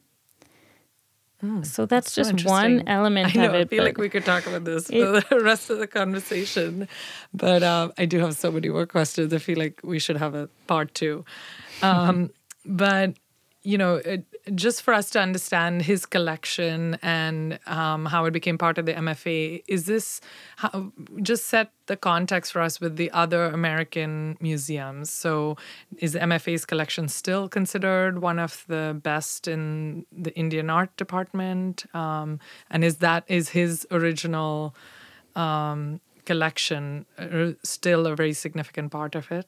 Mm, 1.42 1.64
so 1.64 1.86
that's, 1.86 2.14
that's 2.16 2.30
just 2.32 2.44
so 2.44 2.50
one 2.50 2.88
element 2.88 3.28
I 3.36 3.40
know, 3.40 3.48
of 3.48 3.54
it. 3.54 3.60
I 3.60 3.64
feel 3.66 3.84
like 3.84 3.98
we 3.98 4.08
could 4.08 4.24
talk 4.24 4.46
about 4.46 4.64
this 4.64 4.90
it, 4.90 5.00
for 5.00 5.36
the 5.36 5.40
rest 5.44 5.70
of 5.70 5.78
the 5.78 5.86
conversation, 5.86 6.88
but 7.32 7.62
um, 7.62 7.92
I 7.96 8.06
do 8.06 8.18
have 8.18 8.34
so 8.34 8.50
many 8.50 8.68
more 8.68 8.86
questions. 8.86 9.32
I 9.32 9.38
feel 9.38 9.58
like 9.58 9.80
we 9.84 9.98
should 9.98 10.16
have 10.16 10.34
a 10.34 10.48
part 10.66 10.94
two. 10.94 11.24
Um, 11.82 12.30
but 12.64 13.14
you 13.68 13.76
know, 13.76 13.96
it, 13.96 14.24
just 14.54 14.80
for 14.80 14.94
us 14.94 15.10
to 15.10 15.20
understand 15.20 15.82
his 15.82 16.06
collection 16.06 16.96
and 17.02 17.58
um, 17.66 18.06
how 18.06 18.24
it 18.24 18.30
became 18.30 18.56
part 18.56 18.78
of 18.78 18.86
the 18.86 18.94
MFA, 18.94 19.62
is 19.68 19.84
this 19.84 20.22
how, 20.56 20.90
just 21.20 21.48
set 21.48 21.70
the 21.84 21.94
context 21.94 22.52
for 22.52 22.62
us 22.62 22.80
with 22.80 22.96
the 22.96 23.10
other 23.10 23.44
American 23.44 24.38
museums? 24.40 25.10
So, 25.10 25.58
is 25.98 26.14
MFA's 26.14 26.64
collection 26.64 27.08
still 27.08 27.46
considered 27.46 28.22
one 28.22 28.38
of 28.38 28.64
the 28.68 28.98
best 29.02 29.46
in 29.46 30.06
the 30.10 30.34
Indian 30.34 30.70
art 30.70 30.96
department? 30.96 31.84
Um, 31.94 32.40
and 32.70 32.82
is 32.82 32.96
that 32.98 33.24
is 33.28 33.50
his 33.50 33.86
original 33.90 34.74
um, 35.36 36.00
collection 36.24 37.04
uh, 37.18 37.52
still 37.62 38.06
a 38.06 38.16
very 38.16 38.32
significant 38.32 38.92
part 38.92 39.14
of 39.14 39.30
it? 39.30 39.46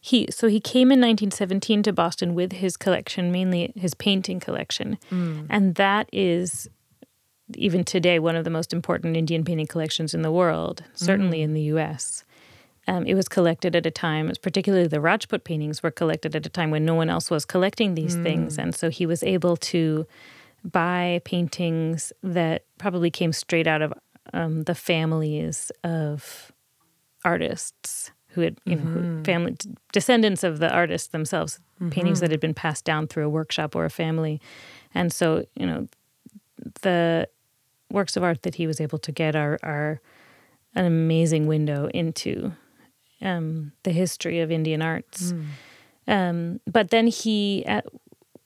He 0.00 0.26
so 0.30 0.48
he 0.48 0.60
came 0.60 0.90
in 0.90 1.00
1917 1.00 1.82
to 1.84 1.92
Boston 1.92 2.34
with 2.34 2.52
his 2.52 2.76
collection, 2.76 3.30
mainly 3.30 3.72
his 3.76 3.94
painting 3.94 4.40
collection, 4.40 4.98
mm. 5.10 5.46
and 5.50 5.74
that 5.74 6.08
is 6.12 6.68
even 7.56 7.84
today 7.84 8.18
one 8.18 8.36
of 8.36 8.44
the 8.44 8.50
most 8.50 8.72
important 8.72 9.16
Indian 9.16 9.44
painting 9.44 9.66
collections 9.66 10.14
in 10.14 10.22
the 10.22 10.32
world, 10.32 10.84
certainly 10.94 11.40
mm. 11.40 11.44
in 11.44 11.52
the 11.54 11.62
U.S. 11.62 12.24
Um, 12.88 13.06
it 13.06 13.14
was 13.14 13.28
collected 13.28 13.76
at 13.76 13.84
a 13.84 13.90
time, 13.90 14.32
particularly 14.40 14.86
the 14.86 15.00
Rajput 15.00 15.44
paintings 15.44 15.82
were 15.82 15.90
collected 15.90 16.34
at 16.34 16.46
a 16.46 16.50
time 16.50 16.70
when 16.70 16.84
no 16.84 16.94
one 16.94 17.10
else 17.10 17.30
was 17.30 17.44
collecting 17.44 17.94
these 17.94 18.16
mm. 18.16 18.22
things, 18.22 18.58
and 18.58 18.74
so 18.74 18.88
he 18.88 19.04
was 19.04 19.22
able 19.22 19.56
to 19.56 20.06
buy 20.64 21.20
paintings 21.24 22.12
that 22.22 22.64
probably 22.78 23.10
came 23.10 23.32
straight 23.32 23.66
out 23.66 23.82
of 23.82 23.92
um, 24.32 24.62
the 24.64 24.74
families 24.74 25.70
of 25.84 26.52
artists 27.24 28.12
who 28.30 28.42
had 28.42 28.56
you 28.64 28.76
mm-hmm. 28.76 29.16
know 29.16 29.24
family 29.24 29.56
descendants 29.92 30.44
of 30.44 30.58
the 30.58 30.70
artists 30.72 31.08
themselves 31.08 31.60
mm-hmm. 31.76 31.90
paintings 31.90 32.20
that 32.20 32.30
had 32.30 32.40
been 32.40 32.54
passed 32.54 32.84
down 32.84 33.06
through 33.06 33.26
a 33.26 33.28
workshop 33.30 33.74
or 33.74 33.84
a 33.84 33.90
family 33.90 34.40
and 34.94 35.12
so 35.12 35.44
you 35.54 35.66
know 35.66 35.88
the 36.82 37.28
works 37.90 38.16
of 38.16 38.22
art 38.22 38.42
that 38.42 38.54
he 38.54 38.66
was 38.66 38.80
able 38.80 38.98
to 38.98 39.12
get 39.12 39.34
are 39.34 39.58
are 39.62 40.00
an 40.74 40.84
amazing 40.84 41.46
window 41.46 41.88
into 41.92 42.52
um, 43.22 43.72
the 43.82 43.92
history 43.92 44.40
of 44.40 44.50
Indian 44.50 44.82
arts. 44.82 45.32
Mm. 45.32 45.46
Um, 46.08 46.60
but 46.66 46.90
then 46.90 47.06
he, 47.06 47.64
at, 47.66 47.86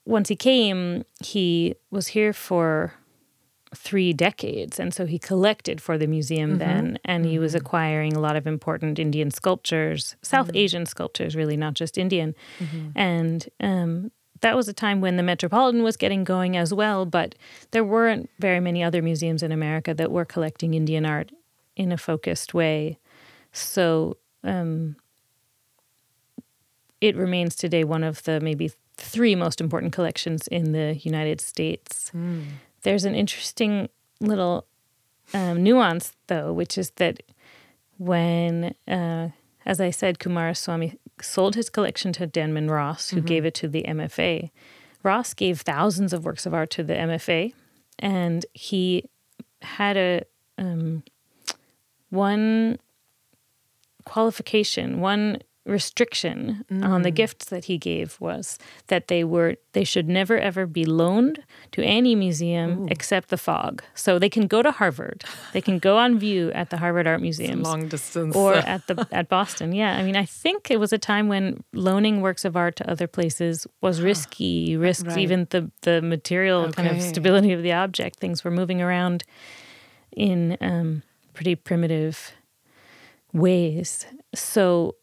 once 0.05 0.29
he 0.29 0.35
came, 0.35 1.05
he 1.23 1.75
was 1.91 2.07
here 2.07 2.33
for 2.33 2.93
three 3.75 4.13
decades. 4.13 4.79
And 4.79 4.93
so 4.93 5.05
he 5.05 5.19
collected 5.19 5.81
for 5.81 5.97
the 5.97 6.07
museum 6.07 6.51
mm-hmm. 6.51 6.59
then, 6.59 6.99
and 7.05 7.25
he 7.25 7.39
was 7.39 7.53
mm-hmm. 7.53 7.65
acquiring 7.65 8.13
a 8.15 8.19
lot 8.19 8.35
of 8.35 8.47
important 8.47 8.99
Indian 8.99 9.31
sculptures, 9.31 10.15
South 10.21 10.47
mm-hmm. 10.47 10.57
Asian 10.57 10.85
sculptures, 10.85 11.35
really, 11.35 11.57
not 11.57 11.73
just 11.73 11.97
Indian. 11.97 12.35
Mm-hmm. 12.59 12.89
And 12.95 13.49
um, 13.59 14.11
that 14.41 14.55
was 14.55 14.67
a 14.67 14.73
time 14.73 15.01
when 15.01 15.17
the 15.17 15.23
Metropolitan 15.23 15.83
was 15.83 15.97
getting 15.97 16.23
going 16.23 16.57
as 16.57 16.73
well, 16.73 17.05
but 17.05 17.35
there 17.71 17.83
weren't 17.83 18.29
very 18.39 18.59
many 18.59 18.83
other 18.83 19.01
museums 19.01 19.43
in 19.43 19.51
America 19.51 19.93
that 19.93 20.11
were 20.11 20.25
collecting 20.25 20.73
Indian 20.73 21.05
art 21.05 21.31
in 21.75 21.91
a 21.91 21.97
focused 21.97 22.53
way. 22.53 22.97
So 23.51 24.17
um, 24.43 24.95
it 27.01 27.15
remains 27.15 27.55
today 27.55 27.83
one 27.83 28.03
of 28.03 28.23
the 28.23 28.39
maybe 28.39 28.71
three 28.97 29.35
most 29.35 29.59
important 29.59 29.93
collections 29.93 30.47
in 30.47 30.71
the 30.71 30.95
United 30.95 31.41
States. 31.41 32.11
Mm. 32.15 32.45
There's 32.85 33.03
an 33.03 33.15
interesting 33.15 33.89
little 34.19 34.67
um, 35.33 35.63
nuance, 35.63 36.15
though, 36.27 36.53
which 36.53 36.77
is 36.77 36.91
that 36.97 37.23
when, 37.97 38.75
uh, 38.87 39.29
as 39.65 39.81
I 39.81 39.89
said, 39.89 40.19
Coomaraswamy 40.19 40.95
sold 41.19 41.55
his 41.55 41.71
collection 41.71 42.13
to 42.13 42.27
Denman 42.27 42.69
Ross, 42.69 43.09
who 43.09 43.17
mm-hmm. 43.17 43.25
gave 43.25 43.45
it 43.45 43.55
to 43.55 43.67
the 43.67 43.85
MFA. 43.87 44.51
Ross 45.01 45.33
gave 45.33 45.61
thousands 45.61 46.13
of 46.13 46.25
works 46.25 46.45
of 46.45 46.53
art 46.53 46.69
to 46.71 46.83
the 46.83 46.93
MFA, 46.93 47.53
and 47.97 48.45
he 48.53 49.05
had 49.63 49.97
a 49.97 50.21
um, 50.59 51.03
one 52.11 52.77
qualification, 54.03 54.99
one 54.99 55.39
restriction 55.65 56.63
mm. 56.71 56.85
on 56.85 57.01
the 57.01 57.11
mm. 57.11 57.15
gifts 57.15 57.45
that 57.45 57.65
he 57.65 57.77
gave 57.77 58.19
was 58.21 58.59
that 58.87 59.07
they 59.07 59.23
were 59.23 59.55
they 59.73 59.83
should 59.83 60.07
never 60.07 60.37
ever 60.37 60.67
be 60.67 60.85
loaned 60.85 61.43
to 61.71 61.83
any 61.83 62.13
museum 62.13 62.83
Ooh. 62.83 62.87
except 62.89 63.29
the 63.29 63.37
Fogg. 63.37 63.83
So 63.95 64.19
they 64.19 64.29
can 64.29 64.45
go 64.45 64.61
to 64.61 64.71
Harvard, 64.71 65.23
they 65.53 65.61
can 65.61 65.79
go 65.79 65.97
on 65.97 66.19
view 66.19 66.51
at 66.51 66.69
the 66.69 66.77
Harvard 66.77 67.07
Art 67.07 67.21
Museum, 67.25 67.63
long 67.63 67.87
distance, 67.87 68.35
or 68.35 68.53
at 68.55 68.85
the 68.87 69.07
at 69.11 69.27
Boston. 69.27 69.73
Yeah, 69.73 69.97
I 69.97 70.03
mean, 70.03 70.15
I 70.15 70.25
think 70.25 70.69
it 70.69 70.79
was 70.79 70.93
a 70.93 70.99
time 70.99 71.27
when 71.27 71.63
loaning 71.73 72.21
works 72.21 72.45
of 72.45 72.55
art 72.55 72.75
to 72.77 72.89
other 72.89 73.07
places 73.07 73.65
was 73.81 74.01
risky, 74.01 74.77
risks 74.77 75.09
right. 75.09 75.17
even 75.17 75.47
the 75.49 75.71
the 75.81 76.01
material 76.01 76.61
okay. 76.61 76.83
kind 76.83 76.95
of 76.95 77.01
stability 77.01 77.51
of 77.53 77.63
the 77.63 77.73
object. 77.73 78.19
Things 78.19 78.43
were 78.43 78.51
moving 78.51 78.81
around 78.81 79.23
in 80.15 80.57
um, 80.61 81.01
pretty 81.33 81.55
primitive 81.55 82.33
ways. 83.33 84.05
So 84.33 84.95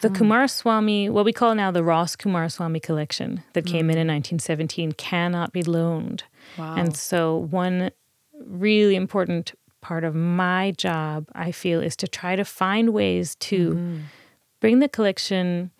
the 0.00 0.08
mm. 0.08 0.16
Coomaraswamy, 0.16 1.10
what 1.10 1.24
we 1.24 1.32
call 1.32 1.54
now 1.54 1.70
the 1.70 1.84
Ross 1.84 2.16
Coomaraswamy 2.16 2.82
collection 2.82 3.42
that 3.52 3.64
mm. 3.64 3.70
came 3.70 3.90
in 3.90 3.98
in 3.98 4.08
1917, 4.08 4.92
cannot 4.92 5.52
be 5.52 5.62
loaned. 5.62 6.24
Wow. 6.58 6.74
And 6.76 6.96
so, 6.96 7.48
one 7.50 7.90
really 8.44 8.96
important 8.96 9.54
part 9.80 10.04
of 10.04 10.14
my 10.14 10.72
job, 10.72 11.28
I 11.34 11.52
feel, 11.52 11.80
is 11.80 11.96
to 11.96 12.08
try 12.08 12.36
to 12.36 12.44
find 12.44 12.90
ways 12.90 13.34
to 13.36 13.74
mm. 13.74 14.02
bring 14.60 14.80
the 14.80 14.88
collection 14.88 15.70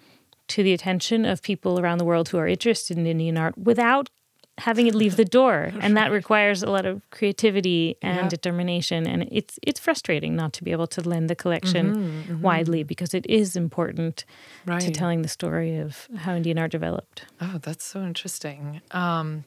to 0.49 0.62
the 0.62 0.73
attention 0.73 1.25
of 1.25 1.43
people 1.43 1.81
around 1.81 1.99
the 1.99 2.05
world 2.05 2.29
who 2.29 2.39
are 2.39 2.47
interested 2.47 2.97
in 2.97 3.07
Indian 3.07 3.37
art 3.37 3.59
without 3.59 4.11
having 4.59 4.86
it 4.86 4.94
leave 4.94 5.16
the 5.16 5.24
door 5.24 5.70
and 5.80 5.96
that 5.96 6.11
requires 6.11 6.62
a 6.62 6.70
lot 6.70 6.86
of 6.86 7.02
creativity 7.11 7.96
and 8.02 8.16
yeah. 8.16 8.28
determination 8.28 9.07
and 9.07 9.28
it's 9.30 9.59
it's 9.62 9.78
frustrating 9.78 10.34
not 10.34 10.52
to 10.52 10.64
be 10.64 10.72
able 10.72 10.86
to 10.86 11.00
lend 11.07 11.28
the 11.28 11.34
collection 11.34 11.94
mm-hmm, 11.94 12.32
mm-hmm. 12.32 12.42
widely 12.42 12.82
because 12.82 13.14
it 13.14 13.26
is 13.26 13.57
important 13.57 14.24
right. 14.64 14.80
to 14.80 14.90
telling 14.90 15.22
the 15.22 15.28
story 15.28 15.76
of 15.76 16.09
how 16.16 16.34
indian 16.34 16.59
art 16.59 16.70
developed 16.70 17.26
oh 17.40 17.59
that's 17.62 17.84
so 17.84 18.02
interesting 18.02 18.80
um, 18.92 19.44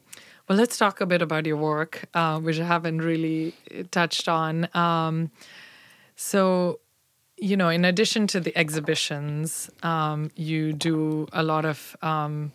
well 0.48 0.56
let's 0.56 0.76
talk 0.76 1.00
a 1.00 1.06
bit 1.06 1.22
about 1.22 1.44
your 1.46 1.56
work 1.56 2.04
uh, 2.14 2.38
which 2.38 2.60
i 2.60 2.64
haven't 2.64 2.98
really 2.98 3.54
touched 3.90 4.28
on 4.28 4.68
um, 4.74 5.30
so 6.14 6.78
you 7.36 7.56
know 7.56 7.68
in 7.68 7.84
addition 7.84 8.26
to 8.26 8.38
the 8.38 8.56
exhibitions 8.56 9.70
um, 9.82 10.30
you 10.36 10.72
do 10.72 11.26
a 11.32 11.42
lot 11.42 11.64
of 11.64 11.96
um, 12.02 12.52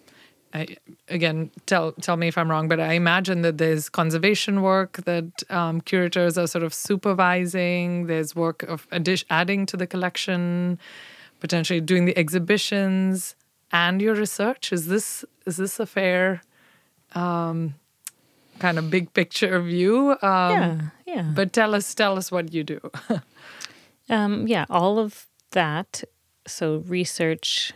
I, 0.55 0.77
again, 1.09 1.51
tell 1.65 1.91
tell 1.91 2.15
me 2.15 2.29
if 2.29 2.37
I'm 2.37 2.49
wrong, 2.49 2.69
but 2.69 2.79
I 2.79 2.93
imagine 2.93 3.41
that 3.41 3.57
there's 3.57 3.89
conservation 3.89 4.61
work 4.61 5.03
that 5.03 5.43
um, 5.49 5.81
curators 5.81 6.37
are 6.37 6.47
sort 6.47 6.63
of 6.63 6.73
supervising. 6.73 8.07
There's 8.07 8.35
work 8.35 8.63
of 8.63 8.87
addition, 8.91 9.27
adding 9.29 9.65
to 9.65 9.75
the 9.75 9.85
collection, 9.85 10.79
potentially 11.41 11.81
doing 11.81 12.05
the 12.05 12.17
exhibitions 12.17 13.35
and 13.73 14.01
your 14.01 14.15
research. 14.15 14.71
Is 14.71 14.87
this 14.87 15.25
is 15.45 15.57
this 15.57 15.77
a 15.77 15.85
fair 15.85 16.41
um, 17.15 17.75
kind 18.59 18.77
of 18.77 18.89
big 18.89 19.13
picture 19.13 19.59
view. 19.61 20.11
Um, 20.21 20.51
yeah, 20.51 20.81
yeah. 21.05 21.31
But 21.35 21.51
tell 21.51 21.75
us, 21.75 21.93
tell 21.93 22.17
us 22.17 22.31
what 22.31 22.53
you 22.53 22.63
do. 22.63 22.79
um, 24.09 24.47
yeah, 24.47 24.65
all 24.69 24.99
of 24.99 25.27
that. 25.51 26.03
So 26.47 26.83
research 26.87 27.73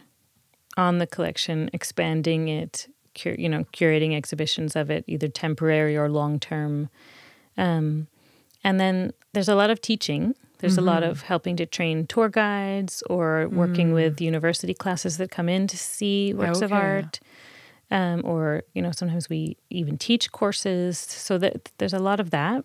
on 0.80 0.98
the 0.98 1.06
collection, 1.06 1.70
expanding 1.74 2.48
it, 2.48 2.88
cur- 3.14 3.36
you 3.38 3.50
know, 3.50 3.66
curating 3.74 4.16
exhibitions 4.16 4.78
of 4.78 4.90
it, 4.90 5.04
either 5.08 5.28
temporary 5.28 5.98
or 5.98 6.10
long 6.10 6.40
term. 6.40 6.90
Um, 7.58 8.08
and 8.64 8.80
then 8.80 9.12
there's 9.34 9.50
a 9.50 9.56
lot 9.56 9.70
of 9.70 9.82
teaching. 9.82 10.36
There's 10.60 10.78
mm-hmm. 10.78 10.88
a 10.88 10.92
lot 10.92 11.04
mm-hmm. 11.04 11.12
of 11.12 11.22
helping 11.24 11.58
to 11.58 11.66
train 11.66 12.08
tour 12.08 12.30
guides 12.30 13.04
or 13.10 13.50
working 13.50 13.92
mm. 13.92 13.94
with 13.94 14.22
university 14.22 14.74
classes 14.74 15.18
that 15.18 15.32
come 15.32 15.50
in 15.50 15.68
to 15.68 15.78
see 15.78 16.34
works 16.34 16.58
okay. 16.58 16.66
of 16.66 16.74
art. 16.74 17.20
Um, 17.92 18.22
or 18.24 18.64
you 18.74 18.82
know, 18.82 18.92
sometimes 18.92 19.30
we 19.30 19.58
even 19.70 19.98
teach 19.98 20.32
courses. 20.32 20.98
So 20.98 21.38
that 21.40 21.72
there's 21.78 21.94
a 21.94 22.00
lot 22.00 22.20
of 22.20 22.30
that. 22.30 22.64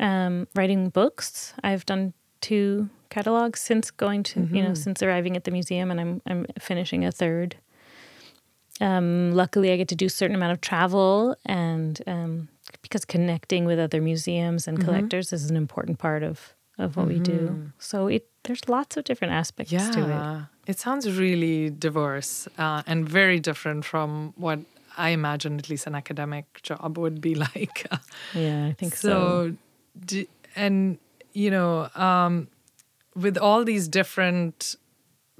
Um, 0.00 0.48
writing 0.54 0.88
books. 0.88 1.54
I've 1.62 1.86
done 1.86 2.14
two 2.40 2.88
catalogs 3.10 3.60
since 3.60 3.90
going 3.90 4.22
to 4.24 4.40
mm-hmm. 4.40 4.54
you 4.54 4.62
know 4.62 4.70
mm-hmm. 4.70 4.82
since 4.82 5.02
arriving 5.02 5.36
at 5.36 5.44
the 5.44 5.50
museum, 5.50 5.90
and 5.90 6.00
I'm 6.00 6.22
I'm 6.26 6.46
finishing 6.58 7.04
a 7.04 7.12
third. 7.12 7.56
Um, 8.80 9.32
luckily, 9.32 9.72
I 9.72 9.76
get 9.76 9.88
to 9.88 9.96
do 9.96 10.06
a 10.06 10.10
certain 10.10 10.36
amount 10.36 10.52
of 10.52 10.60
travel, 10.60 11.36
and 11.46 12.00
um, 12.06 12.48
because 12.82 13.04
connecting 13.04 13.64
with 13.64 13.78
other 13.78 14.00
museums 14.00 14.68
and 14.68 14.78
mm-hmm. 14.78 14.86
collectors 14.86 15.32
is 15.32 15.50
an 15.50 15.56
important 15.56 15.98
part 15.98 16.22
of 16.22 16.54
of 16.78 16.96
what 16.96 17.08
mm-hmm. 17.08 17.18
we 17.18 17.20
do. 17.20 17.38
Mm-hmm. 17.38 17.66
So 17.78 18.06
it 18.08 18.28
there's 18.44 18.68
lots 18.68 18.96
of 18.96 19.04
different 19.04 19.32
aspects 19.34 19.72
yeah, 19.72 19.90
to 19.90 20.48
it. 20.66 20.70
It 20.70 20.78
sounds 20.78 21.10
really 21.18 21.70
diverse 21.70 22.48
uh, 22.58 22.82
and 22.86 23.08
very 23.08 23.40
different 23.40 23.84
from 23.84 24.34
what 24.36 24.60
I 24.96 25.10
imagine 25.10 25.58
at 25.58 25.68
least 25.68 25.86
an 25.86 25.94
academic 25.94 26.60
job 26.62 26.98
would 26.98 27.20
be 27.20 27.34
like. 27.46 27.86
yeah, 28.34 28.66
I 28.66 28.72
think 28.72 28.94
so. 28.94 29.08
So, 29.08 29.56
do, 30.04 30.26
and 30.54 30.98
you 31.32 31.50
know, 31.50 31.88
um, 31.94 32.48
with 33.16 33.38
all 33.38 33.64
these 33.64 33.88
different 33.88 34.76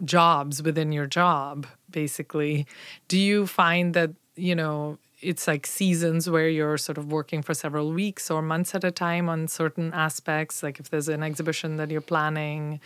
jobs 0.04 0.62
within 0.62 0.92
your 0.92 1.06
job, 1.06 1.66
basically, 1.90 2.66
do 3.08 3.18
you 3.18 3.46
find 3.46 3.94
that 3.94 4.10
you 4.34 4.54
know 4.54 4.98
it's 5.20 5.46
like 5.46 5.66
seasons 5.66 6.28
where 6.28 6.48
you're 6.48 6.76
sort 6.76 6.98
of 6.98 7.10
working 7.10 7.42
for 7.42 7.54
several 7.54 7.92
weeks 7.92 8.30
or 8.30 8.42
months 8.42 8.74
at 8.74 8.84
a 8.84 8.90
time 8.90 9.28
on 9.28 9.48
certain 9.48 9.92
aspects 9.94 10.62
like 10.62 10.78
if 10.78 10.90
there's 10.90 11.08
an 11.08 11.22
exhibition 11.22 11.76
that 11.76 11.90
you're 11.90 12.00
planning? 12.00 12.80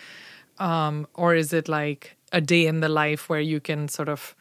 Um, 0.59 1.07
or 1.15 1.35
is 1.35 1.53
it 1.53 1.69
like 1.69 2.17
a 2.33 2.41
day 2.41 2.67
in 2.67 2.81
the 2.81 2.89
life 2.89 3.29
where 3.29 3.41
you 3.41 3.61
can 3.61 3.89
sort 3.89 4.09
of 4.09 4.35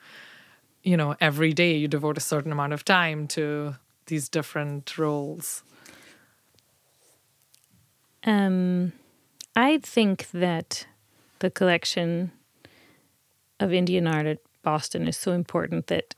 you 0.84 0.98
know 0.98 1.16
every 1.20 1.54
day 1.54 1.76
you 1.76 1.88
devote 1.88 2.18
a 2.18 2.22
certain 2.22 2.52
amount 2.52 2.74
of 2.74 2.86
time 2.86 3.28
to 3.30 3.76
these 4.08 4.30
different 4.30 4.98
roles? 4.98 5.64
Um, 8.26 8.92
i 9.60 9.78
think 9.78 10.18
that 10.32 10.88
the 11.40 11.50
collection 11.50 12.32
of 13.60 13.74
indian 13.74 14.08
art 14.08 14.26
at 14.26 14.40
boston 14.64 15.08
is 15.08 15.18
so 15.18 15.32
important 15.32 15.88
that 15.88 16.16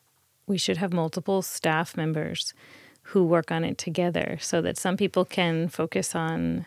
we 0.48 0.58
should 0.58 0.78
have 0.78 0.92
multiple 0.94 1.42
staff 1.42 1.96
members 1.96 2.54
who 3.04 3.24
work 3.24 3.52
on 3.52 3.64
it 3.64 3.78
together 3.78 4.38
so 4.40 4.62
that 4.62 4.78
some 4.78 4.98
people 4.98 5.26
can 5.26 5.68
focus 5.68 6.16
on 6.16 6.66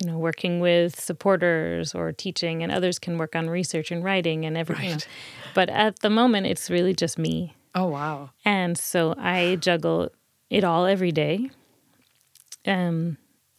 you 0.00 0.06
know 0.06 0.18
working 0.18 0.60
with 0.60 0.98
supporters 1.00 1.94
or 1.94 2.12
teaching 2.12 2.62
and 2.62 2.70
others 2.72 2.98
can 2.98 3.18
work 3.18 3.34
on 3.34 3.48
research 3.48 3.90
and 3.90 4.04
writing 4.04 4.44
and 4.44 4.56
everything 4.56 4.92
right. 4.92 5.08
but 5.54 5.68
at 5.70 6.00
the 6.00 6.10
moment 6.10 6.46
it's 6.46 6.70
really 6.70 6.94
just 6.94 7.18
me. 7.18 7.54
Oh 7.74 7.86
wow. 7.86 8.30
And 8.44 8.76
so 8.76 9.14
i 9.18 9.56
juggle 9.56 10.10
it 10.50 10.64
all 10.64 10.86
every 10.86 11.12
day. 11.12 11.50
Um, 12.66 13.16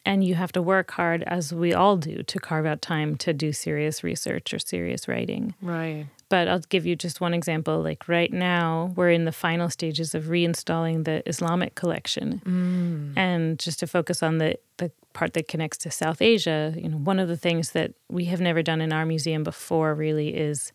and 0.08 0.24
you 0.24 0.36
have 0.36 0.51
to 0.53 0.62
work 0.62 0.91
hard 0.91 1.22
as 1.24 1.53
we 1.53 1.74
all 1.74 1.97
do 1.97 2.24
to 2.24 2.39
carve 2.39 2.66
out 2.66 2.82
time 2.82 3.16
to 3.18 3.34
do 3.34 3.51
serious 3.51 4.03
research 4.03 4.53
or 4.53 4.60
serious 4.60 5.08
writing 5.08 5.53
right 5.62 6.08
but 6.30 6.47
I'll 6.47 6.60
give 6.60 6.86
you 6.86 6.95
just 6.95 7.22
one 7.22 7.34
example. 7.34 7.82
Like 7.82 8.08
right 8.08 8.32
now, 8.32 8.91
we're 8.95 9.12
in 9.12 9.26
the 9.26 9.32
final 9.32 9.70
stages 9.70 10.14
of 10.14 10.26
reinstalling 10.26 11.05
the 11.05 11.28
Islamic 11.28 11.76
collection. 11.76 12.41
Mm. 12.45 13.18
And 13.18 13.60
just 13.60 13.80
to 13.80 13.88
focus 13.88 14.22
on 14.22 14.38
the, 14.38 14.58
the 14.78 14.91
part 15.14 15.34
that 15.34 15.47
connects 15.47 15.78
to 15.80 15.91
South 15.91 16.22
Asia, 16.22 16.74
you 16.76 16.89
know, 16.89 16.97
one 16.97 17.20
of 17.20 17.30
the 17.30 17.38
things 17.38 17.72
that 17.72 17.93
we 18.10 18.26
have 18.26 18.41
never 18.41 18.62
done 18.62 18.82
in 18.82 18.91
our 18.91 19.05
museum 19.05 19.43
before 19.43 19.95
really 19.95 20.36
is 20.36 20.74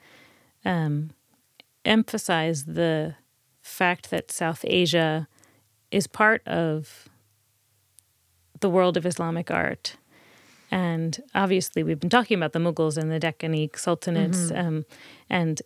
um, 0.65 1.11
emphasize 1.85 2.65
the 2.65 3.17
fact 3.61 4.11
that 4.11 4.31
South 4.31 4.65
Asia 4.67 5.29
is 5.91 6.07
part 6.07 6.47
of 6.49 7.09
the 8.63 8.71
world 8.71 8.97
of 8.97 9.05
Islamic 9.05 9.51
art 9.51 9.97
and 10.73 11.23
obviously, 11.35 11.83
we've 11.83 12.01
been 12.01 12.11
talking 12.11 12.39
about 12.39 12.55
the 12.55 12.59
Mughals 12.59 12.97
and 12.97 13.13
the 13.13 13.21
Deccani 13.21 13.71
sultanates. 13.73 14.51
Mm-hmm. 14.51 14.67
Um, 14.67 14.85
and 15.29 15.61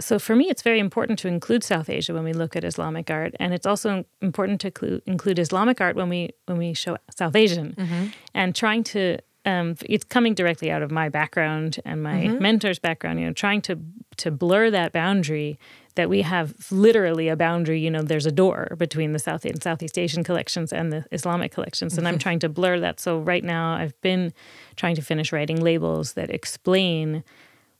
so 0.00 0.18
for 0.18 0.34
me, 0.34 0.48
it's 0.48 0.62
very 0.62 0.80
important 0.80 1.20
to 1.20 1.28
include 1.28 1.62
South 1.62 1.88
Asia 1.88 2.12
when 2.12 2.24
we 2.24 2.32
look 2.32 2.56
at 2.56 2.64
Islamic 2.64 3.08
art, 3.08 3.36
and 3.38 3.54
it's 3.54 3.66
also 3.66 4.04
important 4.20 4.60
to 4.62 4.66
include, 4.68 5.02
include 5.06 5.38
Islamic 5.38 5.80
art 5.80 5.94
when 5.94 6.08
we 6.08 6.30
when 6.46 6.58
we 6.58 6.74
show 6.74 6.98
South 7.16 7.36
Asian, 7.36 7.74
mm-hmm. 7.78 8.06
and 8.34 8.54
trying 8.54 8.82
to. 8.84 9.18
Um, 9.44 9.76
it's 9.86 10.04
coming 10.04 10.34
directly 10.34 10.70
out 10.70 10.82
of 10.82 10.90
my 10.90 11.08
background 11.08 11.78
and 11.84 12.02
my 12.02 12.24
mm-hmm. 12.24 12.42
mentor's 12.42 12.78
background. 12.78 13.20
You 13.20 13.26
know, 13.26 13.32
trying 13.32 13.62
to 13.62 13.78
to 14.18 14.30
blur 14.30 14.70
that 14.70 14.92
boundary 14.92 15.58
that 15.94 16.08
we 16.08 16.22
have 16.22 16.54
literally 16.70 17.28
a 17.28 17.36
boundary. 17.36 17.80
You 17.80 17.90
know, 17.90 18.02
there's 18.02 18.26
a 18.26 18.32
door 18.32 18.74
between 18.78 19.12
the 19.12 19.18
South 19.18 19.44
and 19.44 19.62
Southeast 19.62 19.98
Asian 19.98 20.22
collections 20.22 20.72
and 20.72 20.92
the 20.92 21.04
Islamic 21.12 21.52
collections, 21.52 21.96
and 21.98 22.06
I'm 22.06 22.18
trying 22.18 22.38
to 22.40 22.48
blur 22.48 22.78
that. 22.80 23.00
So 23.00 23.18
right 23.18 23.44
now, 23.44 23.74
I've 23.74 24.00
been 24.00 24.32
trying 24.76 24.96
to 24.96 25.02
finish 25.02 25.32
writing 25.32 25.60
labels 25.60 26.12
that 26.12 26.30
explain 26.30 27.24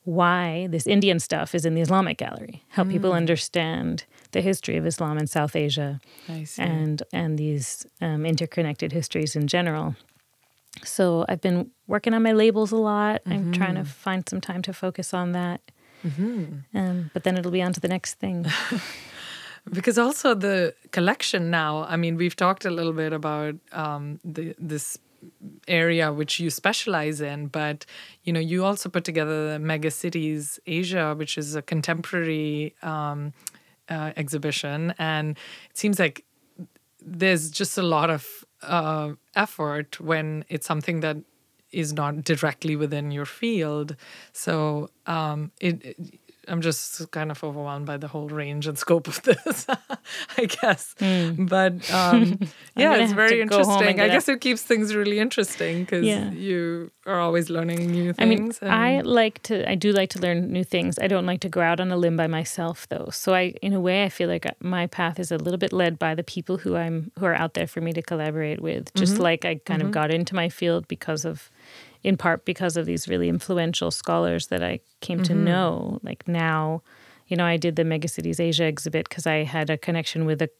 why 0.08 0.66
this 0.70 0.86
Indian 0.86 1.20
stuff 1.20 1.54
is 1.54 1.66
in 1.66 1.74
the 1.74 1.82
Islamic 1.82 2.16
gallery. 2.16 2.64
Help 2.68 2.88
mm. 2.88 2.92
people 2.92 3.12
understand 3.12 4.04
the 4.32 4.40
history 4.40 4.78
of 4.78 4.86
Islam 4.86 5.18
in 5.18 5.26
South 5.26 5.54
Asia, 5.54 6.00
and 6.56 7.02
and 7.12 7.38
these 7.38 7.86
um, 8.00 8.24
interconnected 8.24 8.90
histories 8.92 9.36
in 9.36 9.46
general. 9.46 9.96
So 10.84 11.24
I've 11.28 11.40
been 11.40 11.70
working 11.86 12.14
on 12.14 12.22
my 12.22 12.32
labels 12.32 12.72
a 12.72 12.76
lot. 12.76 13.24
Mm-hmm. 13.24 13.32
I'm 13.32 13.52
trying 13.52 13.74
to 13.76 13.84
find 13.84 14.28
some 14.28 14.40
time 14.40 14.62
to 14.62 14.72
focus 14.72 15.14
on 15.14 15.32
that. 15.32 15.60
Mm-hmm. 16.06 16.76
Um, 16.78 17.10
but 17.12 17.24
then 17.24 17.36
it'll 17.36 17.50
be 17.50 17.62
on 17.62 17.72
to 17.72 17.80
the 17.80 17.88
next 17.88 18.14
thing. 18.14 18.46
because 19.72 19.98
also 19.98 20.34
the 20.34 20.74
collection 20.92 21.50
now, 21.50 21.84
I 21.84 21.96
mean, 21.96 22.16
we've 22.16 22.36
talked 22.36 22.64
a 22.64 22.70
little 22.70 22.92
bit 22.92 23.12
about 23.12 23.56
um, 23.72 24.20
the, 24.24 24.54
this 24.58 24.98
area 25.66 26.12
which 26.12 26.38
you 26.38 26.48
specialize 26.48 27.20
in 27.20 27.48
but 27.48 27.84
you 28.22 28.32
know 28.32 28.38
you 28.38 28.64
also 28.64 28.88
put 28.88 29.02
together 29.02 29.52
the 29.52 29.58
mega 29.58 29.90
cities 29.90 30.60
asia 30.66 31.14
which 31.18 31.36
is 31.36 31.56
a 31.56 31.62
contemporary 31.62 32.72
um, 32.82 33.32
uh, 33.88 34.12
exhibition 34.16 34.94
and 34.98 35.36
it 35.70 35.76
seems 35.76 35.98
like 35.98 36.24
there's 37.00 37.50
just 37.50 37.78
a 37.78 37.82
lot 37.82 38.10
of 38.10 38.44
uh, 38.62 39.12
effort 39.34 40.00
when 40.00 40.44
it's 40.48 40.66
something 40.66 41.00
that 41.00 41.18
is 41.70 41.92
not 41.92 42.24
directly 42.24 42.76
within 42.76 43.10
your 43.10 43.26
field. 43.26 43.96
So 44.32 44.90
um, 45.06 45.52
it, 45.60 45.96
I'm 46.48 46.60
just 46.60 47.10
kind 47.10 47.30
of 47.30 47.42
overwhelmed 47.42 47.86
by 47.86 47.96
the 47.96 48.08
whole 48.08 48.28
range 48.28 48.66
and 48.66 48.78
scope 48.78 49.08
of 49.08 49.22
this, 49.28 49.66
I 50.36 50.44
guess. 50.46 50.94
Mm. 50.98 51.48
But 51.48 51.90
um, 51.92 52.38
yeah, 52.76 52.96
it's 52.96 53.12
very 53.12 53.40
interesting. 53.40 54.00
I 54.00 54.08
guess 54.08 54.28
it 54.28 54.40
keeps 54.40 54.62
things 54.62 54.94
really 54.94 55.18
interesting 55.18 55.84
because 55.84 56.04
yeah. 56.04 56.30
you 56.30 56.90
are 57.06 57.20
always 57.20 57.50
learning 57.50 57.90
new 57.90 58.12
things. 58.12 58.58
I 58.62 58.68
mean, 58.68 58.72
I 58.72 59.00
like 59.00 59.42
to, 59.44 59.68
I 59.68 59.74
do 59.74 59.92
like 59.92 60.10
to 60.10 60.20
learn 60.20 60.52
new 60.52 60.64
things. 60.64 60.98
I 60.98 61.08
don't 61.08 61.26
like 61.26 61.40
to 61.40 61.48
go 61.48 61.60
out 61.60 61.80
on 61.80 61.90
a 61.90 61.96
limb 61.96 62.16
by 62.16 62.26
myself, 62.26 62.88
though. 62.88 63.08
So 63.12 63.34
I, 63.34 63.54
in 63.62 63.72
a 63.72 63.80
way, 63.80 64.04
I 64.04 64.08
feel 64.08 64.28
like 64.28 64.46
my 64.60 64.86
path 64.86 65.18
is 65.18 65.30
a 65.30 65.38
little 65.38 65.58
bit 65.58 65.72
led 65.72 65.98
by 65.98 66.14
the 66.14 66.24
people 66.24 66.58
who 66.58 66.76
I'm, 66.76 67.12
who 67.18 67.26
are 67.26 67.34
out 67.34 67.54
there 67.54 67.66
for 67.66 67.80
me 67.80 67.92
to 67.92 68.02
collaborate 68.02 68.60
with. 68.60 68.92
Just 68.94 69.14
mm-hmm. 69.14 69.22
like 69.22 69.44
I 69.44 69.56
kind 69.56 69.80
mm-hmm. 69.80 69.88
of 69.88 69.92
got 69.92 70.12
into 70.12 70.34
my 70.34 70.48
field 70.48 70.88
because 70.88 71.24
of 71.24 71.50
in 72.02 72.16
part 72.16 72.44
because 72.44 72.76
of 72.76 72.86
these 72.86 73.08
really 73.08 73.28
influential 73.28 73.90
scholars 73.90 74.48
that 74.48 74.62
I 74.62 74.80
came 75.00 75.18
mm-hmm. 75.18 75.24
to 75.24 75.34
know. 75.34 76.00
Like 76.02 76.26
now, 76.28 76.82
you 77.26 77.36
know, 77.36 77.44
I 77.44 77.56
did 77.56 77.76
the 77.76 77.82
Megacities 77.82 78.40
Asia 78.40 78.64
exhibit 78.64 79.08
because 79.08 79.26
I 79.26 79.44
had 79.44 79.70
a 79.70 79.76
connection 79.76 80.24
with 80.24 80.40
a 80.42 80.50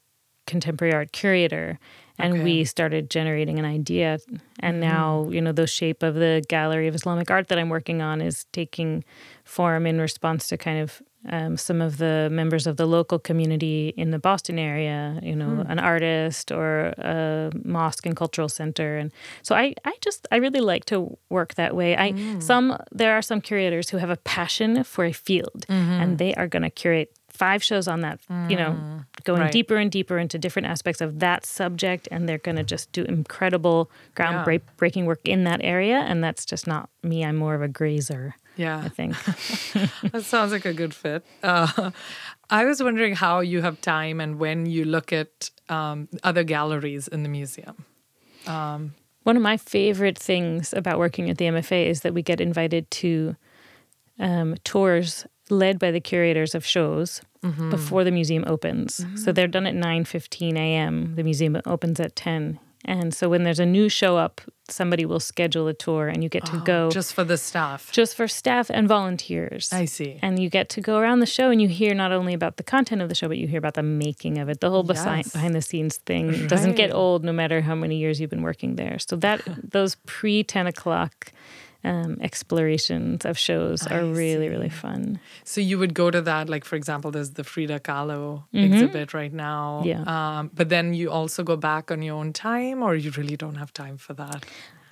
contemporary 0.47 0.95
art 0.95 1.12
curator 1.12 1.78
and 2.18 2.34
okay. 2.34 2.43
we 2.43 2.64
started 2.64 3.11
generating 3.11 3.59
an 3.59 3.66
idea 3.66 4.18
and 4.61 4.76
mm-hmm. 4.76 4.89
now 4.89 5.28
you 5.28 5.43
know 5.43 5.53
the 5.53 5.66
shape 5.66 6.03
of 6.03 6.14
the 6.14 6.43
gallery 6.49 6.89
of 6.89 6.95
islamic 6.95 7.30
art 7.30 7.49
that 7.49 7.59
i'm 7.59 7.68
working 7.68 8.01
on 8.01 8.22
is 8.22 8.47
taking 8.51 9.05
form 9.45 9.86
in 9.86 10.01
response 10.01 10.49
to 10.49 10.57
kind 10.57 10.80
of 10.80 11.03
um, 11.31 11.57
some 11.57 11.81
of 11.81 11.99
the 11.99 12.29
members 12.31 12.66
of 12.66 12.76
the 12.76 12.87
local 12.87 13.18
community 13.18 13.95
in 13.97 14.11
the 14.11 14.18
Boston 14.18 14.59
area, 14.59 15.18
you 15.22 15.37
know, 15.37 15.62
hmm. 15.62 15.70
an 15.70 15.79
artist 15.79 16.51
or 16.51 16.95
a 16.99 17.51
mosque 17.64 18.07
and 18.07 18.16
cultural 18.16 18.49
center. 18.49 18.99
And 18.99 19.12
so 19.43 19.55
I, 19.55 19.74
I 19.85 19.95
just, 20.01 20.26
I 20.33 20.37
really 20.37 20.61
like 20.61 20.85
to 20.87 21.16
work 21.29 21.55
that 21.55 21.74
way. 21.74 21.97
I, 21.97 22.12
mm. 22.12 22.43
some, 22.43 22.76
there 22.93 23.14
are 23.14 23.22
some 23.22 23.41
curators 23.41 23.91
who 23.91 23.99
have 23.99 24.11
a 24.11 24.16
passion 24.16 24.85
for 24.85 25.05
a 25.05 25.12
field 25.12 25.66
mm-hmm. 25.68 25.91
and 25.91 26.18
they 26.18 26.35
are 26.35 26.47
going 26.47 26.62
to 26.62 26.70
curate 26.70 27.12
five 27.39 27.62
shows 27.62 27.87
on 27.87 28.01
that, 28.01 28.18
you 28.49 28.57
know, 28.57 28.76
going 29.22 29.43
right. 29.43 29.53
deeper 29.53 29.76
and 29.76 29.93
deeper 29.93 30.18
into 30.18 30.39
different 30.39 30.66
aspects 30.66 31.01
of 31.01 31.20
that 31.20 31.47
subject. 31.47 32.09
And 32.11 32.29
they're 32.29 32.39
going 32.39 32.57
to 32.57 32.64
just 32.64 32.91
do 32.91 33.05
incredible 33.05 33.91
groundbreaking 34.16 35.05
work 35.05 35.20
in 35.24 35.45
that 35.45 35.61
area. 35.62 35.99
And 35.99 36.22
that's 36.22 36.45
just 36.45 36.66
not 36.66 36.91
me. 37.03 37.24
I'm 37.24 37.37
more 37.37 37.55
of 37.55 37.62
a 37.62 37.68
grazer, 37.68 38.35
Yeah. 38.59 38.82
I 38.84 38.88
think. 38.90 39.14
That 40.12 40.24
sounds 40.24 40.52
like 40.52 40.64
a 40.66 40.74
good 40.74 40.92
fit. 40.94 41.24
Uh, 41.42 41.90
I 42.50 42.64
was 42.64 42.82
wondering 42.82 43.14
how 43.14 43.40
you 43.40 43.62
have 43.62 43.80
time 43.80 44.20
and 44.20 44.38
when 44.38 44.66
you 44.66 44.84
look 44.84 45.12
at 45.12 45.50
um, 45.68 46.09
other 46.22 46.44
galleries 46.44 47.09
in 47.09 47.22
the 47.22 47.28
museum. 47.28 47.84
One 49.24 49.36
of 49.36 49.42
my 49.42 49.56
favorite 49.59 50.18
things 50.18 50.72
about 50.72 50.98
working 50.98 51.28
at 51.30 51.36
the 51.38 51.44
MFA 51.46 51.86
is 51.86 52.00
that 52.00 52.14
we 52.14 52.22
get 52.22 52.40
invited 52.40 52.90
to 53.02 53.36
um, 54.18 54.56
tours 54.64 55.26
led 55.50 55.78
by 55.78 55.90
the 55.90 56.00
curators 56.00 56.54
of 56.54 56.64
shows 56.64 57.20
before 57.70 58.04
the 58.04 58.11
museum 58.11 58.44
opens. 58.46 59.04
So 59.16 59.32
they're 59.32 59.46
done 59.46 59.66
at 59.66 59.74
9:15 59.74 60.56
a.m. 60.56 61.14
The 61.16 61.22
museum 61.22 61.61
opens 61.66 62.00
at 62.00 62.16
10. 62.16 62.59
And 62.84 63.12
so 63.14 63.28
when 63.28 63.44
there's 63.44 63.61
a 63.61 63.66
new 63.66 63.88
show 63.88 64.16
up, 64.16 64.40
somebody 64.71 65.05
will 65.05 65.21
schedule 65.21 65.66
a 65.69 65.75
tour 65.75 66.09
and 66.09 66.23
you 66.23 66.29
get 66.29 66.45
to 66.47 66.59
go 66.61 66.87
oh, 66.87 66.91
Just 66.91 67.14
for 67.14 67.25
the 67.25 67.37
staff. 67.37 67.91
just 67.93 68.14
for 68.16 68.29
staff 68.29 68.71
and 68.71 68.87
volunteers. 68.87 69.73
I 69.73 69.87
see. 69.87 70.19
And 70.23 70.39
you 70.39 70.51
get 70.51 70.69
to 70.71 70.81
go 70.81 70.99
around 70.99 71.21
the 71.21 71.27
show 71.27 71.51
and 71.51 71.61
you 71.61 71.69
hear 71.69 71.95
not 71.95 72.12
only 72.12 72.35
about 72.35 72.57
the 72.57 72.62
content 72.62 73.03
of 73.03 73.09
the 73.09 73.14
show, 73.14 73.29
but 73.29 73.39
you 73.39 73.47
hear 73.47 73.59
about 73.59 73.75
the 73.75 73.83
making 73.83 74.39
of 74.39 74.49
it. 74.49 74.61
The 74.61 74.71
whole 74.71 74.85
besi- 74.85 75.33
behind 75.33 75.55
the 75.55 75.62
scenes 75.62 75.97
thing 75.99 76.47
doesn't 76.49 76.77
get 76.77 76.93
old 76.93 77.25
no 77.25 77.33
matter 77.33 77.61
how 77.62 77.75
many 77.75 77.97
years 77.97 78.21
you've 78.21 78.31
been 78.31 78.43
working 78.43 78.77
there. 78.77 78.99
So 78.99 79.16
that 79.16 79.43
those 79.71 79.97
pre 80.07 80.43
10 80.45 80.66
o'clock 80.66 81.33
um, 81.85 82.18
explorations 82.20 83.24
of 83.24 83.39
shows 83.39 83.87
are 83.87 84.01
I 84.01 84.11
really, 84.11 84.49
really 84.49 84.68
fun. 84.68 85.20
So 85.45 85.61
you 85.61 85.79
would 85.79 85.95
go 85.95 86.11
to 86.11 86.20
that, 86.22 86.49
like 86.49 86.64
for 86.64 86.76
example, 86.76 87.11
there's 87.11 87.31
the 87.31 87.45
Frida 87.45 87.81
Kahlo 87.81 88.45
exhibit 88.53 89.14
right 89.14 89.33
now. 89.33 89.83
Yeah. 89.85 90.03
Um, 90.03 90.51
but 90.53 90.68
then 90.68 90.95
you 90.95 91.11
also 91.11 91.45
go 91.45 91.57
back 91.57 91.91
on 91.91 92.03
your 92.03 92.16
own 92.16 92.33
time, 92.33 92.83
or 92.83 92.97
you 92.97 93.11
really 93.12 93.37
don't 93.37 93.57
have 93.57 93.72
time 93.72 93.97
for 93.97 94.14
that. 94.14 94.45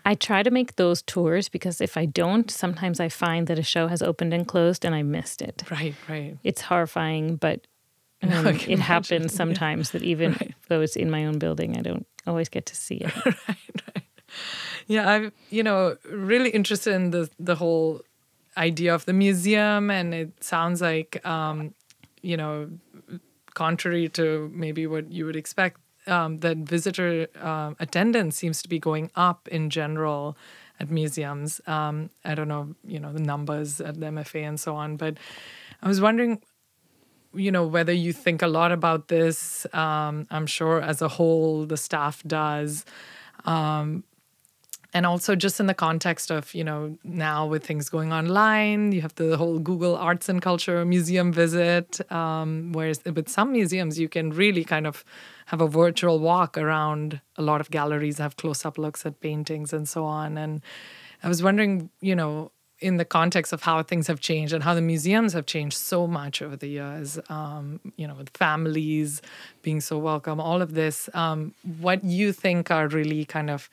I 0.05 0.15
try 0.15 0.45
to 0.45 0.53
make 0.53 0.77
those 0.77 1.03
tours 1.03 1.49
because 1.49 1.81
if 1.81 1.97
I 1.97 2.07
don't, 2.07 2.49
sometimes 2.49 3.01
I 3.01 3.09
find 3.09 3.49
that 3.49 3.59
a 3.59 3.65
show 3.65 3.89
has 3.89 4.03
opened 4.03 4.33
and 4.33 4.47
closed 4.47 4.85
and 4.85 4.95
I 4.95 5.03
missed 5.03 5.43
it. 5.43 5.65
Right, 5.69 5.97
right. 6.09 6.39
It's 6.45 6.61
horrifying, 6.61 7.35
but 7.35 7.67
um, 8.23 8.31
can 8.31 8.47
it 8.47 8.47
imagine. 8.47 8.79
happens 8.79 9.35
sometimes 9.35 9.91
that 9.91 10.03
even 10.05 10.55
though 10.69 10.81
it's 10.81 10.95
in 10.95 11.11
my 11.11 11.27
own 11.27 11.39
building, 11.41 11.77
I 11.77 11.83
don't 11.83 12.07
always 12.25 12.49
get 12.49 12.67
to 12.67 12.77
see 12.77 12.99
it. 12.99 13.13
Yeah, 14.87 15.09
I'm 15.09 15.33
you 15.51 15.63
know 15.63 15.97
really 16.09 16.51
interested 16.51 16.95
in 16.95 17.11
the 17.11 17.29
the 17.39 17.57
whole 17.57 18.03
idea 18.57 18.95
of 18.95 19.05
the 19.05 19.13
museum, 19.13 19.91
and 19.91 20.15
it 20.15 20.43
sounds 20.45 20.81
like 20.81 21.25
um, 21.27 21.75
you 22.23 22.37
know 22.37 22.71
contrary 23.55 24.09
to 24.11 24.51
maybe 24.55 24.87
what 24.87 25.11
you 25.11 25.25
would 25.27 25.37
expect, 25.37 25.81
um, 26.07 26.39
that 26.41 26.59
visitor 26.59 27.27
um 27.41 27.77
attendance 27.81 28.37
seems 28.37 28.63
to 28.63 28.69
be 28.69 28.79
going 28.79 29.11
up 29.17 29.49
in 29.49 29.71
general 29.71 30.37
at 30.79 30.91
museums. 30.91 31.61
Um, 31.67 32.11
I 32.25 32.35
don't 32.35 32.49
know, 32.49 32.75
you 32.85 33.01
know, 33.01 33.13
the 33.13 33.21
numbers 33.21 33.81
at 33.81 33.99
the 33.99 34.07
MFA 34.07 34.43
and 34.45 34.61
so 34.61 34.77
on, 34.77 34.97
but 34.97 35.17
I 35.83 35.89
was 35.89 36.01
wondering 36.01 36.41
you 37.35 37.51
know 37.51 37.67
whether 37.67 37.93
you 37.93 38.13
think 38.13 38.43
a 38.43 38.47
lot 38.47 38.73
about 38.73 39.09
this 39.09 39.67
um, 39.75 40.27
i'm 40.31 40.47
sure 40.47 40.81
as 40.81 41.03
a 41.03 41.09
whole 41.09 41.67
the 41.67 41.77
staff 41.77 42.23
does 42.27 42.85
um, 43.45 44.03
and 44.97 45.05
also 45.05 45.37
just 45.37 45.61
in 45.61 45.67
the 45.67 45.75
context 45.75 46.31
of 46.31 46.55
you 46.55 46.65
know 46.65 46.97
now 47.05 47.47
with 47.47 47.63
things 47.71 47.89
going 47.97 48.13
online 48.13 48.93
you 48.93 49.03
have 49.07 49.15
the 49.17 49.37
whole 49.37 49.59
google 49.59 49.95
arts 50.09 50.29
and 50.31 50.41
culture 50.41 50.85
museum 50.85 51.33
visit 51.33 52.01
um, 52.11 52.73
whereas 52.73 52.99
with 53.05 53.29
some 53.29 53.53
museums 53.53 53.99
you 53.99 54.09
can 54.09 54.31
really 54.31 54.65
kind 54.65 54.87
of 54.87 55.05
have 55.47 55.61
a 55.61 55.69
virtual 55.69 56.19
walk 56.19 56.59
around. 56.59 57.21
A 57.37 57.43
lot 57.43 57.61
of 57.61 57.71
galleries 57.71 58.19
have 58.19 58.37
close-up 58.37 58.79
looks 58.79 59.07
at 59.07 59.21
paintings 59.21 59.73
and 59.73 59.89
so 59.89 60.05
on. 60.05 60.37
And 60.37 60.61
i 61.23 61.29
was 61.29 61.43
wondering 61.43 61.89
you 62.01 62.15
know 62.15 62.53
in 62.79 62.99
the 62.99 63.05
context 63.05 63.55
of 63.55 63.63
how 63.63 63.83
things 63.83 64.07
have 64.07 64.21
changed 64.21 64.53
and 64.53 64.63
how 64.63 64.75
the 64.75 64.83
museums 64.83 65.33
have 65.33 65.47
changed 65.47 65.79
so 65.79 66.07
much 66.07 66.43
over 66.43 66.57
the 66.57 66.67
years, 66.69 67.19
um, 67.31 67.81
you 67.97 68.07
know, 68.07 68.15
with 68.15 68.29
families 68.37 69.23
being 69.63 69.81
so 69.81 69.97
welcome, 69.97 70.39
all 70.39 70.61
of 70.61 70.75
this, 70.75 71.09
um, 71.15 71.55
what 71.79 72.05
you 72.05 72.33
think 72.33 72.71
are 72.71 72.87
really 72.89 73.25
kind 73.25 73.49
of 73.49 73.71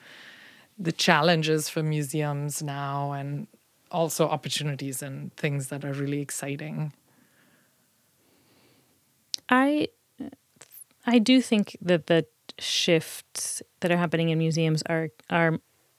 the 0.78 0.92
challenges 0.92 1.68
for 1.68 1.82
museums 1.82 2.62
now 2.62 3.12
and 3.12 3.46
also 3.90 4.28
opportunities 4.28 5.02
and 5.02 5.34
things 5.36 5.68
that 5.68 5.84
are 5.84 5.92
really 5.92 6.20
exciting. 6.20 6.92
I 9.48 9.88
I 11.06 11.18
do 11.18 11.40
think 11.40 11.76
that 11.82 12.06
the 12.06 12.26
shifts 12.58 13.62
that 13.80 13.90
are 13.90 13.96
happening 13.96 14.30
in 14.30 14.38
museums 14.38 14.82
are 14.86 15.10
are 15.30 15.58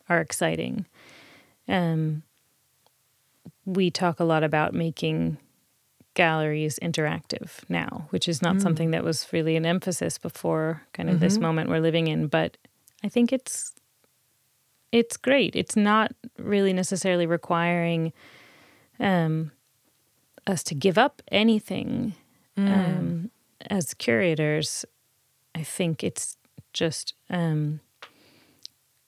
are 0.09 0.19
exciting. 0.19 0.85
Um, 1.67 2.23
we 3.65 3.89
talk 3.89 4.19
a 4.19 4.23
lot 4.23 4.43
about 4.43 4.73
making 4.73 5.37
galleries 6.13 6.79
interactive 6.81 7.67
now, 7.67 8.07
which 8.09 8.27
is 8.27 8.41
not 8.41 8.61
something 8.61 8.91
that 8.91 9.03
was 9.03 9.27
really 9.33 9.55
an 9.55 9.65
emphasis 9.65 10.17
before 10.17 10.81
kind 10.93 11.09
of 11.09 11.19
this 11.19 11.37
moment 11.37 11.69
we're 11.69 11.79
living 11.79 12.07
in, 12.07 12.27
but 12.27 12.57
I 13.03 13.09
think 13.09 13.33
it's 13.33 13.73
it's 14.91 15.17
great. 15.17 15.55
It's 15.55 15.75
not 15.75 16.13
really 16.37 16.73
necessarily 16.73 17.25
requiring 17.25 18.13
um, 18.99 19.51
us 20.47 20.63
to 20.63 20.75
give 20.75 20.97
up 20.97 21.21
anything 21.31 22.13
um, 22.57 23.31
as 23.69 23.93
curators. 23.93 24.85
I 25.53 25.63
think 25.63 26.03
it's 26.03 26.37
just 26.73 27.13
um, 27.29 27.79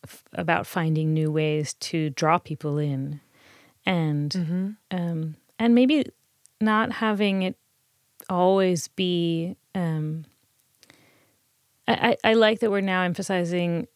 f- 0.04 0.24
about 0.34 0.68
finding 0.68 1.14
new 1.14 1.32
ways 1.32 1.74
to 1.76 2.10
draw 2.10 2.38
people 2.38 2.78
in, 2.78 3.22
and 3.86 4.36
um, 4.92 5.36
and 5.60 5.76
maybe 5.76 6.06
not 6.60 6.92
having 6.94 7.44
it 7.44 7.56
always 8.30 8.88
be. 8.90 9.56
Um, 9.76 10.26
I, 11.88 12.18
I 12.24 12.32
I 12.32 12.34
like 12.34 12.60
that 12.60 12.72
we're 12.72 12.82
now 12.82 13.04
emphasizing 13.04 13.88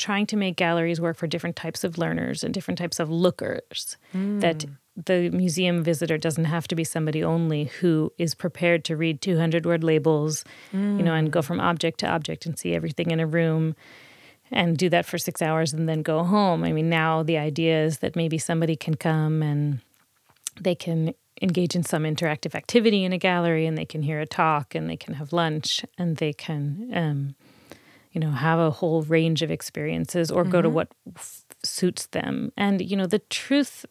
trying 0.00 0.26
to 0.26 0.36
make 0.36 0.56
galleries 0.56 1.00
work 1.00 1.16
for 1.16 1.26
different 1.28 1.54
types 1.54 1.84
of 1.84 1.98
learners 1.98 2.42
and 2.42 2.52
different 2.52 2.78
types 2.78 2.98
of 2.98 3.08
lookers. 3.10 3.96
That 4.40 4.64
the 4.96 5.30
museum 5.30 5.84
visitor 5.84 6.18
doesn't 6.18 6.46
have 6.46 6.66
to 6.68 6.74
be 6.74 6.84
somebody 6.84 7.22
only 7.22 7.64
who 7.80 8.12
is 8.18 8.34
prepared 8.34 8.84
to 8.86 8.96
read 8.96 9.20
200 9.20 9.64
word 9.64 9.84
labels, 9.84 10.44
you 10.72 11.04
know, 11.04 11.14
and 11.14 11.30
go 11.30 11.42
from 11.42 11.60
object 11.60 12.00
to 12.00 12.08
object 12.08 12.46
and 12.46 12.58
see 12.58 12.74
everything 12.74 13.10
in 13.10 13.20
a 13.20 13.26
room 13.26 13.76
and 14.50 14.76
do 14.76 14.88
that 14.88 15.06
for 15.06 15.16
six 15.16 15.40
hours 15.40 15.72
and 15.72 15.88
then 15.88 16.02
go 16.02 16.24
home. 16.24 16.64
I 16.64 16.72
mean, 16.72 16.88
now 16.90 17.22
the 17.22 17.38
idea 17.38 17.84
is 17.84 17.98
that 17.98 18.16
maybe 18.16 18.36
somebody 18.38 18.74
can 18.76 18.94
come 18.96 19.42
and 19.42 19.80
they 20.60 20.74
can 20.74 21.14
engage 21.40 21.74
in 21.74 21.82
some 21.84 22.02
interactive 22.02 22.54
activity 22.54 23.04
in 23.04 23.12
a 23.12 23.18
gallery 23.18 23.66
and 23.66 23.78
they 23.78 23.86
can 23.86 24.02
hear 24.02 24.20
a 24.20 24.26
talk 24.26 24.74
and 24.74 24.90
they 24.90 24.96
can 24.96 25.14
have 25.14 25.32
lunch 25.32 25.84
and 25.96 26.16
they 26.16 26.32
can 26.32 26.90
um, 26.92 27.34
you 28.12 28.20
know 28.20 28.30
have 28.30 28.58
a 28.58 28.70
whole 28.70 29.02
range 29.02 29.42
of 29.42 29.50
experiences 29.50 30.30
or 30.30 30.44
go 30.44 30.60
to 30.60 30.68
mm-hmm. 30.68 30.74
what 30.74 30.88
f- 31.16 31.44
suits 31.62 32.06
them. 32.06 32.52
And 32.56 32.80
you 32.80 32.96
know 32.96 33.06
the 33.06 33.18
truth 33.18 33.86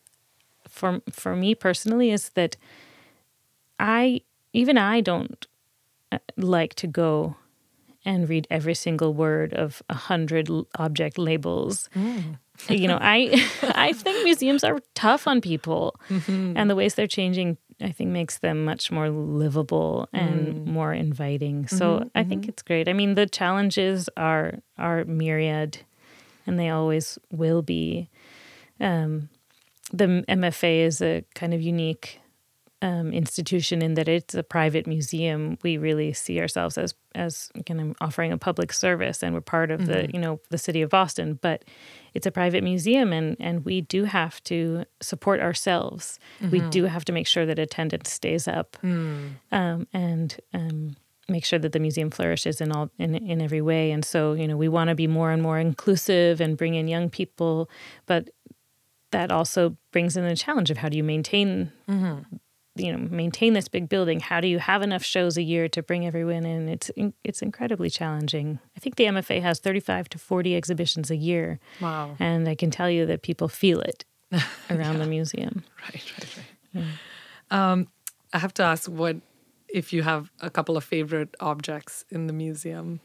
for 0.68 1.02
for 1.12 1.36
me 1.36 1.56
personally 1.56 2.12
is 2.12 2.30
that 2.30 2.56
i 3.80 4.22
even 4.54 4.78
i 4.78 5.02
don't 5.02 5.48
uh, 6.12 6.20
like 6.38 6.76
to 6.76 6.86
go 6.88 7.36
and 8.06 8.30
read 8.30 8.48
every 8.50 8.74
single 8.74 9.14
word 9.14 9.54
of 9.54 9.82
a 9.90 9.94
hundred 9.94 10.50
object 10.78 11.18
labels. 11.18 11.90
Mm. 11.96 12.38
You 12.70 12.88
know 12.88 13.00
i 13.02 13.30
i 13.76 13.94
think 13.94 14.24
museums 14.30 14.64
are 14.64 14.80
tough 14.94 15.28
on 15.28 15.42
people 15.42 15.96
mm-hmm. 16.10 16.54
and 16.56 16.70
the 16.70 16.76
ways 16.76 16.96
they're 16.96 17.08
changing 17.08 17.58
i 17.82 17.92
think 17.92 18.10
makes 18.12 18.40
them 18.40 18.66
much 18.66 18.92
more 18.92 19.10
livable 19.10 20.08
and 20.14 20.48
mm. 20.48 20.66
more 20.66 20.94
inviting. 20.94 21.68
So 21.68 22.00
mm-hmm, 22.00 22.08
i 22.16 22.24
think 22.24 22.42
mm-hmm. 22.44 22.50
it's 22.50 22.64
great. 22.64 22.88
I 22.88 22.94
mean 22.94 23.16
the 23.16 23.28
challenges 23.28 24.10
are 24.18 24.60
are 24.78 25.06
myriad 25.06 25.80
and 26.46 26.60
they 26.60 26.70
always 26.70 27.20
will 27.32 27.62
be. 27.62 28.10
Um, 28.80 29.30
the 29.92 30.24
mfa 30.28 30.86
is 30.86 31.02
a 31.02 31.24
kind 31.36 31.54
of 31.54 31.62
unique 31.62 32.20
um, 32.82 33.12
institution 33.12 33.82
in 33.82 33.96
that 33.96 34.08
it's 34.08 34.34
a 34.34 34.44
private 34.44 34.88
museum. 34.88 35.58
We 35.64 35.78
really 35.78 36.14
see 36.14 36.40
ourselves 36.40 36.78
as 36.78 36.94
as 37.16 37.50
of 37.56 37.96
offering 38.00 38.32
a 38.32 38.38
public 38.38 38.72
service, 38.72 39.22
and 39.22 39.34
we're 39.34 39.42
part 39.42 39.72
of 39.72 39.86
the 39.86 40.10
you 40.14 40.20
know 40.20 40.40
the 40.50 40.58
city 40.58 40.82
of 40.82 40.90
Boston. 40.90 41.40
But 41.42 41.66
it's 42.14 42.26
a 42.26 42.32
private 42.32 42.64
museum, 42.64 43.12
and 43.12 43.36
and 43.40 43.66
we 43.66 43.82
do 43.82 44.06
have 44.06 44.42
to 44.46 44.86
support 45.02 45.42
ourselves. 45.42 46.20
We 46.52 46.62
do 46.70 46.86
have 46.86 47.04
to 47.06 47.12
make 47.12 47.28
sure 47.28 47.46
that 47.46 47.60
attendance 47.60 48.10
stays 48.12 48.48
up, 48.48 48.78
um, 49.52 49.88
and 49.92 50.38
um, 50.54 50.96
make 51.28 51.44
sure 51.44 51.60
that 51.60 51.74
the 51.74 51.80
museum 51.80 52.10
flourishes 52.10 52.62
in 52.62 52.72
all 52.72 52.90
in 52.98 53.14
in 53.16 53.42
every 53.42 53.62
way. 53.62 53.92
And 53.92 54.06
so 54.06 54.34
you 54.34 54.48
know 54.48 54.56
we 54.56 54.70
want 54.70 54.88
to 54.90 54.96
be 54.96 55.08
more 55.08 55.32
and 55.32 55.42
more 55.42 55.60
inclusive 55.60 56.40
and 56.40 56.58
bring 56.58 56.76
in 56.76 56.88
young 56.88 57.10
people, 57.10 57.70
but 58.06 58.30
that 59.12 59.32
also 59.32 59.76
brings 59.92 60.16
in 60.16 60.24
a 60.24 60.36
challenge 60.36 60.72
of 60.72 60.78
how 60.78 60.88
do 60.88 60.96
you 60.96 61.04
maintain 61.04 61.72
you 62.80 62.92
know 62.92 62.98
maintain 63.10 63.54
this 63.54 63.68
big 63.68 63.90
building 63.90 64.20
how 64.20 64.40
do 64.40 64.48
you 64.48 64.60
have 64.60 64.82
enough 64.82 65.04
shows 65.04 65.38
a 65.38 65.42
year 65.42 65.68
to 65.68 65.82
bring 65.84 66.06
everyone 66.06 66.46
in 66.46 66.70
it's 66.70 66.92
it's 67.24 67.42
incredibly 67.42 67.90
challenging 67.90 68.60
i 68.76 68.80
think 68.80 68.96
the 68.96 69.06
mfa 69.06 69.42
has 69.42 69.60
35 69.60 70.10
to 70.10 70.18
40 70.18 70.56
exhibitions 70.56 71.12
a 71.12 71.16
year 71.16 71.60
wow 71.82 72.16
and 72.20 72.48
i 72.48 72.56
can 72.56 72.72
tell 72.72 72.90
you 72.90 73.06
that 73.06 73.22
people 73.22 73.48
feel 73.48 73.80
it 73.82 74.06
around 74.70 74.94
yeah. 74.94 75.04
the 75.04 75.08
museum 75.08 75.64
right 75.84 76.14
right 76.18 76.38
right 76.38 76.46
yeah. 77.52 77.72
um, 77.72 77.88
i 78.34 78.40
have 78.40 78.54
to 78.54 78.64
ask 78.64 78.90
what 78.90 79.18
if 79.68 79.94
you 79.94 80.02
have 80.04 80.32
a 80.40 80.50
couple 80.50 80.78
of 80.78 80.84
favorite 80.84 81.36
objects 81.40 82.06
in 82.10 82.28
the 82.28 82.34
museum 82.34 83.00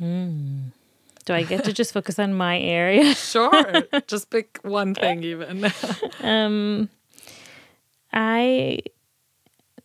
mm. 0.00 0.72
Do 1.28 1.34
I 1.34 1.42
get 1.42 1.62
to 1.64 1.72
just 1.80 1.92
focus 1.92 2.18
on 2.18 2.32
my 2.32 2.58
area? 2.58 3.14
sure. 3.32 3.82
Just 4.06 4.30
pick 4.30 4.60
one 4.62 4.94
thing, 4.94 5.22
even. 5.22 5.70
um, 6.22 6.88
I 8.14 8.78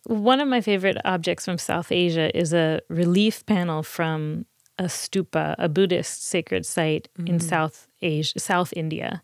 one 0.04 0.40
of 0.40 0.48
my 0.48 0.60
favorite 0.60 0.98
objects 1.04 1.44
from 1.44 1.58
South 1.58 1.90
Asia 1.90 2.36
is 2.36 2.52
a 2.52 2.80
relief 2.88 3.44
panel 3.46 3.82
from 3.82 4.46
a 4.78 4.84
stupa, 4.84 5.54
a 5.58 5.68
Buddhist 5.68 6.26
sacred 6.26 6.66
site 6.66 7.08
mm-hmm. 7.18 7.34
in 7.34 7.40
South 7.40 7.88
Asia, 8.02 8.38
South 8.38 8.72
India. 8.76 9.22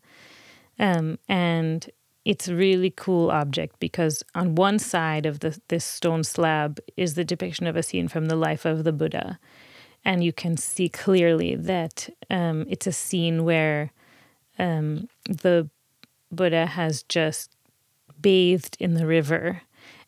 Um, 0.79 1.19
and 1.27 1.89
it's 2.23 2.47
a 2.47 2.55
really 2.55 2.91
cool 2.91 3.31
object 3.31 3.79
because 3.79 4.23
on 4.35 4.55
one 4.55 4.79
side 4.79 5.25
of 5.25 5.39
the, 5.39 5.59
this 5.67 5.85
stone 5.85 6.23
slab 6.23 6.79
is 6.95 7.15
the 7.15 7.25
depiction 7.25 7.67
of 7.67 7.75
a 7.75 7.83
scene 7.83 8.07
from 8.07 8.27
the 8.27 8.35
life 8.35 8.65
of 8.65 8.83
the 8.83 8.93
Buddha 8.93 9.39
and 10.03 10.23
you 10.23 10.33
can 10.33 10.57
see 10.57 10.89
clearly 10.89 11.55
that 11.55 12.09
um, 12.29 12.65
it's 12.69 12.87
a 12.87 12.91
scene 12.91 13.43
where 13.43 13.91
um, 14.57 15.07
the 15.29 15.69
Buddha 16.31 16.65
has 16.65 17.03
just 17.03 17.55
bathed 18.19 18.77
in 18.79 18.95
the 18.95 19.05
river, 19.05 19.61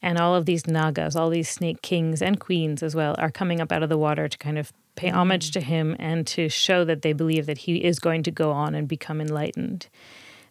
and 0.03 0.19
all 0.19 0.35
of 0.35 0.45
these 0.45 0.63
nagas, 0.67 1.15
all 1.15 1.29
these 1.29 1.49
snake 1.49 1.81
kings 1.81 2.21
and 2.21 2.39
queens 2.39 2.83
as 2.83 2.93
well, 2.93 3.15
are 3.17 3.31
coming 3.31 3.61
up 3.61 3.71
out 3.71 3.81
of 3.81 3.89
the 3.89 3.97
water 3.97 4.27
to 4.27 4.37
kind 4.37 4.59
of 4.59 4.73
pay 4.95 5.09
mm. 5.09 5.13
homage 5.13 5.51
to 5.51 5.61
him 5.61 5.95
and 5.97 6.27
to 6.27 6.49
show 6.49 6.83
that 6.83 7.01
they 7.01 7.13
believe 7.13 7.45
that 7.45 7.59
he 7.59 7.83
is 7.83 7.97
going 7.99 8.21
to 8.21 8.29
go 8.29 8.51
on 8.51 8.75
and 8.75 8.87
become 8.87 9.21
enlightened. 9.21 9.87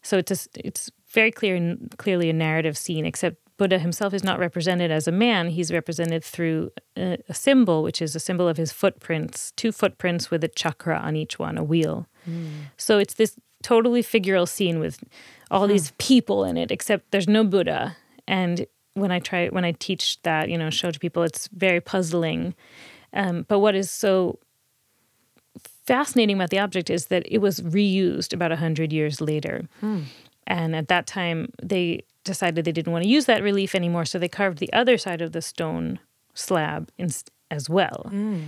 So 0.00 0.16
it's 0.16 0.32
a, 0.32 0.48
it's 0.64 0.90
very 1.11 1.30
clear 1.30 1.76
clearly 1.98 2.30
a 2.30 2.32
narrative 2.32 2.76
scene, 2.76 3.05
except 3.05 3.36
Buddha 3.59 3.78
himself 3.78 4.14
is 4.14 4.24
not 4.24 4.38
represented 4.38 4.90
as 4.90 5.07
a 5.07 5.12
man. 5.12 5.48
He's 5.48 5.70
represented 5.70 6.24
through 6.24 6.72
a, 6.96 7.18
a, 7.28 7.34
symbol, 7.34 7.82
which 7.82 8.03
is 8.03 8.16
a 8.16 8.20
symbol 8.20 8.48
of 8.48 8.57
his 8.57 8.72
footprints, 8.72 9.53
two 9.53 9.70
footprints 9.70 10.30
with 10.30 10.42
a 10.42 10.48
chakra 10.48 10.96
on 10.96 11.14
each 11.14 11.38
one, 11.38 11.59
a 11.59 11.62
wheel. 11.62 12.09
Mm. 12.28 12.70
So 12.78 12.98
it's 12.98 13.14
this 13.14 13.36
totally 13.62 14.03
figural 14.03 14.48
scene 14.48 14.80
with 14.80 15.05
all 15.50 15.68
these 15.68 15.92
people 15.98 16.42
in 16.42 16.57
it, 16.57 16.72
except 16.72 17.12
there's 17.12 17.28
no 17.28 17.44
Buddha. 17.44 17.96
And 18.26 18.66
when 18.95 19.11
I 19.11 19.18
try, 19.18 19.49
when 19.49 19.64
I 19.64 19.72
teach 19.72 20.20
that, 20.22 20.49
you 20.49 20.59
know, 20.59 20.70
show 20.70 20.90
to 20.90 20.99
people, 20.99 21.22
it's 21.22 21.49
very 21.49 21.80
puzzling. 21.80 22.55
Um, 23.12 23.45
but 23.49 23.59
what 23.61 23.74
is 23.74 23.90
so 23.90 24.38
fascinating 25.86 26.36
about 26.36 26.51
the 26.51 26.59
object 26.59 26.90
is 26.90 27.07
that 27.07 27.24
it 27.26 27.38
was 27.38 27.61
reused 27.61 28.32
about 28.32 28.51
100 28.51 28.93
years 28.93 29.20
later. 29.20 29.68
Hmm. 29.80 30.03
And 30.47 30.74
at 30.76 30.88
that 30.88 31.07
time, 31.07 31.53
they 31.62 32.05
decided 32.24 32.64
they 32.64 32.72
didn't 32.72 32.93
want 32.93 33.05
to 33.05 33.09
use 33.09 33.26
that 33.26 33.43
relief 33.43 33.74
anymore, 33.74 34.05
so 34.05 34.18
they 34.18 34.28
carved 34.28 34.59
the 34.59 34.72
other 34.72 34.99
side 34.99 35.20
of 35.20 35.32
the 35.32 35.43
stone 35.43 35.99
slab 36.34 36.90
in, 36.99 37.11
as 37.51 37.68
well. 37.68 38.11
Mm. 38.11 38.45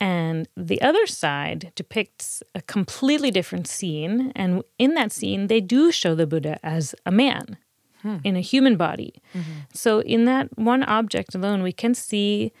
And 0.00 0.48
the 0.56 0.82
other 0.82 1.06
side 1.06 1.72
depicts 1.76 2.42
a 2.54 2.62
completely 2.62 3.30
different 3.30 3.68
scene. 3.68 4.32
And 4.34 4.64
in 4.78 4.94
that 4.94 5.12
scene, 5.12 5.46
they 5.46 5.60
do 5.60 5.92
show 5.92 6.14
the 6.16 6.26
Buddha 6.26 6.58
as 6.64 6.94
a 7.06 7.12
man 7.12 7.56
hmm. 8.02 8.16
in 8.24 8.36
a 8.36 8.40
human 8.40 8.76
body. 8.76 9.14
Mm-hmm. 9.34 9.50
So, 9.72 10.00
in 10.00 10.24
that 10.26 10.56
one 10.58 10.82
object 10.82 11.34
alone, 11.34 11.62
we 11.62 11.72
can 11.72 11.94
see 11.94 12.52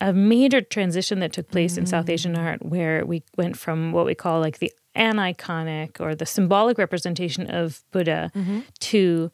a 0.00 0.12
major 0.12 0.60
transition 0.60 1.18
that 1.20 1.32
took 1.32 1.50
place 1.50 1.74
mm. 1.74 1.78
in 1.78 1.86
South 1.86 2.08
Asian 2.08 2.34
mm. 2.34 2.38
art 2.38 2.64
where 2.64 3.04
we 3.04 3.24
went 3.36 3.56
from 3.56 3.90
what 3.90 4.06
we 4.06 4.14
call 4.14 4.38
like 4.38 4.58
the 4.58 4.72
aniconic 4.94 6.00
or 6.00 6.14
the 6.14 6.26
symbolic 6.26 6.78
representation 6.78 7.50
of 7.50 7.82
Buddha 7.90 8.30
mm-hmm. 8.34 8.60
to 8.78 9.32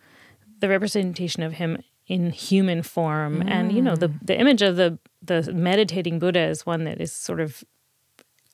the 0.61 0.69
representation 0.69 1.43
of 1.43 1.55
him 1.55 1.83
in 2.07 2.31
human 2.31 2.83
form 2.83 3.43
mm. 3.43 3.51
and 3.51 3.73
you 3.73 3.81
know 3.81 3.97
the 3.97 4.13
the 4.23 4.39
image 4.39 4.61
of 4.61 4.77
the 4.77 4.99
the 5.23 5.51
meditating 5.55 6.19
buddha 6.19 6.41
is 6.41 6.67
one 6.67 6.85
that 6.85 7.01
is 7.01 7.13
sort 7.13 7.41
of 7.41 7.65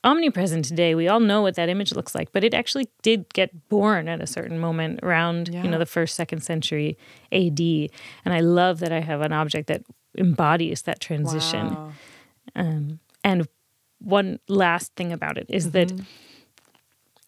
omnipresent 0.02 0.64
today 0.64 0.94
we 0.94 1.08
all 1.08 1.20
know 1.20 1.42
what 1.42 1.56
that 1.56 1.68
image 1.68 1.92
looks 1.92 2.14
like 2.14 2.32
but 2.32 2.42
it 2.42 2.54
actually 2.54 2.88
did 3.02 3.28
get 3.34 3.68
born 3.68 4.08
at 4.08 4.20
a 4.20 4.26
certain 4.26 4.58
moment 4.58 4.98
around 5.02 5.48
yeah. 5.48 5.62
you 5.62 5.68
know 5.68 5.78
the 5.78 5.86
first 5.86 6.14
second 6.14 6.42
century 6.42 6.96
ad 7.32 7.60
and 7.60 8.34
i 8.34 8.40
love 8.40 8.80
that 8.80 8.92
i 8.92 9.00
have 9.00 9.20
an 9.20 9.32
object 9.32 9.66
that 9.66 9.82
embodies 10.16 10.82
that 10.82 11.00
transition 11.00 11.74
wow. 11.74 11.92
um, 12.56 12.98
and 13.22 13.46
one 14.00 14.40
last 14.48 14.94
thing 14.96 15.12
about 15.12 15.36
it 15.36 15.46
is 15.48 15.68
mm-hmm. 15.68 15.96
that 15.96 16.06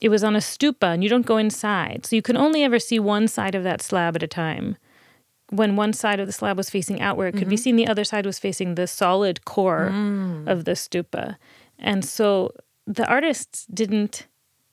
it 0.02 0.08
was 0.08 0.24
on 0.24 0.34
a 0.34 0.40
stupa 0.40 0.92
and 0.92 1.04
you 1.04 1.08
don't 1.08 1.26
go 1.26 1.36
inside. 1.36 2.04
So 2.04 2.16
you 2.16 2.22
can 2.22 2.36
only 2.36 2.64
ever 2.64 2.80
see 2.80 2.98
one 2.98 3.28
side 3.28 3.54
of 3.54 3.62
that 3.62 3.80
slab 3.80 4.16
at 4.16 4.22
a 4.22 4.26
time. 4.26 4.76
When 5.50 5.76
one 5.76 5.92
side 5.92 6.18
of 6.18 6.26
the 6.26 6.32
slab 6.32 6.56
was 6.56 6.70
facing 6.70 7.00
outward, 7.00 7.28
it 7.28 7.32
could 7.32 7.42
mm-hmm. 7.42 7.50
be 7.50 7.56
seen 7.56 7.76
the 7.76 7.86
other 7.86 8.04
side 8.04 8.26
was 8.26 8.38
facing 8.38 8.74
the 8.74 8.86
solid 8.86 9.44
core 9.44 9.90
mm. 9.92 10.48
of 10.48 10.64
the 10.64 10.72
stupa. 10.72 11.36
And 11.82 12.04
so 12.04 12.52
the 12.86 13.06
artists 13.06 13.66
didn't, 13.66 14.26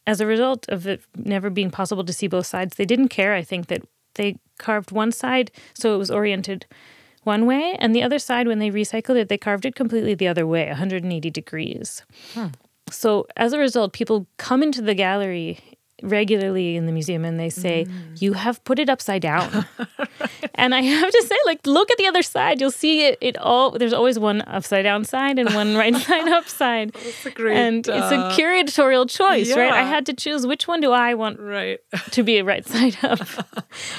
as 0.07 0.21
a 0.21 0.25
result 0.25 0.69
of 0.69 0.87
it 0.87 1.01
never 1.17 1.49
being 1.49 1.71
possible 1.71 2.05
to 2.05 2.13
see 2.13 2.27
both 2.27 2.45
sides, 2.45 2.77
they 2.77 2.85
didn't 2.85 3.09
care, 3.09 3.33
I 3.33 3.43
think, 3.43 3.67
that 3.67 3.81
they 4.13 4.37
carved 4.57 4.91
one 4.91 5.11
side 5.11 5.51
so 5.73 5.93
it 5.93 5.97
was 5.97 6.11
oriented 6.11 6.65
one 7.23 7.45
way, 7.45 7.75
and 7.79 7.93
the 7.93 8.01
other 8.01 8.17
side, 8.17 8.47
when 8.47 8.59
they 8.59 8.71
recycled 8.71 9.17
it, 9.17 9.27
they 9.27 9.37
carved 9.37 9.65
it 9.65 9.75
completely 9.75 10.15
the 10.15 10.27
other 10.27 10.47
way, 10.47 10.67
180 10.67 11.29
degrees. 11.29 12.03
Huh. 12.33 12.49
So 12.89 13.27
as 13.35 13.53
a 13.53 13.59
result, 13.59 13.93
people 13.93 14.25
come 14.37 14.63
into 14.63 14.81
the 14.81 14.95
gallery 14.95 15.59
regularly 16.03 16.75
in 16.75 16.85
the 16.85 16.91
museum 16.91 17.25
and 17.25 17.39
they 17.39 17.49
say, 17.49 17.85
mm. 17.85 18.21
You 18.21 18.33
have 18.33 18.63
put 18.63 18.79
it 18.79 18.89
upside 18.89 19.21
down. 19.21 19.65
and 20.55 20.75
I 20.75 20.81
have 20.81 21.11
to 21.11 21.23
say, 21.23 21.35
like, 21.45 21.65
look 21.65 21.89
at 21.89 21.97
the 21.97 22.07
other 22.07 22.21
side. 22.21 22.59
You'll 22.59 22.71
see 22.71 23.07
it, 23.07 23.17
it 23.21 23.37
all, 23.37 23.71
there's 23.71 23.93
always 23.93 24.19
one 24.19 24.41
upside 24.41 24.83
down 24.83 25.05
side 25.05 25.39
and 25.39 25.53
one 25.53 25.75
right 25.75 25.95
side 26.07 26.27
upside. 26.27 26.93
That's 26.93 27.25
a 27.25 27.31
great, 27.31 27.57
and 27.57 27.87
uh, 27.87 27.93
it's 27.93 28.11
a 28.11 28.17
uh, 28.17 28.35
curatorial 28.35 29.09
choice, 29.09 29.49
yeah. 29.49 29.59
right? 29.59 29.71
I 29.71 29.83
had 29.83 30.05
to 30.07 30.13
choose 30.13 30.45
which 30.45 30.67
one 30.67 30.81
do 30.81 30.91
I 30.91 31.13
want 31.13 31.39
right. 31.39 31.79
to 32.11 32.23
be 32.23 32.37
a 32.37 32.43
right 32.43 32.65
side 32.65 32.97
up. 33.03 33.27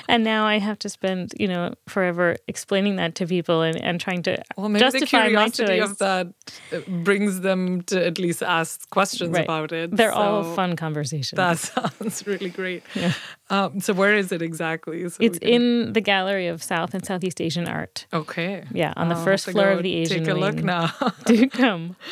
and 0.09 0.23
now 0.25 0.45
I 0.45 0.59
have 0.59 0.79
to 0.81 0.89
spend, 0.89 1.33
you 1.39 1.49
know, 1.49 1.75
forever 1.89 2.37
explaining 2.47 2.97
that 2.97 3.15
to 3.17 3.27
people 3.27 3.63
and, 3.63 3.81
and 3.81 4.01
trying 4.01 4.23
to 4.25 4.43
well, 4.57 4.69
maybe 4.69 4.81
justify 4.81 5.25
the 5.25 5.29
curiosity 5.29 5.79
of 5.79 5.99
that 5.99 6.29
uh, 6.73 6.81
brings 7.03 7.41
them 7.41 7.83
to 7.83 8.05
at 8.05 8.19
least 8.19 8.43
ask 8.43 8.89
questions 8.91 9.33
right. 9.33 9.45
about 9.45 9.73
it. 9.73 9.97
They're 9.97 10.13
so 10.13 10.19
all 10.19 10.55
fun 10.55 10.77
conversations. 10.77 11.37
That's 11.37 11.71
sounds 11.91 12.27
really 12.27 12.51
great. 12.51 12.83
Yeah. 12.95 13.13
Um, 13.49 13.81
so 13.81 13.93
where 13.93 14.15
is 14.15 14.33
it 14.33 14.43
exactly? 14.43 15.09
So 15.09 15.19
it's 15.21 15.39
can... 15.39 15.49
in 15.49 15.93
the 15.93 16.01
Gallery 16.01 16.47
of 16.47 16.63
South 16.63 16.95
and 16.95 17.05
Southeast 17.05 17.41
Asian 17.41 17.69
Art. 17.69 18.07
Okay. 18.13 18.65
Yeah, 18.73 18.93
on 18.97 19.09
the 19.09 19.17
oh, 19.17 19.25
first 19.25 19.51
floor 19.51 19.71
of 19.71 19.83
the 19.83 19.95
Asian 19.95 20.25
Take 20.25 20.29
a 20.29 20.35
wing. 20.35 20.41
look 20.41 20.65
now. 20.65 20.93
Do 21.25 21.49
come. 21.49 21.97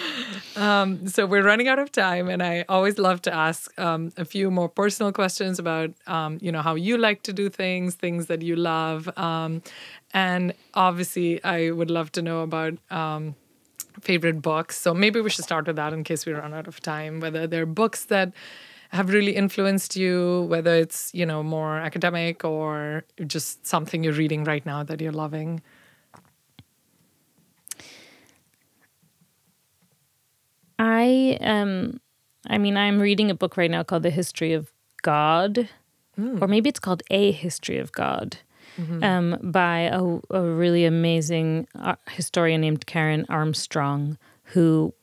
Um, 0.56 1.06
so 1.06 1.24
we're 1.24 1.44
running 1.44 1.68
out 1.68 1.78
of 1.78 1.92
time, 1.92 2.28
and 2.28 2.42
I 2.42 2.64
always 2.68 2.98
love 2.98 3.22
to 3.22 3.32
ask 3.32 3.78
um, 3.78 4.10
a 4.16 4.24
few 4.24 4.50
more 4.50 4.68
personal 4.68 5.12
questions 5.12 5.60
about, 5.60 5.90
um, 6.08 6.38
you 6.40 6.50
know, 6.50 6.62
how 6.62 6.74
you 6.74 6.98
like 6.98 7.22
to 7.24 7.32
do 7.32 7.48
things, 7.48 7.94
things 7.94 8.26
that 8.26 8.42
you 8.42 8.56
love, 8.56 9.08
um, 9.16 9.62
and 10.12 10.54
obviously, 10.74 11.42
I 11.44 11.70
would 11.70 11.92
love 11.92 12.10
to 12.12 12.22
know 12.22 12.40
about 12.40 12.74
um, 12.90 13.36
favorite 14.00 14.40
books. 14.40 14.80
So 14.80 14.94
maybe 14.94 15.20
we 15.20 15.30
should 15.30 15.44
start 15.44 15.66
with 15.66 15.76
that 15.76 15.92
in 15.92 16.04
case 16.04 16.26
we 16.26 16.32
run 16.32 16.54
out 16.54 16.66
of 16.66 16.80
time. 16.80 17.20
Whether 17.20 17.46
there 17.46 17.62
are 17.62 17.66
books 17.66 18.04
that 18.06 18.32
have 18.89 19.11
really 19.11 19.32
influenced 19.36 19.97
you, 19.97 20.47
whether 20.49 20.74
it's, 20.74 21.11
you 21.14 21.26
know, 21.26 21.43
more 21.43 21.78
academic 21.78 22.45
or 22.45 23.05
just 23.26 23.66
something 23.66 24.03
you're 24.03 24.14
reading 24.14 24.45
right 24.45 24.64
now 24.64 24.82
that 24.82 25.01
you're 25.01 25.12
loving? 25.12 25.62
I 30.78 31.39
um 31.41 32.01
I 32.47 32.59
mean 32.59 32.76
I'm 32.76 33.01
reading 33.01 33.30
a 33.30 33.34
book 33.34 33.57
right 33.57 33.70
now 33.70 33.82
called 33.82 34.05
The 34.05 34.11
History 34.11 34.53
of 34.53 34.72
God. 35.03 35.68
Mm. 36.18 36.41
Or 36.43 36.49
maybe 36.49 36.68
it's 36.68 36.80
called 36.80 37.03
A 37.11 37.30
History 37.32 37.78
of 37.78 37.93
God. 37.93 38.39
Mm-hmm. 38.78 39.03
Um, 39.03 39.39
by 39.43 39.91
a, 39.93 40.03
a 40.30 40.43
really 40.43 40.84
amazing 40.84 41.66
uh, 41.74 41.97
historian 42.11 42.61
named 42.61 42.86
Karen 42.86 43.26
Armstrong, 43.28 44.18
who 44.45 44.95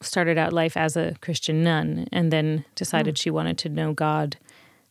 started 0.00 0.38
out 0.38 0.52
life 0.52 0.76
as 0.76 0.96
a 0.96 1.14
Christian 1.20 1.62
nun 1.62 2.06
and 2.12 2.32
then 2.32 2.64
decided 2.74 3.16
mm. 3.16 3.18
she 3.18 3.30
wanted 3.30 3.58
to 3.58 3.68
know 3.68 3.92
God 3.92 4.36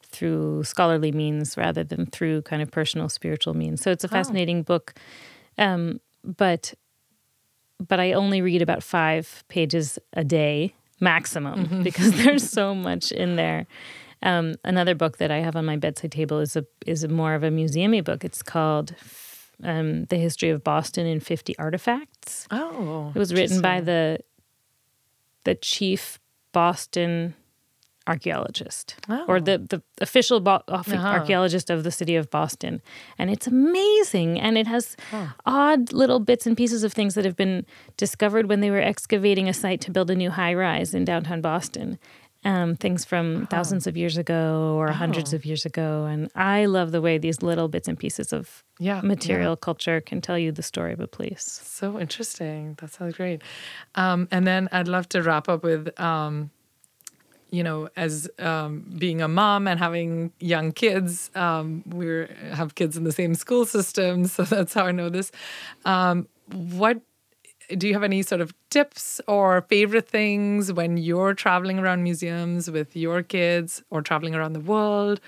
through 0.03 0.63
scholarly 0.63 1.11
means 1.11 1.57
rather 1.57 1.83
than 1.83 2.05
through 2.07 2.41
kind 2.43 2.61
of 2.61 2.71
personal 2.71 3.09
spiritual 3.09 3.53
means. 3.53 3.81
So 3.81 3.91
it's 3.91 4.03
a 4.03 4.07
fascinating 4.07 4.59
oh. 4.59 4.63
book. 4.63 4.93
Um, 5.57 5.99
but 6.23 6.73
but 7.79 7.99
I 7.99 8.13
only 8.13 8.41
read 8.41 8.61
about 8.61 8.81
five 8.81 9.43
pages 9.49 9.99
a 10.13 10.23
day 10.23 10.73
maximum 10.99 11.65
mm-hmm. 11.65 11.83
because 11.83 12.11
there's 12.23 12.49
so 12.49 12.73
much 12.73 13.11
in 13.11 13.35
there. 13.35 13.67
Um, 14.23 14.55
another 14.63 14.95
book 14.95 15.17
that 15.17 15.29
I 15.29 15.37
have 15.37 15.55
on 15.55 15.65
my 15.65 15.77
bedside 15.77 16.11
table 16.11 16.39
is 16.39 16.55
a 16.55 16.65
is 16.85 17.03
a 17.03 17.07
more 17.07 17.35
of 17.35 17.43
a 17.43 17.49
museumy 17.49 18.03
book. 18.03 18.23
It's 18.23 18.41
called 18.41 18.95
um, 19.63 20.05
the 20.05 20.17
history 20.17 20.49
of 20.49 20.63
Boston 20.63 21.05
in 21.05 21.19
50 21.19 21.57
artifacts. 21.57 22.47
Oh, 22.51 23.11
It 23.15 23.19
was 23.19 23.33
written 23.33 23.61
by 23.61 23.81
the 23.81 24.19
the 25.47 25.55
chief 25.55 26.19
Boston 26.51 27.33
archaeologist 28.07 28.95
or 29.27 29.35
Oh. 29.37 29.39
the, 29.39 29.57
the 29.57 29.81
official 29.99 30.39
bo- 30.39 30.63
Uh-huh. 30.67 30.95
archaeologist 30.95 31.69
of 31.69 31.83
the 31.83 31.91
city 31.91 32.15
of 32.15 32.29
Boston. 32.29 32.81
And 33.19 33.29
it's 33.29 33.47
amazing. 33.47 34.39
And 34.39 34.57
it 34.57 34.65
has 34.67 34.95
odd 35.45 35.91
little 35.91 36.19
bits 36.19 36.47
and 36.47 36.55
pieces 36.55 36.83
of 36.83 36.93
things 36.93 37.15
that 37.15 37.25
have 37.25 37.35
been 37.35 37.65
discovered 37.97 38.47
when 38.49 38.61
they 38.61 38.71
were 38.71 38.81
excavating 38.81 39.49
a 39.49 39.53
site 39.53 39.81
to 39.81 39.91
build 39.91 40.09
a 40.09 40.15
new 40.15 40.31
high 40.31 40.53
rise 40.53 40.93
in 40.93 41.03
downtown 41.05 41.41
Boston. 41.41 41.99
Um, 42.47 42.75
things 42.77 43.03
from 43.05 43.45
thousands 43.47 43.87
of 43.87 43.97
years 43.97 44.17
ago 44.17 44.73
or 44.79 44.87
hundreds 44.93 45.33
Oh. 45.33 45.35
of 45.37 45.43
years 45.45 45.65
ago. 45.65 46.05
And 46.05 46.29
I 46.35 46.65
love 46.65 46.91
the 46.91 47.01
way 47.01 47.17
these 47.17 47.41
little 47.49 47.67
bits 47.67 47.87
and 47.89 47.97
pieces 47.99 48.31
of 48.33 48.63
Yeah, 48.79 49.01
material 49.03 49.55
culture 49.57 49.99
can 50.01 50.21
tell 50.21 50.37
you 50.37 50.51
the 50.53 50.63
story 50.63 50.93
of 50.93 50.99
a 51.01 51.07
place. 51.07 51.45
So 51.79 51.99
interesting. 51.99 52.75
That 52.79 52.89
sounds 52.91 53.15
great. 53.17 53.41
Um, 53.95 54.27
and 54.31 54.45
then 54.47 54.69
I'd 54.71 54.87
love 54.87 55.07
to 55.09 55.21
wrap 55.21 55.49
up 55.49 55.63
with, 55.63 55.83
um, 55.99 56.49
you 57.51 57.63
know, 57.63 57.89
as 57.95 58.29
um, 58.39 58.85
being 58.97 59.21
a 59.21 59.27
mom 59.27 59.67
and 59.67 59.79
having 59.79 60.31
young 60.39 60.71
kids, 60.71 61.31
um, 61.35 61.83
we 61.87 62.07
have 62.53 62.75
kids 62.75 62.95
in 62.97 63.03
the 63.03 63.11
same 63.11 63.35
school 63.35 63.65
system, 63.65 64.25
so 64.35 64.43
that's 64.43 64.73
how 64.73 64.85
I 64.85 64.91
know 64.91 65.09
this. 65.09 65.31
Um, 65.85 66.27
what 66.53 67.01
do 67.75 67.87
you 67.87 67.93
have 67.93 68.03
any 68.03 68.21
sort 68.21 68.41
of 68.41 68.53
tips 68.69 69.19
or 69.27 69.61
favorite 69.63 70.07
things 70.07 70.71
when 70.71 70.97
you're 70.97 71.33
traveling 71.33 71.79
around 71.79 72.03
museums 72.03 72.69
with 72.69 72.95
your 72.95 73.23
kids 73.23 73.83
or 73.89 74.01
traveling 74.01 74.35
around 74.35 74.53
the 74.53 74.59
world? 74.59 75.19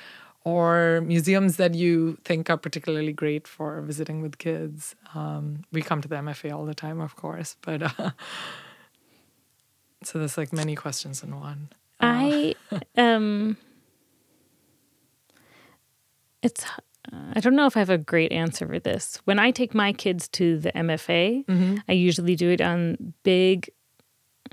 Or 0.45 1.01
museums 1.01 1.57
that 1.57 1.75
you 1.75 2.17
think 2.23 2.49
are 2.49 2.57
particularly 2.57 3.11
great 3.11 3.45
for 3.47 3.81
visiting 3.81 4.21
with 4.21 4.37
kids. 4.37 4.95
Um, 5.13 5.63
we 5.71 5.81
come 5.81 6.01
to 6.01 6.07
the 6.07 6.15
MFA 6.15 6.55
all 6.55 6.65
the 6.65 6.73
time, 6.73 7.01
of 7.01 7.15
course, 7.17 7.57
but 7.61 7.83
uh, 7.83 8.11
so 10.03 10.17
there's 10.17 10.37
like 10.37 10.53
many 10.53 10.75
questions 10.75 11.23
in 11.23 11.39
one. 11.39 11.69
I 11.99 12.55
um 12.97 13.57
it's 16.41 16.65
I 17.35 17.39
don't 17.39 17.55
know 17.55 17.65
if 17.65 17.75
I 17.77 17.79
have 17.79 17.89
a 17.89 17.97
great 17.97 18.31
answer 18.31 18.67
for 18.67 18.79
this. 18.79 19.19
When 19.25 19.39
I 19.39 19.51
take 19.51 19.73
my 19.73 19.93
kids 19.93 20.27
to 20.29 20.59
the 20.59 20.71
MFA, 20.73 21.45
I 21.87 21.93
usually 21.93 22.35
do 22.35 22.49
it 22.49 22.61
on 22.61 23.13
big 23.23 23.69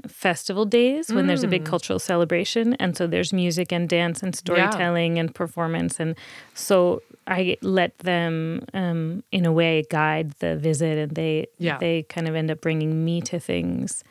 festival 0.06 0.64
days 0.64 1.08
when 1.12 1.26
there's 1.26 1.42
a 1.42 1.48
big 1.48 1.64
cultural 1.64 1.98
celebration. 1.98 2.74
And 2.74 2.96
so 2.96 3.06
there's 3.06 3.32
music 3.32 3.72
and 3.72 3.88
dance 3.88 4.22
and 4.22 4.34
storytelling 4.36 5.18
and 5.18 5.34
performance. 5.34 5.98
And 5.98 6.14
so 6.54 7.02
I 7.26 7.56
let 7.62 7.98
them 7.98 8.60
um 8.74 9.24
in 9.32 9.46
a 9.46 9.52
way 9.52 9.84
guide 9.90 10.32
the 10.38 10.56
visit. 10.56 10.98
And 10.98 11.12
they 11.14 11.46
Yeah. 11.58 11.78
they 11.78 12.02
kind 12.04 12.28
of 12.28 12.34
end 12.34 12.50
up 12.50 12.60
bringing 12.60 13.04
me 13.04 13.20
to 13.22 13.40
things. 13.40 14.04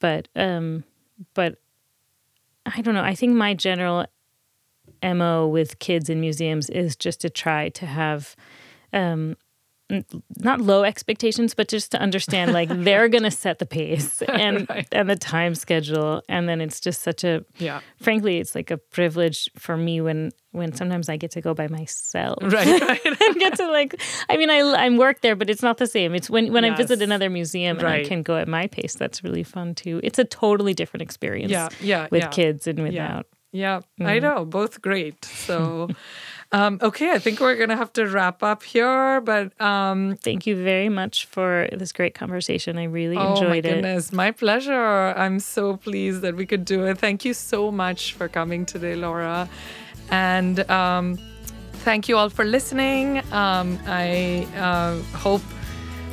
But 0.00 0.28
um 0.34 0.84
but 1.34 1.58
I 2.66 2.80
don't 2.82 2.94
know. 2.94 3.02
I 3.04 3.14
think 3.14 3.34
my 3.34 3.54
general 3.54 4.06
MO 5.02 5.46
with 5.46 5.78
kids 5.78 6.08
in 6.08 6.20
museums 6.20 6.68
is 6.70 6.96
just 6.96 7.20
to 7.22 7.30
try 7.30 7.68
to 7.70 7.86
have 7.86 8.34
um 8.92 9.36
not 10.38 10.60
low 10.60 10.84
expectations 10.84 11.54
but 11.54 11.66
just 11.66 11.90
to 11.92 11.98
understand 11.98 12.52
like 12.52 12.68
they're 12.84 13.08
going 13.08 13.22
to 13.22 13.30
set 13.30 13.58
the 13.58 13.64
pace 13.64 14.20
and 14.28 14.68
Right. 14.68 14.86
and 14.92 15.08
the 15.08 15.16
time 15.16 15.54
schedule 15.54 16.22
and 16.28 16.46
then 16.46 16.60
it's 16.60 16.78
just 16.78 17.00
such 17.00 17.24
a 17.24 17.42
Yeah. 17.58 17.80
frankly 17.96 18.36
it's 18.36 18.54
like 18.54 18.70
a 18.70 18.76
privilege 18.76 19.48
for 19.56 19.78
me 19.78 20.02
when 20.02 20.30
when 20.52 20.74
sometimes 20.74 21.08
I 21.08 21.16
get 21.16 21.30
to 21.32 21.40
go 21.40 21.54
by 21.54 21.68
myself 21.68 22.36
Right, 22.42 22.80
right. 22.82 23.00
and 23.06 23.36
get 23.36 23.56
to 23.56 23.66
like 23.70 23.98
I 24.28 24.36
mean 24.36 24.50
I 24.50 24.58
I 24.58 24.90
work 24.90 25.22
there 25.22 25.34
but 25.36 25.48
it's 25.48 25.62
not 25.62 25.78
the 25.78 25.86
same. 25.86 26.14
It's 26.14 26.28
when 26.28 26.52
when 26.52 26.66
I 26.66 26.74
visit 26.76 27.00
another 27.00 27.30
museum 27.30 27.78
and 27.78 27.84
Right. 27.84 28.04
I 28.04 28.08
can 28.08 28.22
go 28.22 28.36
at 28.36 28.46
my 28.46 28.66
pace 28.66 28.94
that's 28.94 29.24
really 29.24 29.42
fun 29.42 29.74
too. 29.74 30.00
It's 30.04 30.18
a 30.18 30.24
totally 30.24 30.74
different 30.74 31.02
experience 31.02 31.50
Yeah, 31.52 31.68
yeah, 31.80 32.08
with 32.10 32.22
yeah. 32.24 32.28
kids 32.28 32.66
and 32.66 32.82
without. 32.82 32.92
Yeah, 33.26 33.37
Mm. 33.52 33.82
I 34.00 34.18
know, 34.18 34.44
both 34.44 34.82
great. 34.82 35.24
So, 35.24 35.88
um, 36.52 36.78
okay, 36.82 37.12
I 37.12 37.18
think 37.18 37.40
we're 37.40 37.56
going 37.56 37.70
to 37.70 37.76
have 37.76 37.92
to 37.94 38.06
wrap 38.06 38.42
up 38.42 38.62
here, 38.62 39.20
but 39.20 39.58
um, 39.60 40.16
Thank 40.16 40.46
you 40.46 40.62
very 40.62 40.88
much 40.88 41.26
for 41.26 41.68
this 41.72 41.92
great 41.92 42.14
conversation. 42.14 42.78
I 42.78 42.84
really 42.84 43.16
oh 43.16 43.24
my 43.24 43.30
enjoyed 43.30 43.66
it. 43.66 43.74
goodness, 43.74 44.12
my 44.12 44.30
pleasure. 44.30 45.14
I'm 45.16 45.40
so 45.40 45.76
pleased 45.76 46.22
that 46.22 46.36
we 46.36 46.46
could 46.46 46.64
do 46.64 46.84
it. 46.86 46.98
Thank 46.98 47.24
you 47.24 47.34
so 47.34 47.70
much 47.70 48.12
for 48.14 48.28
coming 48.28 48.66
today, 48.66 48.94
Laura. 48.94 49.48
And 50.10 50.68
um, 50.70 51.18
thank 51.84 52.08
you 52.08 52.16
all 52.16 52.30
for 52.30 52.44
listening. 52.44 53.18
Um, 53.32 53.78
I 53.86 54.46
uh, 54.56 55.00
hope 55.16 55.42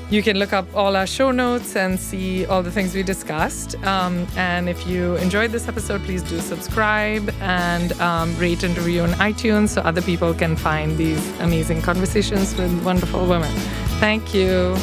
you 0.10 0.22
can 0.22 0.38
look 0.38 0.54
up 0.54 0.68
all 0.76 0.96
our 0.96 1.08
show 1.08 1.32
notes 1.32 1.76
and 1.76 2.00
see 2.00 2.46
all 2.46 2.62
the 2.62 2.72
things 2.72 2.94
we 2.94 3.04
discussed. 3.04 3.76
Um, 3.86 4.28
and 4.38 4.70
if 4.70 4.86
you 4.88 5.16
enjoyed 5.16 5.52
this 5.52 5.68
episode, 5.68 6.04
please 6.04 6.22
do 6.24 6.40
subscribe 6.40 7.30
and 7.42 7.92
um, 8.00 8.38
rate 8.38 8.64
and 8.64 8.78
review 8.78 9.02
on 9.02 9.10
iTunes 9.14 9.70
so 9.70 9.82
other 9.82 10.02
people 10.02 10.34
can 10.34 10.56
find 10.56 10.98
these 10.98 11.40
amazing 11.40 11.82
conversations 11.82 12.56
with 12.56 12.72
wonderful 12.84 13.26
women. 13.28 13.52
Thank 14.00 14.34
you. 14.34 14.76